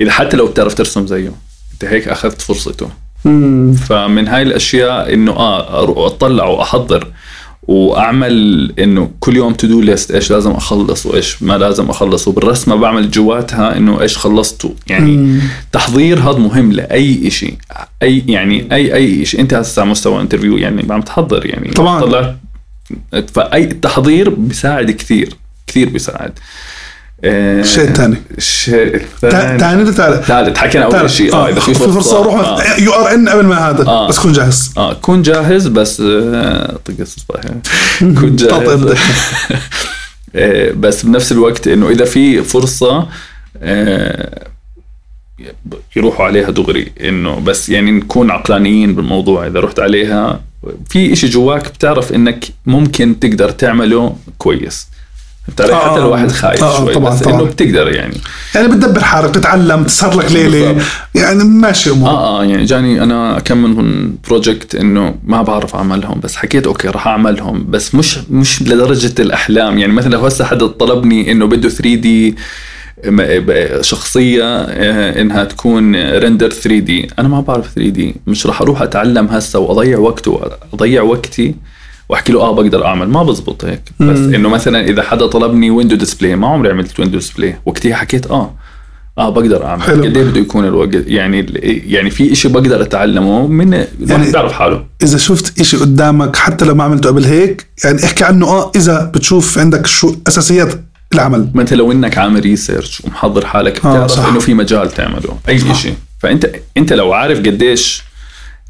إذا 0.00 0.10
حتى 0.10 0.36
لو 0.36 0.46
بتعرف 0.46 0.74
ترسم 0.74 1.06
زيه 1.06 1.32
أنت 1.72 1.84
هيك 1.84 2.08
أخذت 2.08 2.40
فرصته. 2.40 2.88
فمن 3.88 4.28
هاي 4.28 4.42
الأشياء 4.42 5.14
إنه 5.14 5.32
آه 5.32 6.06
أطلع 6.06 6.44
وأحضر. 6.44 7.06
وأعمل 7.62 8.72
إنه 8.78 9.10
كل 9.20 9.36
يوم 9.36 9.54
to 9.54 9.66
do 9.66 9.80
list 9.80 10.10
إيش 10.10 10.30
لازم 10.30 10.50
أخلص 10.50 11.06
وإيش 11.06 11.42
ما 11.42 11.58
لازم 11.58 11.90
أخلص. 11.90 12.28
وبالرسمه 12.28 12.74
بعمل 12.76 13.10
جواتها 13.10 13.76
إنه 13.76 14.00
إيش 14.00 14.18
خلصتوا 14.18 14.70
يعني 14.86 15.16
مم. 15.16 15.40
تحضير 15.72 16.18
هذا 16.18 16.38
مهم 16.38 16.72
لأي 16.72 17.30
شيء 17.30 17.54
أي 18.02 18.24
يعني 18.26 18.68
اي 18.72 18.94
أي 18.94 19.24
شيء 19.24 19.40
أنت 19.40 19.54
هسه 19.54 19.82
على 19.82 19.90
مستوى 19.90 20.20
interview 20.20 20.56
يعني 20.56 20.92
عم 20.92 21.00
تحضر 21.00 21.46
يعني. 21.46 21.70
طبعاً. 21.70 22.00
طلعت 22.00 22.36
فأي 23.34 23.64
التحضير 23.64 24.30
بيساعد 24.30 24.90
كثير. 24.90 25.34
كثير 25.66 25.88
بيساعد. 25.88 26.38
الشيء 27.24 27.84
الثاني 27.84 28.16
الشيء 28.38 28.94
الثاني 28.94 29.58
ثاني. 29.58 29.92
ثالث 29.92 30.26
ثالث 30.26 30.58
حكينا 30.58 30.84
أول 30.84 31.10
شيء. 31.10 31.34
آه 31.34 31.48
إذا 31.48 31.60
في 31.60 31.74
فرصة 31.74 32.22
روح 32.22 32.34
آه. 32.34 32.80
you 32.80 32.92
are 32.92 33.14
إن 33.14 33.28
قبل 33.28 33.46
ما 33.46 33.70
هذا 33.70 33.86
آه. 33.86 34.08
بس 34.08 34.18
كون 34.18 34.32
جاهز. 34.32 34.72
آه 34.76 34.92
كون 34.94 35.22
جاهز 35.22 35.66
بس 35.66 36.00
آه، 36.00 36.78
طق 36.84 36.94
كون 38.20 38.36
جاهز. 38.36 38.94
آه، 40.36 40.72
بس 40.72 41.04
بنفس 41.04 41.32
الوقت 41.32 41.68
إنه 41.68 41.88
إذا 41.88 42.04
في 42.04 42.42
فرصة 42.42 43.08
آه، 43.62 44.46
يروحوا 45.96 46.26
عليها 46.26 46.50
دغري. 46.50 46.92
إنه 47.00 47.40
بس 47.40 47.68
يعني 47.68 47.90
نكون 47.90 48.30
عقلانيين 48.30 48.94
بالموضوع. 48.94 49.46
إذا 49.46 49.60
رحت 49.60 49.80
عليها 49.80 50.40
في 50.90 51.12
إشي 51.12 51.26
جواك 51.26 51.68
بتعرف 51.68 52.12
إنك 52.12 52.44
ممكن 52.66 53.20
تقدر 53.20 53.50
تعمله 53.50 54.16
كويس. 54.38 54.88
علي؟ 55.60 55.72
آه، 55.72 55.90
حتى 55.90 56.00
لو 56.00 56.10
واحد 56.10 56.30
خايف 56.32 56.62
آه، 56.64 56.78
شوي 56.78 56.94
طبعاً، 56.94 57.14
بس 57.14 57.20
طبعاً. 57.22 57.34
انه 57.40 57.44
بتقدر 57.44 57.88
يعني 57.94 58.16
يعني 58.54 58.68
بتدبر 58.68 59.00
حالك 59.04 59.30
بتتعلم 59.30 59.84
تسهر 59.84 60.16
لك 60.18 60.32
ليلة. 60.32 60.82
يعني 61.14 61.44
ماشي 61.44 61.90
أمور 61.90 62.10
آه 62.10 62.40
آه 62.40 62.44
يعني 62.44 62.64
جاني 62.64 63.02
أنا 63.02 63.38
كم 63.44 63.56
من 63.62 64.14
project 64.28 64.74
إنه 64.74 65.14
ما 65.24 65.42
بعرف 65.42 65.74
أعملهم 65.74 66.20
بس 66.20 66.36
حكيت 66.36 66.66
okay 66.66 66.88
راح 66.88 67.06
أعملهم 67.06 67.66
بس 67.70 67.94
مش 67.94 68.18
مش 68.30 68.62
لدرجة 68.62 69.22
الأحلام 69.22 69.78
يعني 69.78 69.92
مثلا 69.92 70.10
لو 70.12 70.26
هسه 70.26 70.44
حدا 70.44 70.66
طلبني 70.66 71.32
إنه 71.32 71.46
بده 71.46 71.68
3D 71.68 72.36
شخصية 73.80 74.44
آه، 74.44 75.20
إنها 75.20 75.44
تكون 75.44 75.96
render 76.18 76.50
3D 76.50 77.08
أنا 77.18 77.28
ما 77.28 77.40
بعرف 77.40 77.66
3D 77.74 78.14
مش 78.26 78.46
راح 78.46 78.60
أروح 78.60 78.82
أتعلم 78.82 79.26
هسه 79.26 79.58
وأضيع 79.58 79.98
وقت 79.98 80.28
واضيع 80.28 81.02
وقتي 81.02 81.54
وأحكي 82.08 82.32
له 82.32 82.40
آه 82.40 82.52
بقدر 82.54 82.86
أعمل. 82.86 83.08
ما 83.08 83.22
بزبط 83.22 83.64
هيك. 83.64 83.82
بس. 84.00 84.18
إنه 84.18 84.48
مثلا 84.48 84.84
إذا 84.84 85.02
حدا 85.02 85.26
طلبني 85.26 85.70
window 85.70 85.96
display 85.96 86.36
ما 86.36 86.46
عمري 86.48 86.70
عملت 86.70 87.00
window 87.00 87.18
display 87.18 87.56
وقتها 87.66 87.94
حكيت 87.94 88.26
آه 88.26 88.54
آه 89.18 89.30
بقدر 89.30 89.64
أعمل. 89.66 89.82
قد 89.82 90.16
إيه 90.16 90.24
بده 90.24 90.40
يكون 90.40 90.64
الوقت؟ 90.64 90.90
يعني 91.06 91.46
يعني 91.86 92.10
في 92.10 92.32
إشي 92.32 92.48
بقدر 92.48 92.82
أتعلمه 92.82 93.46
من 93.46 93.72
يعني- 93.72 94.30
بيعرف 94.30 94.52
حاله. 94.52 94.84
إذا 95.02 95.18
شفت 95.18 95.60
إشي 95.60 95.76
قدامك 95.76 96.36
حتى 96.36 96.64
لو 96.64 96.74
ما 96.74 96.84
عملته 96.84 97.08
قبل 97.08 97.24
هيك 97.24 97.66
يعني 97.84 98.04
احكي 98.04 98.24
عنه 98.24 98.46
آه 98.46 98.72
إذا 98.76 99.04
بتشوف 99.14 99.58
عندك 99.58 99.86
شو 99.86 100.14
أساسيات 100.28 100.72
العمل. 101.14 101.48
ما 101.54 101.60
انت 101.62 101.72
لو 101.74 101.92
إنك 101.92 102.18
عامل 102.18 102.40
ريسيرش 102.40 103.00
ومحضر 103.04 103.46
حالك 103.46 103.76
آه، 103.76 103.78
بتعرف 103.94 104.10
صح. 104.10 104.26
إنه 104.28 104.38
في 104.40 104.54
مجال 104.54 104.90
تعمله. 104.90 105.38
أي. 105.48 105.74
شيء 105.74 105.94
فأنت 106.18 106.50
أنت 106.76 106.92
لو 106.92 107.12
عارف 107.12 107.38
قديش 107.38 108.02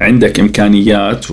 عندك 0.01 0.39
إمكانيات 0.39 1.25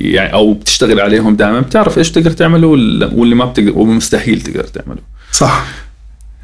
يعني 0.00 0.32
أو 0.32 0.54
بتشتغل 0.54 1.00
عليهم 1.00 1.36
دائما 1.36 1.60
بتعرف 1.60 1.98
إيش 1.98 2.10
تقدر 2.10 2.30
تعمله 2.30 2.66
وال- 2.66 3.10
واللي 3.14 3.34
ما 3.34 3.44
بتقدر 3.44 3.78
ومستحيل 3.78 4.40
تقدر 4.40 4.64
تعمله 4.64 5.00
صح 5.32 5.64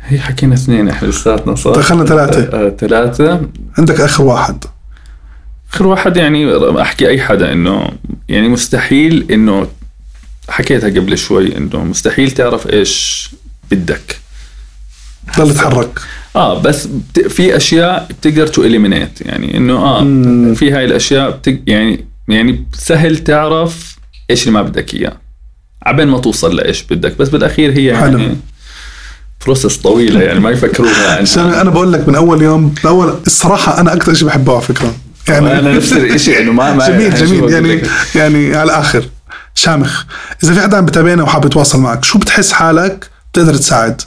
هي 0.05 0.19
حكينا 0.19 0.55
اثنين 0.55 0.89
إحنا 0.89 1.09
لساتنا 1.09 1.55
صح 1.55 1.71
دخلنا 1.71 2.05
ثلاثة. 2.05 2.43
آه، 2.43 2.69
ثلاثة 2.79 3.41
عندك 3.79 4.01
آخر 4.01 4.25
واحد 4.25 4.65
آخر 5.73 5.87
واحد 5.87 6.17
يعني 6.17 6.57
أحكي 6.83 7.09
أي 7.09 7.21
حدا 7.21 7.53
إنه 7.53 7.89
يعني 8.29 8.49
مستحيل 8.49 9.27
إنه 9.33 9.67
حكيتها 10.49 10.89
قبل 10.91 11.19
شوي 11.19 11.57
إنه 11.57 11.85
مستحيل 11.85 12.31
تعرف 12.31 12.73
إيش 12.73 13.31
بدك 13.71 14.17
ضل 15.39 15.51
يتحرك 15.51 15.99
آه 16.37 16.63
بس. 16.63 16.89
في 17.29 17.57
أشياء 17.57 18.09
بتقدر 18.11 18.47
تو 18.47 18.63
يعني 18.63 19.57
إنه 19.57 19.75
آه. 19.77 20.01
في 20.55 20.73
هاي 20.73 20.85
الأشياء 20.85 21.31
بتق... 21.31 21.59
يعني 21.67 22.05
يعني 22.29 22.67
سهل 22.75 23.19
تعرف 23.19 23.97
إيش 24.31 24.43
اللي 24.43 24.53
ما 24.53 24.63
بدك 24.63 24.95
إياه. 24.95 25.17
عبين 25.87 26.09
ما 26.09 26.19
توصل 26.19 26.57
لإيش 26.57 26.83
بدك 26.83 27.19
بس 27.19 27.29
بالأخير 27.29 27.73
هي 27.73 27.97
حلو. 27.97 28.19
يعني 28.19 28.37
بروسس 29.45 29.77
طويلة 29.77 30.23
يعني 30.23 30.41
ما 30.41 30.51
يفكروها 30.51 31.17
عشان 31.21 31.53
أنا 31.53 31.71
بقول 31.71 31.93
لك 31.93 32.09
من 32.09 32.15
أول 32.15 32.43
يوم 32.43 32.75
بأول 32.85 33.15
الصراحة 33.27 33.81
أنا 33.81 33.93
أكثر 33.93 34.15
شيء 34.15 34.29
بحبه 34.29 34.53
على 34.53 34.63
فكرة. 34.63 34.95
يعني 35.29 35.59
أنا 35.59 35.73
نفس 35.73 35.93
الشيء 35.93 36.41
إنه 36.43 36.53
ما 36.53 36.73
ما 36.75 36.89
جميل 36.89 37.15
جميل. 37.15 37.53
يعني 37.53 37.75
لك؟ 37.75 37.91
يعني 38.15 38.57
على 38.57 38.63
الآخر 38.63 39.05
شامخ. 39.55 40.05
إذا 40.45 40.55
في 40.55 40.61
حدا 40.61 40.77
عم 40.77 40.85
بتابعنا 40.85 41.23
وحابب 41.23 41.45
يتواصل 41.45 41.81
معك 41.81 42.05
شو 42.05 42.19
بتحس 42.19 42.53
حالك 42.53 43.11
بتقدر 43.33 43.55
تساعد؟ 43.55 44.03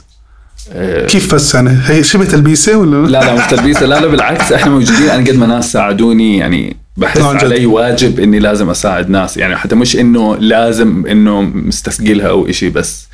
آه، 0.72 1.06
كيف 1.06 1.34
بس 1.34 1.54
يعني؟ 1.54 1.78
هي 1.84 2.04
شبه 2.04 2.24
تلبيسة 2.24 2.76
ولا 2.76 3.06
لا؟ 3.06 3.20
لا 3.20 3.34
مش 3.34 3.50
تلبيسة. 3.50 3.86
لا 3.86 4.00
لا 4.00 4.06
بالعكس 4.06 4.52
إحنا 4.52 4.70
موجودين 4.70 5.08
أنا 5.08 5.26
قد 5.26 5.36
ما 5.36 5.46
ناس 5.46 5.72
ساعدوني. 5.72 6.38
يعني 6.38 6.76
بحس. 6.96 7.20
علي 7.20 7.66
واجب 7.66 8.20
إني 8.20 8.38
لازم 8.38 8.70
أساعد 8.70 9.10
ناس. 9.10 9.36
يعني 9.36 9.56
حتى 9.56 9.74
مش 9.74 9.96
إنه 9.96 10.36
لازم 10.36 11.06
إنه 11.06 11.40
مستثقلها 11.40 12.28
أو 12.28 12.48
إشي 12.48 12.70
بس 12.70 13.08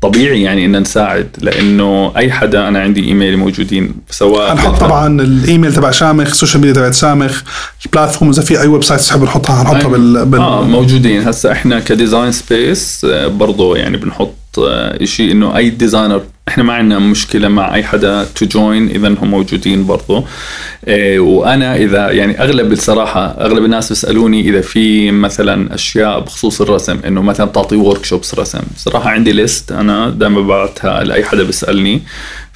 طبيعي 0.00 0.42
يعني 0.42 0.66
إن 0.66 0.80
نساعد 0.80 1.28
لإنه 1.38 2.12
أي 2.16 2.32
حدا 2.32 2.68
أنا 2.68 2.80
عندي 2.80 3.04
ايميل 3.08 3.36
موجودين 3.36 3.94
سواء 4.10 4.52
هنحط 4.52 4.80
طبعا 4.80 5.20
الإيميل 5.20 5.74
تبع 5.74 5.90
شامخ 5.90 6.28
ال 6.30 6.34
social 6.34 6.60
media 6.62 6.74
تبعت 6.74 6.94
شامخ 6.94 7.42
ال 7.86 7.91
platform 7.91 8.30
إذا 8.30 8.42
في 8.42 8.60
أي 8.60 8.66
website 8.66 9.00
تحب 9.00 9.22
نحطها 9.22 9.62
هنحطها 9.62 9.88
بال, 9.88 10.26
بال... 10.26 10.40
آه 10.40 10.62
موجودين. 10.62 11.28
هسا 11.28 11.52
إحنا 11.52 11.80
ك 11.80 11.87
Design 11.87 12.32
Space 12.32 13.06
برضه 13.26 13.76
يعني 13.76 13.96
بنحط 13.96 14.34
آه، 14.58 15.02
إشي 15.02 15.32
إنه 15.32 15.56
أي 15.56 15.70
designer 15.70 16.22
إحنا 16.48 16.64
ما 16.64 16.72
عندنا 16.72 16.98
مشكلة 16.98 17.48
مع 17.48 17.74
أي 17.74 17.84
حدا 17.84 18.24
to 18.24 18.46
join 18.46 18.88
اذا 18.88 19.08
هم 19.08 19.30
موجودين 19.30 19.86
برضه 19.86 20.24
إيه 20.88 21.20
وأنا 21.20 21.76
إذا 21.76 22.10
يعني 22.10 22.42
أغلب 22.42 22.72
الصراحة 22.72 23.26
أغلب 23.26 23.64
الناس 23.64 23.88
بيسألوني 23.88 24.40
إذا 24.40 24.60
في 24.60 25.10
مثلا 25.10 25.74
أشياء 25.74 26.20
بخصوص 26.20 26.60
الرسم 26.60 26.98
إنه 27.06 27.22
مثلا 27.22 27.46
تعطي 27.46 27.76
workshops 27.76 28.34
رسم. 28.34 28.60
صراحة 28.76 29.10
عندي 29.10 29.32
list 29.32 29.72
أنا 29.72 30.10
دائما 30.10 30.40
ببعتها 30.40 31.04
لأي 31.04 31.24
حدا 31.24 31.42
بيسألني. 31.42 32.02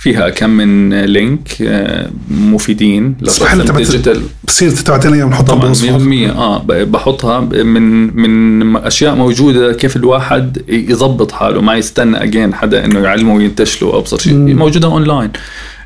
فيها 0.01 0.28
كم 0.28 0.51
من 0.51 0.94
لينك 1.05 1.48
آه، 1.62 2.11
مفيدين. 2.30 3.16
اسمح 3.26 3.53
لي 3.55 3.59
للرسم 3.59 3.72
تبعت- 3.74 3.86
ديجيتال 3.90 4.22
بتصير 4.44 4.70
تبعتنا 4.70 5.14
اياها 5.16 5.26
بنحطها 5.26 5.55
طبعا 5.55 5.74
100% 5.74 5.82
بالوصف 5.82 6.38
آه 6.38 6.62
بحطها 6.84 7.40
من 7.40 8.16
من 8.16 8.76
أشياء 8.76 9.14
موجودة 9.14 9.72
كيف 9.72 9.96
الواحد 9.96 10.62
يظبط 10.68 11.32
حاله 11.32 11.61
ما 11.61 11.74
يستنى 11.76 12.22
اجين 12.22 12.55
حدا 12.55 12.84
إنه 12.84 12.98
يعلمه 13.01 13.34
وينتشله 13.34 13.98
ابسط 13.98 14.20
شيء. 14.20 14.32
مم. 14.34 14.57
موجودة 14.59 14.88
اونلاين 14.88 15.30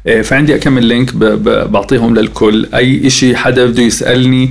آه، 0.07 0.23
فعندي 0.23 0.59
كم 0.59 0.73
من 0.73 0.83
لينك 0.83 1.17
بعطيهم 1.71 2.15
للكل. 2.15 2.67
أي 2.75 3.11
شيء 3.11 3.35
حدا 3.35 3.67
بده 3.67 3.83
يسألني 3.83 4.51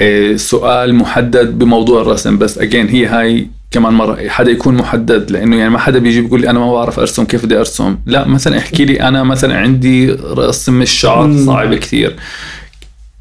آه، 0.00 0.36
سؤال 0.36 0.94
محدد 0.94 1.58
بموضوع 1.58 2.02
الرسم. 2.02 2.38
بس 2.38 2.58
اجين 2.58 2.88
هي 2.88 3.06
هاي 3.06 3.48
كمان 3.76 3.92
مرة 3.94 4.28
حدا 4.28 4.50
يكون 4.50 4.74
محدد 4.74 5.30
لأنه 5.30 5.56
يعني 5.56 5.70
ما 5.70 5.78
حدا 5.78 5.98
بيجي 5.98 6.20
بيقول 6.20 6.40
لي 6.40 6.50
أنا 6.50 6.58
ما 6.58 6.72
بعرف 6.72 6.98
أرسم 6.98 7.24
كيف 7.24 7.44
بدي 7.44 7.58
أرسم 7.58 7.96
لا 8.06 8.28
مثلا 8.28 8.58
احكي 8.58 8.84
لي 8.84 9.00
أنا 9.00 9.22
مثلا 9.22 9.58
عندي 9.58 10.12
رسم 10.12 10.82
الشعر. 10.82 11.36
صعب 11.46 11.74
كثير 11.74 12.16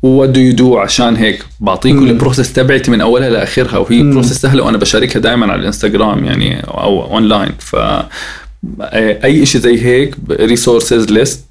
what 0.04 0.30
do 0.30 0.40
you 0.40 0.54
do 0.54 0.78
عشان 0.78 1.16
هيك 1.16 1.46
بعطيكم. 1.60 2.08
ال 2.08 2.13
process 2.14 2.54
تبعتي 2.54 2.92
من 2.92 3.02
أولها 3.02 3.30
لاخرها 3.30 3.78
وهي. 3.78 4.04
process 4.04 4.38
سهلة 4.38 4.64
وأنا 4.64 4.78
بشاركها 4.78 5.20
دائما 5.20 5.52
على 5.52 5.62
الإنستغرام 5.62 6.26
يعني 6.26 6.60
أو 6.60 7.14
اونلاين 7.14 7.52
ف 7.60 7.76
اي 9.24 9.46
شيء 9.46 9.62
زي 9.62 9.86
هيك 9.86 10.16
resources 10.32 11.12
list 11.12 11.45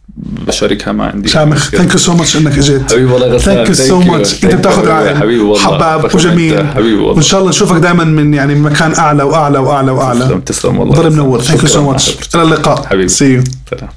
اشاركها 0.49 0.93
ما 0.93 1.07
عندي. 1.07 1.29
شامخ 1.29 1.71
ثانك 1.71 1.93
يو 1.93 1.99
سو 1.99 2.15
ماتش 2.15 2.37
إنك 2.37 2.59
اجيت 2.59 2.93
حبيبي 2.93 3.13
والله 3.13 3.27
غسان 3.27 3.55
thank 3.55 3.69
you 3.69 3.75
so. 3.75 4.01
much 4.01 4.45
أنت 4.45 4.55
بتاخذ. 4.55 4.87
رعاية 4.87 5.15
حبيبي 5.15 5.43
والله. 5.43 5.65
حباب 5.65 6.15
وجميل. 6.15 6.67
حبيبي 6.69 6.95
والله. 6.95 7.13
وان 7.13 7.23
شاء 7.23 7.41
الله 7.41 7.51
نشوفك 7.51 7.77
دائما 7.77 8.05
من 8.05 8.35
يعني 8.35 8.55
مكان 8.55 8.95
أعلى 8.95 9.23
وأعلى 9.23 9.59
وأعلى 9.59 9.93
تسلم 9.93 9.99
وأعلى. 9.99 10.41
تسلم 10.47 10.79
والله. 10.79 10.95
ضل 10.95 11.11
منور 11.11 11.41
thank 11.41 11.63
you 11.63 11.69
شكراً. 11.69 11.75
so 11.75 11.91
much 11.91 12.17
إلى 12.35 12.43
اللقاء. 12.43 12.87
حبيبي. 12.87 13.09
see 13.09 13.35
you 13.35 13.43
سلام. 13.71 13.89